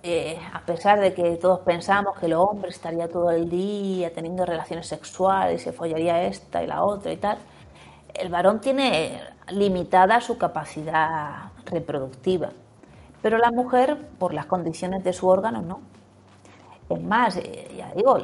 eh, 0.04 0.40
a 0.54 0.62
pesar 0.62 1.00
de 1.00 1.14
que 1.14 1.36
todos 1.38 1.60
pensamos 1.60 2.18
que 2.20 2.28
el 2.28 2.34
hombre 2.34 2.70
estaría 2.70 3.08
todo 3.08 3.32
el 3.32 3.50
día 3.50 4.14
teniendo 4.14 4.46
relaciones 4.46 4.88
sexuales 4.88 5.62
y 5.62 5.64
se 5.64 5.72
follaría 5.72 6.24
esta 6.24 6.64
y 6.64 6.68
la 6.68 6.84
otra 6.84 7.12
y 7.12 7.18
tal, 7.18 7.38
el 8.14 8.30
varón 8.30 8.62
tiene 8.62 9.22
limitada 9.50 10.22
su 10.22 10.38
capacidad 10.38 11.52
reproductiva, 11.66 12.50
pero 13.22 13.38
la 13.38 13.52
mujer, 13.52 13.98
por 14.20 14.34
las 14.34 14.46
condiciones 14.48 15.04
de 15.04 15.14
su 15.14 15.28
órgano, 15.28 15.62
no. 15.62 15.80
Es 16.90 17.02
más, 17.02 17.38
eh, 17.38 17.74
ya 17.78 17.92
digo, 17.96 18.18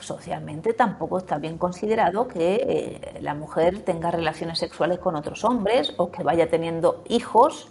socialmente 0.00 0.72
tampoco 0.72 1.18
está 1.18 1.38
bien 1.38 1.58
considerado 1.58 2.28
que 2.28 2.54
eh, 2.54 3.18
la 3.20 3.34
mujer 3.34 3.82
tenga 3.82 4.10
relaciones 4.10 4.58
sexuales 4.58 4.98
con 4.98 5.16
otros 5.16 5.44
hombres 5.44 5.94
o 5.96 6.10
que 6.10 6.22
vaya 6.22 6.48
teniendo 6.48 7.02
hijos 7.08 7.68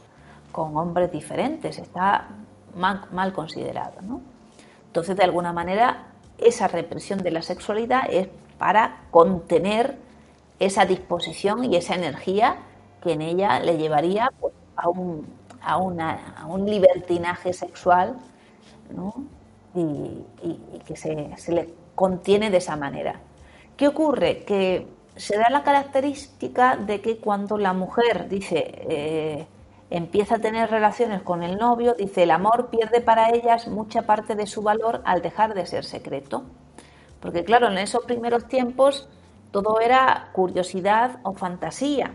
con 0.52 0.76
hombres 0.78 1.12
diferentes. 1.12 1.78
Está 1.78 2.28
mal, 2.76 3.34
considerado. 3.34 3.96
Entonces, 4.88 5.16
de 5.16 5.24
alguna 5.24 5.54
manera, 5.54 6.08
esa 6.38 6.68
represión 6.68 7.20
de 7.20 7.32
la 7.32 7.42
sexualidad 7.42 8.04
es 8.10 8.28
para 8.58 9.04
contener 9.12 9.98
esa 10.60 10.86
disposición 10.86 11.64
y 11.64 11.76
esa 11.76 11.96
energía 11.96 12.58
que 13.02 13.14
en 13.14 13.22
ella 13.22 13.60
le 13.60 13.78
llevaría 13.78 14.32
pues, 14.40 14.54
a, 14.76 14.90
un, 15.78 16.66
libertinaje 16.66 17.54
sexual 17.54 18.18
y, 19.74 20.26
que 20.86 20.96
se, 20.96 21.38
se 21.38 21.52
le 21.54 21.79
contiene 22.00 22.50
de 22.50 22.60
esa 22.60 22.78
manera. 22.78 23.20
¿Qué 23.76 23.89
ocurre? 23.89 24.45
Que 24.45 24.88
se 25.18 25.38
da 25.38 25.50
la 25.50 25.64
característica 25.64 26.78
de 26.78 27.02
que 27.02 27.18
cuando 27.18 27.58
la 27.58 27.74
mujer 27.74 28.30
dice 28.30 28.86
eh, 28.89 29.45
empieza 29.89 30.36
a 30.36 30.39
tener 30.39 30.72
relaciones 30.72 31.22
con 31.24 31.43
el 31.43 31.58
novio, 31.58 31.95
dice 31.95 32.24
el 32.24 32.32
amor 32.32 32.70
pierde 32.70 33.02
para 33.02 33.32
ellas 33.36 33.68
mucha 33.68 34.04
parte 34.04 34.36
de 34.36 34.47
su 34.47 34.62
valor 34.62 35.02
al 35.04 35.22
dejar 35.22 35.54
de 35.54 35.66
ser 35.66 35.84
secreto. 35.84 36.43
Porque 37.20 37.43
claro, 37.43 37.68
en 37.68 37.78
esos 37.78 38.06
primeros 38.06 38.47
tiempos 38.47 39.10
todo 39.52 39.82
era 39.82 40.30
curiosidad 40.32 41.20
o 41.24 41.34
fantasía. 41.34 42.14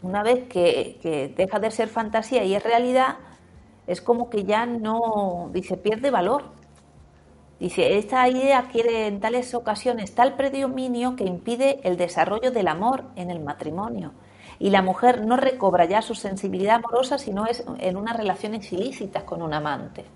Una 0.00 0.22
vez 0.22 0.48
que, 0.48 0.98
que 1.02 1.28
deja 1.28 1.58
de 1.58 1.70
ser 1.70 1.88
fantasía 1.88 2.44
y 2.44 2.54
es 2.54 2.62
realidad, 2.62 3.18
es 3.86 4.00
como 4.00 4.30
que 4.30 4.44
ya 4.44 4.64
no, 4.64 5.50
dice, 5.52 5.76
pierde 5.76 6.10
valor. 6.10 6.59
Dice, 7.60 7.98
esta 7.98 8.26
idea 8.26 8.58
adquiere 8.58 9.06
en 9.06 9.20
tales 9.20 9.54
ocasiones 9.54 10.14
tal 10.14 10.34
predominio 10.34 11.14
que 11.14 11.24
impide 11.24 11.78
el 11.84 11.98
desarrollo 11.98 12.50
del 12.50 12.68
amor 12.68 13.04
en 13.16 13.30
el 13.30 13.40
matrimonio. 13.40 14.12
Y 14.58 14.70
la 14.70 14.80
mujer 14.80 15.26
no 15.26 15.36
recobra 15.36 15.84
ya 15.84 16.00
su 16.00 16.14
sensibilidad 16.14 16.76
amorosa 16.76 17.18
sino 17.18 17.46
es 17.46 17.62
en 17.78 17.96
unas 17.98 18.16
relaciones 18.16 18.72
ilícitas 18.72 19.24
con 19.24 19.42
un 19.42 19.52
amante. 19.52 20.06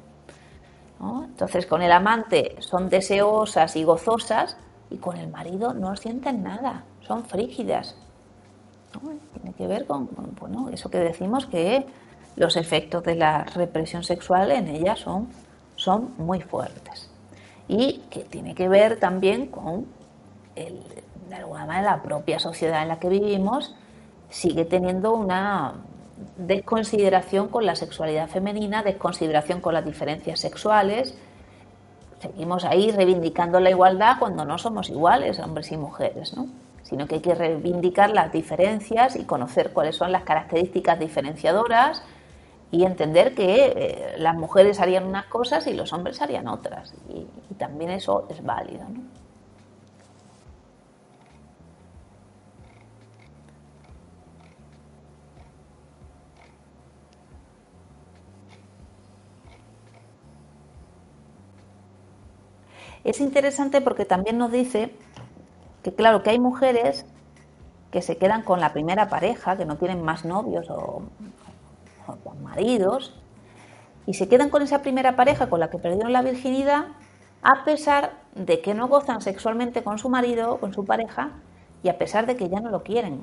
Entonces, 1.01 1.67
con 1.67 1.83
el 1.83 1.93
amante 1.93 2.57
son 2.61 2.89
deseosas 2.89 3.77
y 3.77 3.85
gozosas 3.85 4.57
y 4.89 4.97
con 4.97 5.19
el 5.19 5.29
marido 5.29 5.75
no 5.75 5.95
sienten 5.97 6.43
nada, 6.43 6.85
son 7.01 7.25
frígidas. 7.25 7.95
Tiene 9.35 9.55
que 9.55 9.67
ver 9.67 9.87
con, 9.87 10.09
bueno, 10.41 10.71
eso 10.71 10.89
que 10.89 10.99
decimos 10.99 11.45
que 11.45 11.85
los 12.37 12.57
efectos 12.57 13.03
de 13.03 13.17
la 13.17 13.45
represión 13.45 14.03
sexual 14.03 14.51
en 14.51 14.69
ella 14.69 14.97
son, 14.97 15.29
son 15.77 16.15
muy 16.17 16.41
fuertes. 16.41 17.14
Y 17.69 18.03
que 18.11 18.21
tiene 18.21 18.55
que 18.55 18.69
ver 18.69 18.99
también 18.99 19.47
con, 19.47 19.87
el, 20.55 20.81
de 21.29 21.35
alguna 21.35 21.67
manera, 21.67 21.97
la 21.97 22.03
propia 22.03 22.39
sociedad 22.39 22.83
en 22.83 22.89
la 22.89 22.99
que 22.99 23.09
vivimos 23.09 23.75
sigue 24.29 24.65
teniendo 24.65 25.15
una 25.15 25.75
desconsideración 26.37 27.49
con 27.49 27.67
la 27.67 27.77
sexualidad 27.77 28.29
femenina, 28.29 28.83
desconsideración 28.83 29.61
con 29.61 29.75
las 29.75 29.85
diferencias 29.85 30.41
sexuales. 30.41 31.17
Seguimos 32.21 32.65
ahí 32.65 32.91
reivindicando 32.91 33.61
la 33.61 33.71
igualdad 33.71 34.17
cuando 34.19 34.45
no 34.45 34.59
somos 34.59 34.89
iguales, 34.89 35.39
hombres 35.41 35.73
y 35.73 35.77
mujeres, 35.77 36.37
¿no? 36.37 36.47
sino 36.83 37.07
que 37.07 37.17
hay 37.17 37.21
que 37.21 37.35
reivindicar 37.35 38.11
las 38.11 38.31
diferencias 38.31 39.17
y 39.17 39.25
conocer 39.25 39.73
cuáles 39.73 39.97
son 39.97 40.12
las 40.12 40.23
características 40.23 40.99
diferenciadoras 40.99 42.03
y 42.75 42.85
entender 42.85 43.37
que 43.37 43.66
eh, 43.66 44.14
las 44.18 44.35
mujeres 44.35 44.81
harían 44.81 45.05
unas 45.05 45.27
cosas 45.27 45.64
y 45.68 45.75
los 45.75 45.93
hombres 45.93 46.20
harían 46.20 46.49
otras. 46.49 46.93
Y, 47.09 47.25
también 47.55 47.93
eso 47.93 48.27
es 48.29 48.43
válido. 48.43 48.85
Es 63.05 63.20
interesante 63.20 63.81
porque 63.81 64.05
también 64.05 64.37
nos 64.37 64.51
dice 64.51 64.91
que, 65.85 65.95
claro, 65.95 66.25
que 66.25 66.31
hay 66.31 66.41
mujeres 66.41 67.07
que 67.93 68.03
se 68.03 68.16
quedan 68.16 68.43
con 68.43 68.59
la 68.59 68.72
primera 68.72 69.09
pareja, 69.09 69.57
que 69.57 69.64
no 69.64 69.77
tienen 69.77 70.03
más 70.03 70.25
novios 70.25 70.68
o, 70.70 71.03
maridos, 72.43 73.15
y 74.07 74.15
se 74.15 74.29
quedan 74.29 74.51
con 74.51 74.63
esa 74.63 74.83
primera 74.83 75.17
pareja 75.17 75.49
con 75.49 75.61
la 75.61 75.71
que 75.71 75.79
perdieron 75.79 76.13
la 76.13 76.23
virginidad, 76.23 76.87
a 77.43 77.65
pesar 77.65 78.13
de 78.35 78.61
que 78.61 78.75
no 78.75 78.89
gozan 78.89 79.21
sexualmente 79.21 79.83
con 79.83 79.99
su 79.99 80.09
marido 80.09 80.59
con 80.59 80.73
su 80.73 80.85
pareja, 80.85 81.31
y 81.83 81.89
a 81.89 81.99
pesar 81.99 82.27
de 82.27 82.37
que 82.37 82.49
ya 82.49 82.61
no 82.61 82.71
lo 82.71 82.83
quieren. 82.83 83.21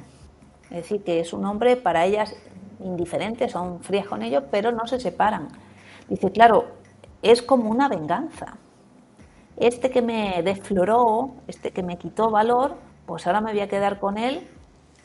Es 0.66 0.84
decir, 0.84 1.04
que 1.04 1.20
es 1.20 1.34
un 1.34 1.46
hombre 1.46 1.76
para 1.76 2.06
ellas 2.06 2.36
indiferente, 2.80 3.50
son 3.50 3.82
frías 3.82 4.08
con 4.08 4.22
ellos, 4.22 4.44
pero 4.52 4.72
no 4.72 4.88
se 4.88 5.00
separan. 5.00 5.50
Dice, 6.08 6.32
claro, 6.32 6.68
es 7.22 7.42
como 7.42 7.70
una 7.70 7.88
venganza 7.88 8.58
este 9.58 9.92
que 9.92 10.02
me 10.02 10.42
desfloró, 10.44 11.32
este 11.48 11.72
que 11.72 11.84
me 11.84 11.98
quitó 11.98 12.32
valor, 12.32 12.76
pues 13.06 13.28
ahora 13.28 13.42
me 13.42 13.52
voy 13.52 13.62
a 13.62 13.68
quedar 13.68 14.00
con 14.00 14.18
él 14.18 14.48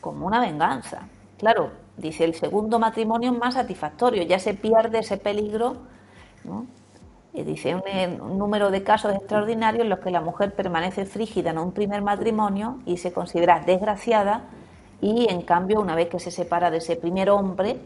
como 0.01 0.25
una 0.25 0.39
venganza. 0.39 1.07
Claro, 1.37 1.71
dice, 1.97 2.23
el 2.23 2.35
segundo 2.35 2.79
matrimonio 2.79 3.31
es 3.31 3.37
más 3.37 3.55
satisfactorio, 3.55 4.23
ya 4.23 4.39
se 4.39 4.53
pierde 4.53 4.99
ese 4.99 5.17
peligro, 5.17 5.77
Y 7.33 7.43
dice 7.43 7.75
un, 7.75 7.83
un, 8.21 8.37
número 8.37 8.71
de 8.71 8.83
casos 8.83 9.13
extraordinarios 9.13 9.83
en 9.83 9.89
los 9.89 9.99
que 9.99 10.11
la 10.11 10.21
mujer 10.21 10.55
permanece 10.55 11.05
frígida 11.05 11.51
en 11.51 11.57
un 11.59 11.71
primer 11.71 12.01
matrimonio 12.01 12.79
y 12.85 12.97
se 12.97 13.11
considera 13.11 13.59
desgraciada 13.59 14.45
y 15.01 15.27
en 15.29 15.41
cambio 15.41 15.79
una 15.79 15.95
vez 15.95 16.09
que 16.09 16.19
se 16.19 16.31
separa 16.31 16.71
de 16.71 16.77
ese 16.77 16.95
primer 16.95 17.29
hombre, 17.29 17.79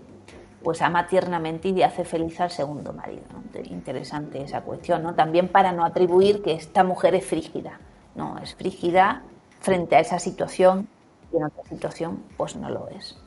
pues 0.64 0.82
ama 0.82 1.08
tiernamente 1.08 1.70
y 1.70 1.82
hace 1.82 2.06
feliz 2.06 2.40
al 2.40 2.52
segundo 2.52 2.94
marido. 2.94 3.24
Interesante 3.66 4.42
esa 4.42 4.62
cuestión, 4.62 5.04
¿no? 5.04 5.16
También 5.16 5.48
para 5.48 5.72
no 5.72 5.84
atribuir 5.84 6.42
que 6.42 6.54
esta 6.54 6.84
mujer 6.84 7.16
es 7.16 7.26
frígida. 7.26 7.80
No, 8.16 8.38
es 8.38 8.56
frígida 8.56 9.24
frente 9.60 9.96
a 9.96 10.00
esa 10.00 10.20
situación 10.20 10.88
y 11.34 11.38
en 11.38 11.46
otra 11.46 11.64
situación 11.64 12.24
pues 12.38 12.56
no 12.56 12.70
lo 12.70 12.88
es. 12.90 13.21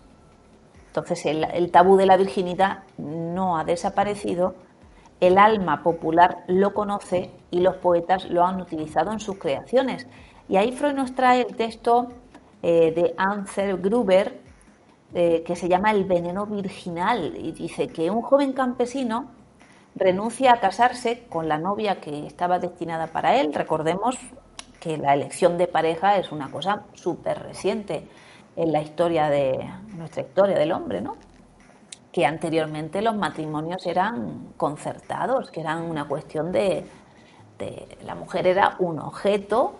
Entonces 0.95 1.27
el, 1.27 1.43
el 1.43 1.73
tabú 1.73 1.97
de 1.97 2.07
la 2.07 2.17
virginidad 2.17 2.85
no 2.99 3.59
ha 3.59 3.65
desaparecido, 3.65 4.55
el 5.19 5.39
alma 5.39 5.83
popular 5.83 6.45
lo 6.47 6.73
conoce 6.73 7.33
y 7.51 7.59
los 7.59 7.75
poetas 7.79 8.31
lo 8.31 8.45
han 8.45 8.61
utilizado 8.61 9.11
en 9.11 9.19
sus 9.19 9.39
creaciones. 9.39 10.07
Y 10.49 10.57
ahí 10.57 10.71
Freud 10.71 10.95
nos 10.95 11.13
trae 11.13 11.41
el 11.41 11.57
texto 11.57 12.11
eh, 12.63 12.93
de 12.95 13.13
Ansel 13.17 13.79
Gruber, 13.79 14.39
eh, 15.15 15.43
que 15.45 15.57
se 15.57 15.69
llama 15.69 15.91
El 15.91 16.05
veneno 16.05 16.47
virginal 16.47 17.35
y 17.39 17.51
dice 17.51 17.89
que 17.89 18.09
un 18.13 18.23
joven 18.23 18.53
campesino 18.53 19.33
renuncia 19.97 20.53
a 20.53 20.61
casarse 20.61 21.25
con 21.29 21.49
la 21.49 21.59
novia 21.59 22.01
que 22.01 22.25
estaba 22.25 22.61
destinada 22.61 23.09
para 23.09 23.35
él. 23.41 23.53
Recordemos 23.53 24.17
que 24.79 24.97
la 24.97 25.13
elección 25.15 25.59
de 25.59 25.67
pareja 25.67 26.19
es 26.19 26.31
una 26.31 26.53
cosa 26.53 26.85
súper 26.95 27.43
reciente 27.43 28.07
en 28.57 28.73
la 28.73 28.81
historia 28.81 29.29
de 29.29 29.69
nuestra 29.97 30.23
historia 30.23 30.59
del 30.59 30.73
hombre, 30.73 31.01
¿no? 31.01 31.17
Que 32.13 32.27
anteriormente 32.27 33.03
los 33.03 33.17
matrimonios 33.17 33.87
eran 33.87 34.53
concertados, 34.57 35.51
que 35.51 35.61
eran 35.61 35.83
una 35.83 36.07
cuestión 36.07 36.53
de, 36.53 36.85
de 37.59 37.99
la 38.05 38.15
mujer 38.15 38.47
era 38.47 38.77
un 38.79 39.01
objeto 39.01 39.75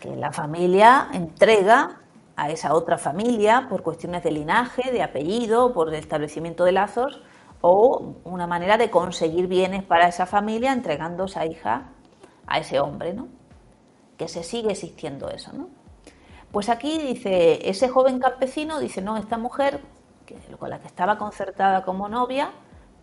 que 0.00 0.16
la 0.16 0.32
familia 0.32 1.08
entrega 1.12 2.00
a 2.36 2.50
esa 2.50 2.74
otra 2.74 2.98
familia 2.98 3.66
por 3.68 3.82
cuestiones 3.82 4.22
de 4.22 4.30
linaje, 4.30 4.92
de 4.92 5.02
apellido, 5.02 5.72
por 5.72 5.88
el 5.88 5.94
establecimiento 5.94 6.64
de 6.64 6.72
lazos 6.72 7.22
o 7.62 8.14
una 8.24 8.46
manera 8.46 8.76
de 8.76 8.90
conseguir 8.90 9.46
bienes 9.46 9.82
para 9.82 10.08
esa 10.08 10.26
familia 10.26 10.72
entregando 10.72 11.24
esa 11.24 11.46
hija 11.46 11.88
a 12.46 12.58
ese 12.58 12.78
hombre, 12.78 13.14
¿no? 13.14 13.28
Que 14.18 14.28
se 14.28 14.42
sigue 14.42 14.70
existiendo 14.72 15.30
eso, 15.30 15.52
¿no? 15.52 15.68
Pues 16.52 16.68
aquí 16.68 16.98
dice, 16.98 17.68
ese 17.68 17.88
joven 17.88 18.18
campesino 18.18 18.78
dice, 18.80 19.02
no, 19.02 19.16
esta 19.16 19.38
mujer 19.38 19.80
con 20.58 20.70
la 20.70 20.80
que 20.80 20.86
estaba 20.86 21.18
concertada 21.18 21.84
como 21.84 22.08
novia, 22.08 22.50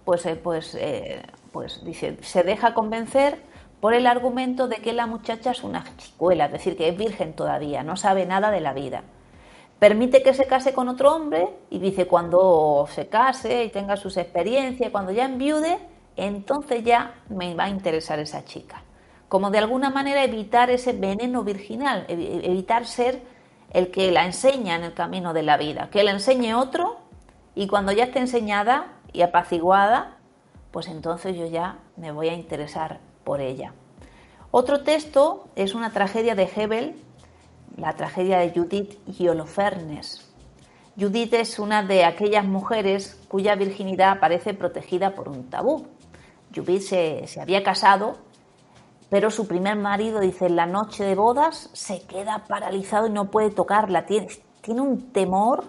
pues, 0.05 0.25
eh, 0.25 0.35
pues, 0.35 0.75
eh, 0.75 1.21
pues 1.51 1.83
dice, 1.85 2.17
se 2.21 2.43
deja 2.43 2.73
convencer 2.73 3.41
por 3.79 3.93
el 3.93 4.07
argumento 4.07 4.67
de 4.67 4.77
que 4.77 4.93
la 4.93 5.07
muchacha 5.07 5.51
es 5.51 5.63
una 5.63 5.83
chicuela, 5.97 6.45
es 6.45 6.51
decir, 6.53 6.75
que 6.75 6.89
es 6.89 6.97
virgen 6.97 7.33
todavía, 7.33 7.83
no 7.83 7.95
sabe 7.95 8.25
nada 8.25 8.49
de 8.51 8.61
la 8.61 8.73
vida 8.73 9.03
permite 9.83 10.23
que 10.23 10.33
se 10.33 10.45
case 10.45 10.71
con 10.71 10.87
otro 10.87 11.13
hombre 11.13 11.49
y 11.69 11.77
dice 11.77 12.07
cuando 12.07 12.87
se 12.89 13.07
case 13.07 13.65
y 13.65 13.69
tenga 13.69 13.97
sus 13.97 14.15
experiencias, 14.15 14.91
cuando 14.91 15.11
ya 15.11 15.25
enviude, 15.25 15.77
entonces 16.15 16.85
ya 16.85 17.15
me 17.27 17.53
va 17.53 17.65
a 17.65 17.69
interesar 17.69 18.17
esa 18.19 18.45
chica. 18.45 18.81
Como 19.27 19.51
de 19.51 19.57
alguna 19.57 19.89
manera 19.89 20.23
evitar 20.23 20.69
ese 20.69 20.93
veneno 20.93 21.43
virginal, 21.43 22.05
evitar 22.07 22.85
ser 22.85 23.23
el 23.73 23.91
que 23.91 24.11
la 24.11 24.25
enseña 24.25 24.75
en 24.75 24.83
el 24.83 24.93
camino 24.93 25.33
de 25.33 25.43
la 25.43 25.57
vida, 25.57 25.89
que 25.91 26.03
la 26.03 26.11
enseñe 26.11 26.53
otro 26.53 26.97
y 27.55 27.67
cuando 27.67 27.91
ya 27.91 28.05
esté 28.05 28.19
enseñada 28.19 28.87
y 29.11 29.21
apaciguada, 29.21 30.17
pues 30.71 30.87
entonces 30.87 31.35
yo 31.35 31.47
ya 31.47 31.79
me 31.97 32.11
voy 32.11 32.29
a 32.29 32.33
interesar 32.33 32.99
por 33.23 33.41
ella. 33.41 33.73
Otro 34.51 34.83
texto 34.83 35.47
es 35.55 35.73
una 35.73 35.91
tragedia 35.91 36.35
de 36.35 36.49
Hebel 36.55 36.95
la 37.77 37.93
tragedia 37.93 38.39
de 38.39 38.51
Judith 38.51 38.97
y 39.19 39.27
Holofernes. 39.27 40.29
Judith 40.99 41.33
es 41.33 41.57
una 41.57 41.83
de 41.83 42.05
aquellas 42.05 42.45
mujeres 42.45 43.19
cuya 43.27 43.55
virginidad 43.55 44.19
parece 44.19 44.53
protegida 44.53 45.15
por 45.15 45.27
un 45.27 45.49
tabú. 45.49 45.87
Judith 46.55 46.81
se, 46.81 47.41
había 47.41 47.63
casado, 47.63 48.17
pero 49.13 49.29
su 49.29 49.47
primer 49.47 49.75
marido, 49.75 50.21
dice, 50.21 50.47
en 50.47 50.55
la 50.55 50.65
noche 50.65 51.03
de 51.03 51.13
bodas 51.13 51.69
se 51.73 52.01
queda 52.01 52.45
paralizado 52.47 53.05
y 53.05 53.11
no 53.11 53.29
puede 53.29 53.51
tocarla. 53.51 54.07
Tiene, 54.07 54.27
tiene 54.61 54.81
un 54.81 55.11
temor 55.11 55.65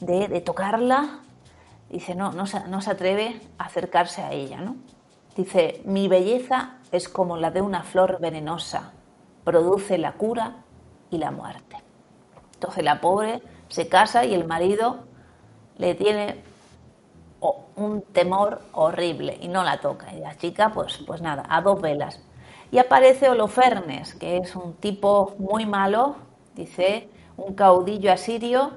de, 0.00 0.40
tocarla. 0.40 1.20
Dice, 1.90 2.16
no, 2.16 2.32
no 2.32 2.44
se, 2.44 2.58
no 2.66 2.80
se 2.80 2.90
atreve 2.90 3.40
a 3.56 3.66
acercarse 3.66 4.20
a 4.20 4.32
ella, 4.32 4.60
¿no? 4.60 4.74
Dice, 5.36 5.80
mi 5.84 6.08
belleza 6.08 6.78
es 6.90 7.08
como 7.08 7.36
la 7.36 7.52
de 7.52 7.62
una 7.62 7.84
flor 7.84 8.18
venenosa, 8.20 8.90
produce 9.44 9.96
la 9.96 10.14
cura 10.14 10.64
y 11.08 11.18
la 11.18 11.30
muerte. 11.30 11.76
Entonces 12.54 12.82
la 12.82 13.00
pobre 13.00 13.42
se 13.68 13.86
casa 13.86 14.24
y 14.24 14.34
el 14.34 14.44
marido 14.44 15.04
le 15.78 15.94
tiene 15.94 16.42
un 17.76 18.02
temor 18.02 18.60
horrible 18.72 19.38
y 19.40 19.46
no 19.46 19.62
la 19.62 19.78
toca. 19.78 20.12
Y 20.12 20.18
la 20.18 20.36
chica, 20.36 20.72
pues, 20.74 20.98
pues 21.06 21.22
nada, 21.22 21.44
a 21.48 21.60
dos 21.60 21.80
velas. 21.80 22.20
Y 22.72 22.78
aparece 22.78 23.28
Holofernes, 23.28 24.14
que 24.14 24.38
es 24.38 24.56
un 24.56 24.72
tipo 24.72 25.34
muy 25.38 25.66
malo, 25.66 26.16
dice, 26.54 27.06
un 27.36 27.54
caudillo 27.54 28.10
asirio 28.10 28.72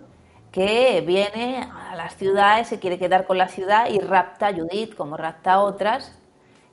que 0.51 0.99
viene 0.99 1.65
a 1.89 1.95
las 1.95 2.17
ciudades, 2.17 2.67
se 2.67 2.77
quiere 2.77 2.99
quedar 2.99 3.25
con 3.25 3.37
la 3.37 3.47
ciudad 3.47 3.89
y 3.89 3.99
rapta 3.99 4.47
a 4.47 4.53
Judith, 4.53 4.95
como 4.95 5.15
rapta 5.15 5.53
a 5.53 5.61
otras, 5.61 6.19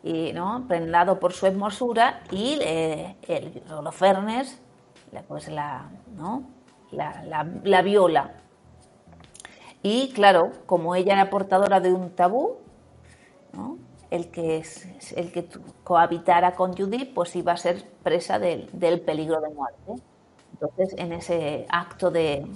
y 0.03 0.33
no 0.33 0.65
prendado 0.67 1.21
por 1.21 1.33
su 1.33 1.47
hermosura, 1.47 2.23
y 2.33 2.59
eh, 2.61 3.17
el 3.29 3.63
Holofernes 3.73 4.61
pues 5.29 5.47
la, 5.47 5.91
¿no? 6.17 6.43
la, 6.91 7.83
viola. 7.83 8.33
Y 9.81 10.13
claro, 10.13 10.51
como 10.67 10.97
ella 10.97 11.13
era 11.13 11.31
portadora 11.31 11.79
de 11.79 11.93
un 11.93 12.11
tabú, 12.11 12.57
el, 14.13 14.31
que, 14.31 14.63
el 15.17 15.33
que 15.33 15.47
cohabitara 15.85 16.55
con 16.55 16.77
Judith, 16.77 17.15
pues 17.15 17.35
iba 17.35 17.53
a 17.53 17.57
ser 17.57 17.83
presa 18.03 18.39
del, 18.39 18.69
peligro 19.01 19.41
de 19.41 19.49
muerte. 19.49 20.03
Entonces, 20.53 20.95
en 20.99 21.15
ese 21.15 21.67
acto 21.71 22.11
de 22.11 22.47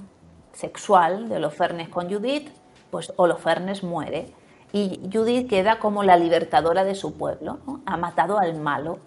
sexual 0.53 1.31
de 1.31 1.37
Holofernes 1.37 1.89
con 1.89 2.13
Judith, 2.13 2.51
pues 2.91 3.11
Holofernes 3.17 3.83
muere 3.83 4.27
y 4.73 5.01
Judith 5.11 5.49
queda 5.49 5.79
como 5.79 6.03
la 6.03 6.19
libertadora 6.19 6.85
de 6.85 6.95
su 6.95 7.15
pueblo, 7.15 7.59
ha 7.87 7.97
matado 7.97 8.39
al 8.39 8.61
malo. 8.61 8.99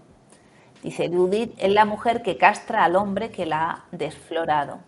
Dice, 0.81 1.07
Judith 1.07 1.53
es 1.59 1.71
la 1.71 1.85
mujer 1.85 2.23
que 2.23 2.37
castra 2.37 2.83
al 2.83 2.95
hombre 2.95 3.29
que 3.29 3.45
la 3.45 3.69
ha 3.69 3.85
desflorado. 3.91 4.79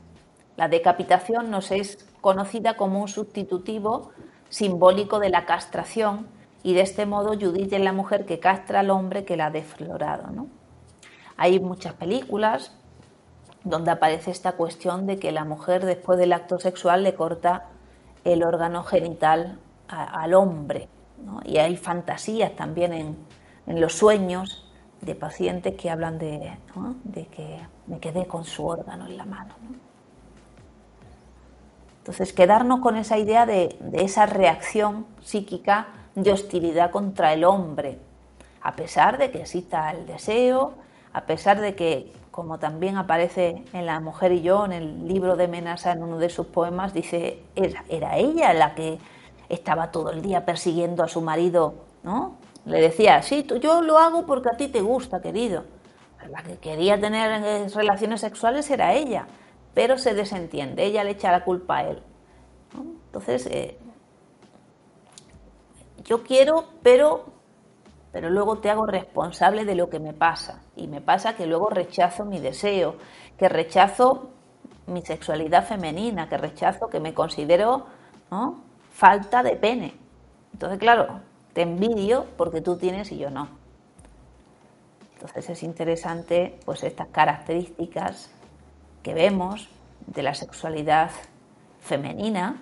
La 0.58 0.68
decapitación 0.68 1.52
nos 1.52 1.70
es 1.70 2.08
conocida 2.22 2.76
como 2.76 3.02
un 3.02 3.08
sustitutivo 3.08 4.10
simbólico 4.50 5.20
de 5.20 5.30
la 5.30 5.46
castración 5.46 6.28
y 6.64 6.74
de 6.74 6.82
este 6.82 7.06
modo 7.06 7.34
Judith 7.34 7.74
es 7.74 7.82
la 7.82 7.94
mujer 7.94 8.26
que 8.26 8.40
castra 8.40 8.82
al 8.82 8.90
hombre 8.90 9.26
que 9.26 9.38
la 9.38 9.48
ha 9.48 9.52
desflorado. 9.52 10.30
¿no? 10.32 10.48
Hay 11.38 11.60
muchas 11.60 11.94
películas 11.94 12.72
donde 13.64 13.92
aparece 13.92 14.32
esta 14.32 14.54
cuestión 14.54 15.08
de 15.08 15.18
que 15.18 15.32
la 15.32 15.46
mujer 15.46 15.86
después 15.86 16.18
del 16.20 16.34
acto 16.34 16.60
sexual 16.60 17.04
le 17.04 17.14
corta 17.14 17.68
el 18.24 18.44
órgano 18.44 18.84
genital 18.84 19.60
al 19.88 20.34
hombre. 20.34 20.88
Y 21.46 21.58
hay 21.58 21.78
fantasías 21.78 22.56
también 22.56 22.94
en, 22.94 23.18
los 23.80 23.94
sueños 23.94 24.68
de 25.02 25.16
pacientes 25.16 25.76
que 25.76 25.90
hablan 25.90 26.18
de, 26.18 26.58
de, 27.04 27.26
que 27.28 27.58
me 27.88 28.00
quedé 28.00 28.26
con 28.26 28.44
su 28.44 28.66
órgano 28.66 29.06
en 29.06 29.18
la 29.18 29.26
mano. 29.26 29.56
Entonces, 32.00 32.34
quedarnos 32.34 32.82
con 32.82 32.98
esa 32.98 33.18
idea 33.18 33.46
de, 33.46 33.78
de 33.80 34.04
esa 34.04 34.26
reacción 34.26 35.06
psíquica 35.22 35.88
de 36.16 36.32
hostilidad 36.32 36.92
contra 36.92 37.34
el 37.34 37.44
hombre, 37.44 38.00
a 38.62 38.76
pesar 38.76 39.18
de 39.18 39.32
que 39.32 39.42
exista 39.42 39.92
el 39.92 40.06
deseo, 40.06 40.74
a 41.14 41.22
pesar 41.22 41.60
de 41.60 41.76
que 41.76 42.12
como 42.32 42.60
también 42.60 42.98
aparece 42.98 43.66
en 43.74 43.86
La 43.86 44.00
Mujer 44.00 44.32
y 44.32 44.42
yo, 44.42 44.66
en 44.66 44.72
el 44.72 45.08
libro 45.08 45.36
de 45.36 45.50
Menasa, 45.50 45.92
en 45.92 46.02
uno 46.02 46.18
de 46.18 46.30
sus 46.30 46.48
poemas, 46.48 46.94
dice, 46.94 47.44
era, 47.56 47.84
era 47.90 48.18
ella 48.18 48.54
la 48.54 48.74
que 48.74 49.00
estaba 49.50 49.92
todo 49.92 50.12
el 50.12 50.22
día 50.22 50.46
persiguiendo 50.46 51.04
a 51.04 51.10
su 51.10 51.22
marido, 51.22 51.76
¿no? 52.04 52.38
Le 52.66 52.80
decía, 52.80 53.22
sí, 53.22 53.46
yo 53.60 53.82
lo 53.82 53.98
hago 53.98 54.26
porque 54.26 54.50
a 54.50 54.58
ti 54.58 54.70
te 54.70 54.82
gusta, 54.82 55.22
querido. 55.22 55.66
La 56.30 56.42
que 56.44 56.58
quería 56.58 57.00
tener 57.00 57.44
eh, 57.44 57.68
relaciones 57.76 58.22
sexuales 58.22 58.70
era 58.70 58.94
ella, 58.94 59.28
pero 59.74 59.98
se 59.98 60.14
desentiende, 60.14 60.86
ella 60.86 61.04
le 61.04 61.12
echa 61.12 61.32
la 61.32 61.44
culpa 61.44 61.78
a 61.78 61.90
él. 61.90 62.02
Entonces, 63.08 63.46
eh, 63.48 63.78
yo 66.12 66.24
quiero, 66.24 66.66
pero 66.84 67.24
pero 68.12 68.30
luego 68.30 68.58
te 68.58 68.70
hago 68.70 68.86
responsable 68.86 69.64
de 69.64 69.76
lo 69.76 69.90
que 69.90 70.02
me 70.02 70.12
pasa. 70.12 70.62
Y 70.76 70.88
me 70.88 71.00
pasa 71.00 71.38
que 71.38 71.46
luego 71.46 71.70
rechazo 71.70 72.26
mi 72.26 72.40
deseo, 72.40 72.98
que 73.38 73.48
rechazo 73.48 74.32
mi 74.88 75.02
sexualidad 75.02 75.66
femenina, 75.66 76.28
que 76.28 76.38
rechazo 76.38 76.90
que 76.90 77.00
me 77.00 77.14
considero 77.14 77.86
falta 78.92 79.44
de 79.44 79.56
pene. 79.56 79.94
Entonces, 80.52 80.78
claro, 80.78 81.22
te 81.54 81.62
envidio 81.62 82.26
porque 82.36 82.60
tú 82.60 82.76
tienes 82.76 83.10
y 83.14 83.18
yo 83.18 83.30
no. 83.30 83.48
Entonces 85.14 85.50
es 85.50 85.64
interesante 85.64 86.60
pues 86.66 86.84
estas 86.84 87.08
características 87.08 88.30
que 89.04 89.14
vemos 89.14 89.70
de 90.08 90.24
la 90.24 90.34
sexualidad 90.34 91.12
femenina, 91.80 92.62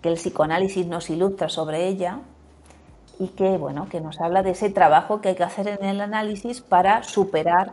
que 0.00 0.08
el 0.08 0.14
psicoanálisis 0.14 0.88
nos 0.88 1.08
ilustra 1.08 1.48
sobre 1.48 1.86
ella 1.86 2.18
y 3.18 3.28
que, 3.28 3.56
bueno, 3.56 3.88
que 3.88 4.00
nos 4.00 4.20
habla 4.20 4.42
de 4.42 4.50
ese 4.50 4.70
trabajo 4.70 5.20
que 5.20 5.30
hay 5.30 5.34
que 5.34 5.44
hacer 5.44 5.68
en 5.68 5.84
el 5.84 6.00
análisis 6.00 6.60
para 6.60 7.02
superar 7.02 7.72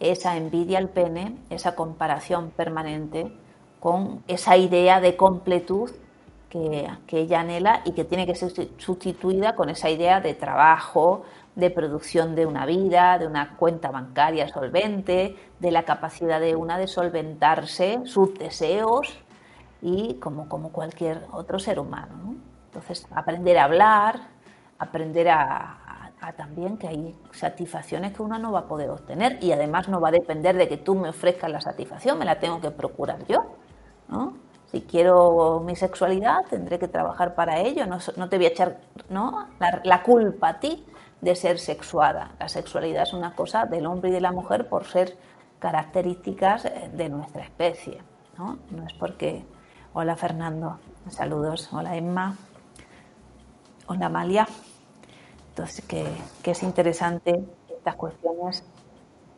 esa 0.00 0.36
envidia 0.36 0.78
al 0.78 0.88
pene, 0.88 1.36
esa 1.50 1.74
comparación 1.74 2.50
permanente 2.50 3.32
con 3.80 4.22
esa 4.28 4.56
idea 4.56 5.00
de 5.00 5.16
completud 5.16 5.90
que, 6.48 6.88
que, 7.06 7.20
ella 7.20 7.40
anhela 7.40 7.82
y 7.84 7.92
que 7.92 8.04
tiene 8.04 8.26
que 8.26 8.34
ser 8.34 8.52
sustituida 8.78 9.54
con 9.54 9.70
esa 9.70 9.90
idea 9.90 10.20
de 10.20 10.34
trabajo, 10.34 11.22
de 11.54 11.70
producción 11.70 12.34
de 12.34 12.46
una 12.46 12.66
vida, 12.66 13.18
de 13.18 13.26
una 13.26 13.56
cuenta 13.56 13.90
bancaria 13.90 14.48
solvente, 14.48 15.36
de 15.58 15.70
la 15.70 15.84
capacidad 15.84 16.40
de 16.40 16.56
una 16.56 16.78
de 16.78 16.88
solventarse 16.88 18.00
sus 18.04 18.34
deseos 18.34 19.18
y 19.82 20.14
como, 20.14 20.48
como 20.48 20.70
cualquier 20.70 21.26
otro 21.32 21.58
ser 21.58 21.78
humano. 21.78 22.36
Entonces, 22.66 23.06
aprender 23.14 23.58
a 23.58 23.64
hablar, 23.64 24.20
aprender 24.82 25.28
a, 25.28 25.78
también 26.36 26.76
que 26.76 26.86
hay 26.88 27.16
satisfacciones 27.32 28.12
que 28.12 28.22
uno 28.22 28.38
no 28.38 28.52
va 28.52 28.60
a 28.60 28.66
poder 28.66 28.90
obtener 28.90 29.42
y 29.42 29.52
además 29.52 29.88
no 29.88 30.00
va 30.00 30.08
a 30.08 30.12
depender 30.12 30.56
de 30.56 30.68
que 30.68 30.76
tú 30.76 30.94
me 30.94 31.08
ofrezcas 31.08 31.50
la 31.50 31.60
satisfacción, 31.60 32.18
me 32.18 32.24
la 32.24 32.38
tengo 32.38 32.60
que 32.60 32.70
procurar 32.70 33.26
yo. 33.26 33.56
Si 34.66 34.82
quiero 34.82 35.60
mi 35.60 35.74
sexualidad, 35.74 36.44
tendré 36.48 36.78
que 36.78 36.88
trabajar 36.88 37.34
para 37.34 37.60
ello, 37.60 37.86
no, 37.86 38.28
te 38.28 38.36
voy 38.36 38.46
a 38.46 38.48
echar 38.48 38.80
¿no? 39.08 39.48
la, 39.84 40.02
culpa 40.02 40.48
a 40.48 40.60
ti 40.60 40.86
de 41.20 41.34
ser 41.34 41.58
sexuada. 41.58 42.32
La 42.38 42.48
sexualidad 42.48 43.02
es 43.02 43.12
una 43.12 43.34
cosa 43.34 43.66
del 43.66 43.86
hombre 43.86 44.10
y 44.10 44.12
de 44.12 44.20
la 44.20 44.32
mujer 44.32 44.68
por 44.68 44.84
ser 44.84 45.16
características 45.58 46.64
eh, 46.64 46.90
de 46.92 47.08
nuestra 47.08 47.42
especie. 47.42 48.02
No, 48.38 48.58
no 48.70 48.86
es 48.86 48.92
porque... 48.94 49.44
Hola 49.94 50.16
Fernando, 50.16 50.78
saludos. 51.10 51.68
Hola 51.70 51.96
Emma. 51.96 52.34
Hola 53.86 54.06
Amalia. 54.06 54.46
Entonces, 55.52 55.84
que, 55.84 56.06
es 56.50 56.62
interesante 56.62 57.44
estas 57.68 57.94
cuestiones 57.96 58.64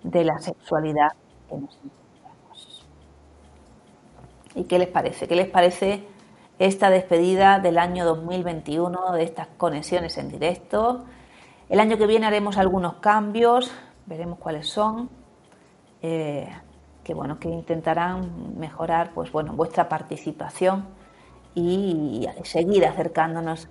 de 0.05 0.23
la 0.23 0.39
sexualidad 0.39 1.09
que 1.49 1.57
nos 1.57 1.77
encontramos. 1.77 2.87
¿Y 4.55 4.65
qué 4.65 4.79
les 4.79 4.87
parece? 4.87 5.27
¿Qué 5.27 5.35
les 5.35 5.49
parece 5.49 6.05
esta 6.61 6.89
despedida 6.91 7.59
del 7.59 7.79
año 7.79 8.05
2021 8.05 9.13
de 9.13 9.25
estas 9.25 9.49
conexiones 9.57 10.17
en 10.17 10.29
directo? 10.29 11.05
El 11.69 11.81
año 11.81 11.99
que 11.99 12.07
viene 12.07 12.27
haremos 12.27 12.59
algunos 12.59 12.95
cambios, 12.95 13.73
veremos 14.07 14.39
cuáles 14.39 14.69
son, 14.69 15.11
eh, 16.01 16.49
que 17.03 17.13
bueno, 17.13 17.41
que 17.41 17.49
intentarán 17.49 18.57
mejorar 18.57 19.11
pues 19.15 19.33
bueno, 19.33 19.55
vuestra 19.55 19.89
participación 19.89 20.87
y 21.57 22.29
seguir 22.45 22.87
acercándonos 22.87 23.69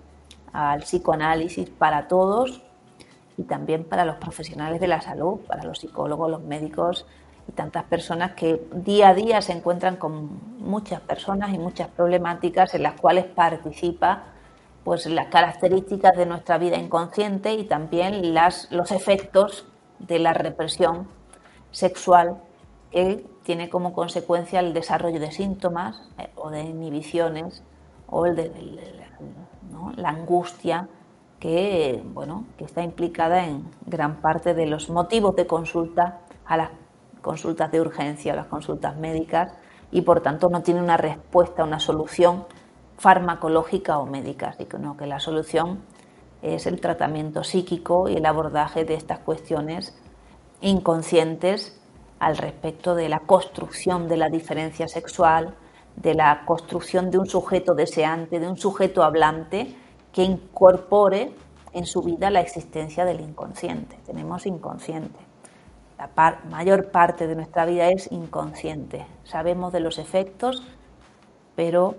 al 0.53 0.81
psicoanálisis 0.81 1.69
para 1.69 2.07
todos 2.07 2.61
y 3.37 3.43
también 3.43 3.83
para 3.83 4.05
los 4.05 4.17
profesionales 4.17 4.79
de 4.79 4.87
la 4.87 5.01
salud, 5.01 5.39
para 5.47 5.63
los 5.63 5.79
psicólogos, 5.79 6.29
los 6.29 6.43
médicos 6.43 7.05
y 7.47 7.51
tantas 7.51 7.83
personas 7.85 8.33
que 8.33 8.65
día 8.73 9.09
a 9.09 9.13
día 9.13 9.41
se 9.41 9.51
encuentran 9.51 9.97
con 9.97 10.39
muchas 10.59 11.01
personas 11.01 11.53
y 11.53 11.57
muchas 11.57 11.89
problemáticas 11.89 12.73
en 12.75 12.83
las 12.83 12.99
cuales 12.99 13.25
participa 13.25 14.23
pues 14.83 15.05
las 15.07 15.27
características 15.27 16.15
de 16.15 16.25
nuestra 16.25 16.57
vida 16.57 16.77
inconsciente 16.77 17.53
y 17.53 17.63
también 17.63 18.33
las, 18.33 18.71
los 18.71 18.91
efectos 18.91 19.65
de 19.99 20.19
la 20.19 20.33
represión 20.33 21.07
sexual 21.71 22.37
que 22.91 23.25
tiene 23.43 23.69
como 23.69 23.93
consecuencia 23.93 24.59
el 24.59 24.73
desarrollo 24.73 25.19
de 25.19 25.31
síntomas 25.31 26.01
eh, 26.19 26.29
o 26.35 26.49
de 26.49 26.61
inhibiciones 26.61 27.63
o 28.07 28.25
el 28.25 28.35
de, 28.35 28.51
la 29.95 30.09
angustia 30.09 30.87
que, 31.39 32.01
bueno, 32.13 32.45
que 32.57 32.65
está 32.65 32.83
implicada 32.83 33.45
en 33.45 33.65
gran 33.85 34.21
parte 34.21 34.53
de 34.53 34.65
los 34.65 34.89
motivos 34.89 35.35
de 35.35 35.45
consulta 35.45 36.21
a 36.45 36.57
las 36.57 36.69
consultas 37.21 37.71
de 37.71 37.81
urgencia, 37.81 38.33
a 38.33 38.35
las 38.35 38.47
consultas 38.47 38.95
médicas 38.97 39.51
y 39.91 40.01
por 40.01 40.21
tanto 40.21 40.49
no 40.49 40.63
tiene 40.63 40.81
una 40.81 40.97
respuesta, 40.97 41.63
una 41.63 41.79
solución 41.79 42.45
farmacológica 42.97 43.99
o 43.99 44.05
médica, 44.05 44.53
sino 44.53 44.95
que 44.95 45.05
la 45.05 45.19
solución 45.19 45.81
es 46.41 46.65
el 46.65 46.79
tratamiento 46.79 47.43
psíquico 47.43 48.09
y 48.09 48.15
el 48.15 48.25
abordaje 48.25 48.85
de 48.85 48.93
estas 48.95 49.19
cuestiones 49.19 49.97
inconscientes 50.61 51.79
al 52.19 52.37
respecto 52.37 52.95
de 52.95 53.09
la 53.09 53.19
construcción 53.19 54.07
de 54.07 54.17
la 54.17 54.29
diferencia 54.29 54.87
sexual, 54.87 55.55
de 55.95 56.13
la 56.13 56.43
construcción 56.45 57.11
de 57.11 57.19
un 57.19 57.27
sujeto 57.27 57.73
deseante, 57.75 58.39
de 58.39 58.47
un 58.47 58.57
sujeto 58.57 59.03
hablante 59.03 59.75
que 60.11 60.23
incorpore 60.23 61.33
en 61.73 61.85
su 61.85 62.01
vida 62.01 62.29
la 62.29 62.41
existencia 62.41 63.05
del 63.05 63.21
inconsciente. 63.21 63.97
Tenemos 64.05 64.45
inconsciente. 64.45 65.19
La 65.97 66.39
mayor 66.49 66.91
parte 66.91 67.27
de 67.27 67.35
nuestra 67.35 67.65
vida 67.65 67.87
es 67.89 68.11
inconsciente. 68.11 69.05
Sabemos 69.23 69.71
de 69.71 69.79
los 69.79 69.97
efectos, 69.99 70.63
pero 71.55 71.95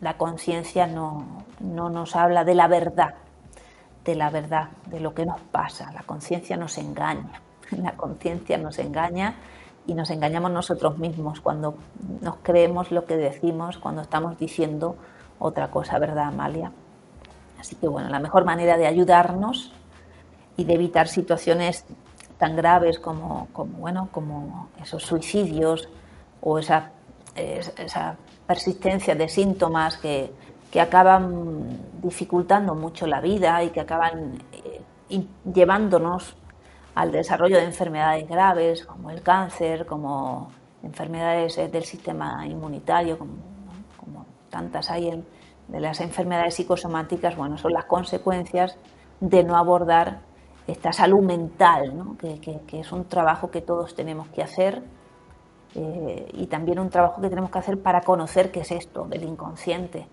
la 0.00 0.16
conciencia 0.16 0.86
no, 0.86 1.44
no 1.60 1.90
nos 1.90 2.16
habla 2.16 2.44
de 2.44 2.54
la 2.54 2.66
verdad, 2.66 3.14
de 4.04 4.14
la 4.14 4.30
verdad, 4.30 4.70
de 4.86 5.00
lo 5.00 5.14
que 5.14 5.26
nos 5.26 5.40
pasa. 5.40 5.92
La 5.92 6.02
conciencia 6.02 6.56
nos 6.56 6.78
engaña. 6.78 7.40
La 7.70 7.92
conciencia 7.92 8.58
nos 8.58 8.78
engaña 8.78 9.36
y 9.86 9.94
nos 9.94 10.10
engañamos 10.10 10.50
nosotros 10.50 10.98
mismos 10.98 11.40
cuando 11.40 11.74
nos 12.20 12.36
creemos 12.42 12.90
lo 12.90 13.04
que 13.04 13.16
decimos, 13.16 13.78
cuando 13.78 14.02
estamos 14.02 14.38
diciendo 14.38 14.96
otra 15.38 15.70
cosa, 15.70 15.98
¿verdad, 15.98 16.28
Amalia? 16.28 16.72
Así 17.58 17.76
que 17.76 17.88
bueno, 17.88 18.08
la 18.08 18.20
mejor 18.20 18.44
manera 18.44 18.76
de 18.76 18.86
ayudarnos 18.86 19.72
y 20.56 20.64
de 20.64 20.74
evitar 20.74 21.08
situaciones 21.08 21.84
tan 22.38 22.56
graves 22.56 22.98
como, 22.98 23.48
bueno, 23.78 24.08
como 24.12 24.68
esos 24.82 25.02
suicidios 25.04 25.88
o 26.40 26.58
esa, 26.58 26.90
esa 27.34 28.16
persistencia 28.46 29.14
de 29.14 29.28
síntomas 29.28 29.96
que, 29.96 30.32
que 30.72 30.80
acaban 30.80 31.78
dificultando 32.02 32.74
mucho 32.74 33.06
la 33.06 33.20
vida 33.20 33.62
y 33.62 33.70
que 33.70 33.80
acaban 33.80 34.42
eh, 34.52 35.24
llevándonos 35.54 36.34
al 36.94 37.10
desarrollo 37.10 37.56
de 37.56 37.64
enfermedades 37.64 38.28
graves 38.28 38.84
como 38.84 39.10
el 39.10 39.22
cáncer, 39.22 39.86
como 39.86 40.50
enfermedades 40.82 41.58
eh, 41.58 41.68
del 41.68 41.84
sistema 41.84 42.46
inmunitario, 42.46 43.18
como, 43.18 43.52
tantas 44.50 44.90
hay 44.90 45.08
en, 45.08 45.24
de 45.68 45.80
las 45.80 46.00
enfermedades 46.00 46.54
psicosomáticas, 46.54 47.36
bueno, 47.36 47.56
son 47.56 47.72
las 47.72 47.86
consecuencias 47.86 48.76
de 49.20 49.42
no 49.44 49.56
abordar 49.56 50.20
esta 50.66 50.92
salud 50.92 51.22
mental, 51.22 51.96
¿no? 51.96 52.16
que, 52.18 52.60
es 52.72 52.92
un 52.92 53.06
trabajo 53.06 53.50
que 53.50 53.62
todos 53.62 53.94
tenemos 53.94 54.28
que 54.28 54.42
hacer 54.42 54.82
eh, 55.74 56.28
y 56.34 56.46
también 56.48 56.78
un 56.78 56.90
trabajo 56.90 57.22
que 57.22 57.30
tenemos 57.30 57.50
que 57.50 57.58
hacer 57.58 57.80
para 57.80 58.02
conocer 58.02 58.50
qué 58.50 58.60
es 58.60 58.70
esto 58.70 59.06
del 59.06 59.24
inconsciente, 59.24 60.06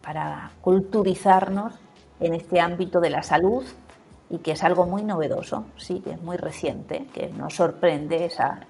para 0.00 0.52
culturizarnos 0.62 1.74
en 2.18 2.34
este 2.34 2.60
ámbito 2.60 3.00
de 3.00 3.10
la 3.10 3.22
salud 3.22 3.64
y 4.32 4.38
que 4.38 4.52
es 4.52 4.64
algo 4.64 4.86
muy 4.86 5.04
novedoso, 5.04 5.66
sí, 5.76 6.00
que 6.00 6.12
es 6.12 6.22
muy 6.22 6.38
reciente, 6.38 7.06
que 7.12 7.28
nos 7.28 7.54
sorprende 7.54 8.24
esa, 8.24 8.60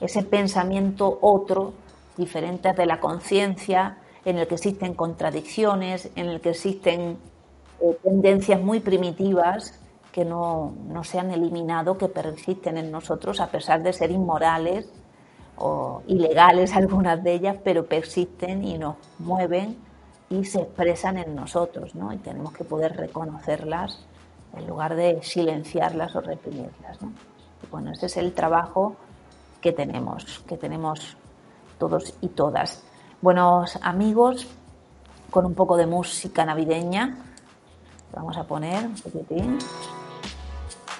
ese 0.00 0.22
pensamiento 0.22 1.18
otro, 1.22 1.72
diferente 2.18 2.74
de 2.74 2.84
la 2.84 3.00
conciencia, 3.00 3.96
en 4.22 4.36
el 4.36 4.46
que 4.46 4.56
existen 4.56 4.92
contradicciones, 4.92 6.10
en 6.14 6.28
el 6.28 6.42
que 6.42 6.50
existen 6.50 7.16
eh, 7.80 7.98
tendencias 8.02 8.60
muy 8.60 8.80
primitivas 8.80 9.80
que 10.12 10.26
no, 10.26 10.74
no, 10.88 11.04
se 11.04 11.18
han 11.18 11.30
eliminado, 11.30 11.96
que 11.96 12.08
persisten 12.08 12.76
en 12.76 12.90
nosotros 12.90 13.40
a 13.40 13.46
pesar 13.46 13.82
de 13.82 13.94
ser 13.94 14.10
inmorales 14.10 14.92
o 15.56 16.02
ilegales 16.06 16.72
algunas 16.76 17.24
de 17.24 17.32
ellas, 17.32 17.56
pero 17.64 17.86
persisten 17.86 18.62
y 18.62 18.76
nos 18.76 18.96
mueven 19.18 19.78
y 20.28 20.44
se 20.44 20.60
expresan 20.60 21.16
en 21.16 21.34
nosotros, 21.34 21.94
¿no? 21.94 22.12
Y 22.12 22.18
tenemos 22.18 22.52
que 22.52 22.64
poder 22.64 22.94
reconocerlas 22.98 24.04
en 24.56 24.66
lugar 24.66 24.94
de 24.94 25.22
silenciarlas 25.22 26.14
o 26.16 26.20
reprimirlas, 26.20 27.00
¿no? 27.02 27.12
bueno, 27.70 27.92
ese 27.92 28.06
es 28.06 28.16
el 28.16 28.32
trabajo 28.32 28.96
que 29.60 29.72
tenemos, 29.72 30.42
que 30.46 30.56
tenemos 30.56 31.16
todos 31.78 32.14
y 32.20 32.28
todas. 32.28 32.82
Buenos 33.20 33.78
amigos, 33.82 34.46
con 35.30 35.46
un 35.46 35.54
poco 35.54 35.76
de 35.76 35.86
música 35.86 36.44
navideña, 36.44 37.16
vamos 38.12 38.36
a 38.36 38.44
poner 38.44 38.86
un 38.86 38.94
poquitín, 38.94 39.58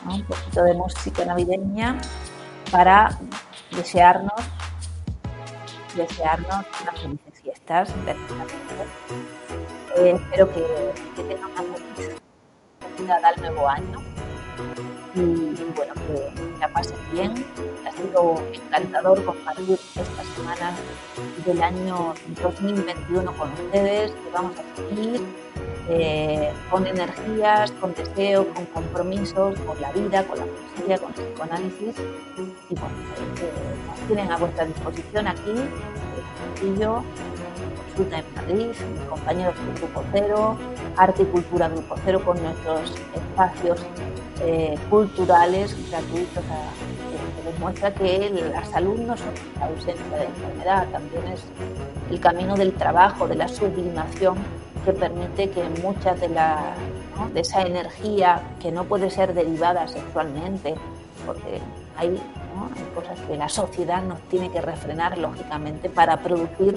un 0.09 0.24
poquito 0.24 0.62
de 0.62 0.74
música 0.74 1.24
navideña 1.24 1.98
para 2.70 3.18
desearnos, 3.72 4.40
desearnos 5.96 6.66
unas 6.82 7.01
felices 7.01 7.40
fiestas. 7.42 7.94
Eh, 9.96 10.14
espero 10.14 10.48
que, 10.53 10.92
que 11.16 11.22
tengan 11.24 11.51
al 13.09 13.40
nuevo 13.40 13.68
año 13.68 13.98
y, 15.14 15.20
bueno, 15.74 15.94
que 15.94 16.59
la 16.61 16.68
pasen 16.68 16.96
bien. 17.12 17.44
Ha 17.86 17.92
sido 17.92 18.42
encantador 18.53 19.24
compartir 19.24 19.78
estas 19.96 20.26
semanas 20.36 20.74
del 21.44 21.62
año 21.62 22.14
2021 22.42 23.32
con 23.32 23.53
ustedes, 23.53 24.12
que 24.12 24.30
vamos 24.32 24.53
a 24.59 24.76
seguir 24.76 25.22
eh, 25.88 26.53
con 26.70 26.86
energías, 26.86 27.72
con 27.72 27.94
deseos, 27.94 28.46
con 28.55 28.66
compromisos, 28.66 29.59
con 29.61 29.80
la 29.80 29.90
vida, 29.92 30.24
con 30.24 30.38
la 30.38 30.44
poesía, 30.44 30.98
con 30.98 31.09
el 31.09 31.14
psicoanálisis. 31.14 31.96
Y 32.70 32.74
bueno, 32.74 32.94
eh, 33.40 34.07
tienen 34.07 34.30
a 34.30 34.36
vuestra 34.36 34.66
disposición 34.66 35.26
aquí, 35.26 35.55
el 36.62 36.78
yo, 36.78 37.03
consulta 37.88 38.18
en 38.18 38.34
Madrid, 38.34 38.66
compañeros 39.09 39.55
del 39.57 39.74
Grupo 39.74 40.05
Cero, 40.12 40.57
Arte 41.01 41.22
y 41.22 41.26
Cultura 41.26 41.68
Grupo 41.68 41.94
Cero, 42.05 42.20
con 42.24 42.42
nuestros 42.42 42.92
espacios 43.14 43.80
eh, 44.42 44.78
culturales 44.90 45.74
gratuitos 45.90 46.44
que 46.44 47.51
demuestra 47.53 47.94
que 47.94 48.30
la 48.53 48.64
salud 48.66 48.98
no 48.98 49.14
es 49.14 49.20
la 49.59 49.66
ausencia 49.66 50.16
de 50.18 50.24
enfermedad, 50.24 50.88
también 50.90 51.26
es 51.32 51.42
el 52.11 52.20
camino 52.20 52.55
del 52.55 52.74
trabajo, 52.74 53.26
de 53.26 53.34
la 53.34 53.48
sublimación 53.48 54.36
que 54.84 54.92
permite 54.92 55.48
que 55.48 55.62
muchas 55.82 56.20
de, 56.20 56.28
la, 56.28 56.74
de 57.32 57.40
esa 57.40 57.62
energía 57.62 58.42
que 58.61 58.70
no 58.70 58.84
puede 58.84 59.11
ser 59.11 59.32
derivada 59.32 59.88
sexualmente, 59.88 60.74
porque 61.26 61.61
hay, 61.96 62.20
cosas 62.94 63.18
que 63.20 63.36
la 63.36 63.48
sociedad 63.48 64.03
nos 64.03 64.20
tiene 64.22 64.51
que 64.51 64.61
refrenar 64.61 65.16
lógicamente 65.16 65.88
para 65.88 66.18
producir 66.18 66.76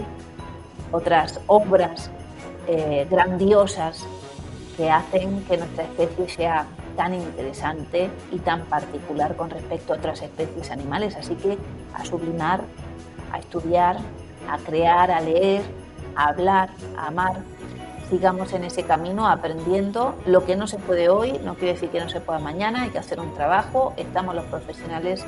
otras 0.91 1.41
obras 1.47 2.09
eh, 2.67 3.07
grandiosas 3.09 4.05
que 4.77 4.89
hacen 4.89 5.43
que 5.45 5.57
nuestra 5.57 5.83
especie 5.83 6.29
sea 6.29 6.65
tan 6.95 7.13
interesante 7.13 8.09
y 8.31 8.39
tan 8.39 8.61
particular 8.65 9.35
con 9.35 9.49
respecto 9.49 9.93
a 9.93 9.97
otras 9.97 10.21
especies 10.21 10.71
animales. 10.71 11.15
Así 11.15 11.35
que 11.35 11.57
a 11.93 12.05
sublimar, 12.05 12.61
a 13.31 13.39
estudiar, 13.39 13.97
a 14.49 14.57
crear, 14.57 15.11
a 15.11 15.21
leer, 15.21 15.63
a 16.15 16.25
hablar, 16.25 16.69
a 16.97 17.07
amar, 17.07 17.37
sigamos 18.09 18.53
en 18.53 18.63
ese 18.63 18.83
camino 18.83 19.27
aprendiendo. 19.27 20.15
Lo 20.25 20.45
que 20.45 20.55
no 20.55 20.67
se 20.67 20.77
puede 20.77 21.09
hoy 21.09 21.39
no 21.43 21.55
quiere 21.55 21.73
decir 21.73 21.89
que 21.89 21.99
no 21.99 22.09
se 22.09 22.19
pueda 22.21 22.39
mañana, 22.39 22.83
hay 22.83 22.89
que 22.89 22.99
hacer 22.99 23.19
un 23.19 23.33
trabajo. 23.33 23.93
Estamos 23.97 24.35
los 24.35 24.45
profesionales 24.45 25.25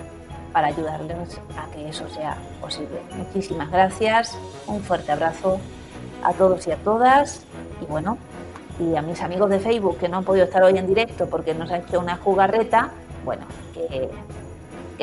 para 0.53 0.67
ayudarles 0.67 1.41
a 1.57 1.69
que 1.73 1.89
eso 1.89 2.07
sea 2.09 2.38
posible. 2.61 3.01
Muchísimas 3.17 3.69
gracias, 3.71 4.38
un 4.67 4.81
fuerte 4.81 5.11
abrazo 5.11 5.59
a 6.26 6.34
todos 6.34 6.65
y 6.67 6.71
a 6.71 6.78
todas 6.78 7.45
y 7.82 7.86
bueno, 7.86 8.17
y 8.80 8.95
a 8.95 9.01
mis 9.01 9.21
amigos 9.21 9.49
de 9.49 9.59
Facebook 9.59 9.97
que 9.97 10.09
no 10.09 10.17
han 10.17 10.23
podido 10.23 10.45
estar 10.45 10.63
hoy 10.63 10.78
en 10.78 10.88
directo 10.88 11.28
porque 11.28 11.53
nos 11.53 11.71
ha 11.71 11.78
hecho 11.78 11.99
una 11.99 12.17
jugarreta, 12.17 12.91
bueno, 13.23 13.45
que, 13.73 14.09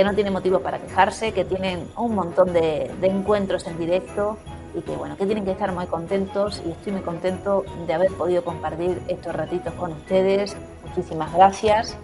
no 0.02 0.14
tiene 0.14 0.30
motivo 0.30 0.60
para 0.60 0.78
quejarse, 0.78 1.32
que 1.32 1.44
tienen 1.44 1.86
un 1.96 2.14
montón 2.14 2.52
de, 2.52 2.90
de 3.00 3.06
encuentros 3.06 3.66
en 3.66 3.78
directo 3.78 4.36
y 4.74 4.80
que 4.80 4.96
bueno, 4.96 5.16
que 5.16 5.26
tienen 5.26 5.44
que 5.44 5.52
estar 5.52 5.72
muy 5.72 5.86
contentos 5.86 6.62
y 6.66 6.70
estoy 6.70 6.92
muy 6.92 7.02
contento 7.02 7.64
de 7.86 7.92
haber 7.92 8.10
podido 8.12 8.42
compartir 8.42 9.00
estos 9.08 9.34
ratitos 9.34 9.72
con 9.74 9.92
ustedes. 9.92 10.56
Muchísimas 10.86 11.32
gracias. 11.32 11.96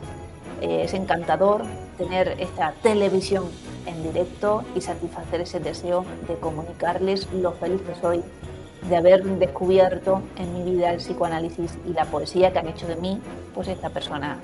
Eh, 0.60 0.82
es 0.84 0.94
encantador 0.94 1.62
tener 1.96 2.36
esta 2.38 2.74
televisión 2.82 3.44
en 3.86 4.02
directo 4.02 4.64
y 4.74 4.80
satisfacer 4.80 5.40
ese 5.40 5.60
deseo 5.60 6.04
de 6.26 6.34
comunicarles 6.34 7.32
lo 7.32 7.52
feliz 7.52 7.80
que 7.82 7.94
soy 7.94 8.22
de 8.82 8.96
haber 8.96 9.24
descubierto 9.24 10.22
en 10.36 10.52
mi 10.54 10.70
vida 10.70 10.90
el 10.90 10.98
psicoanálisis 10.98 11.78
y 11.86 11.92
la 11.92 12.04
poesía 12.04 12.52
que 12.52 12.58
han 12.58 12.68
hecho 12.68 12.86
de 12.86 12.96
mí 12.96 13.20
pues 13.54 13.68
esta 13.68 13.90
persona 13.90 14.38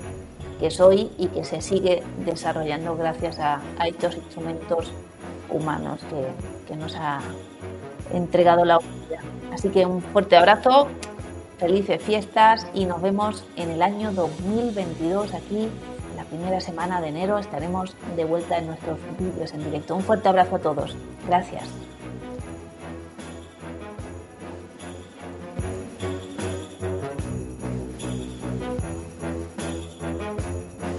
que 0.59 0.71
soy 0.71 1.11
y 1.17 1.27
que 1.27 1.43
se 1.43 1.61
sigue 1.61 2.03
desarrollando 2.25 2.95
gracias 2.95 3.39
a, 3.39 3.61
estos 3.85 4.15
instrumentos 4.15 4.91
humanos 5.49 5.99
que, 6.09 6.67
que 6.67 6.75
nos 6.75 6.95
ha 6.95 7.19
entregado 8.13 8.65
la 8.65 8.77
humanidad. 8.77 9.19
Así 9.53 9.69
que 9.69 9.85
un 9.85 10.01
fuerte 10.01 10.37
abrazo, 10.37 10.87
felices 11.57 12.01
fiestas 12.01 12.67
y 12.73 12.85
nos 12.85 13.01
vemos 13.01 13.45
en 13.55 13.69
el 13.69 13.81
año 13.81 14.11
2022 14.11 15.33
aquí, 15.33 15.69
la 16.15 16.23
primera 16.23 16.59
semana 16.61 17.01
de 17.01 17.09
enero. 17.09 17.37
Estaremos 17.37 17.95
de 18.15 18.25
vuelta 18.25 18.57
en 18.57 18.67
nuestros 18.67 18.97
vídeos 19.19 19.53
en 19.53 19.63
directo. 19.63 19.95
Un 19.95 20.03
fuerte 20.03 20.29
abrazo 20.29 20.55
a 20.55 20.59
todos. 20.59 20.95
Gracias. 21.27 21.63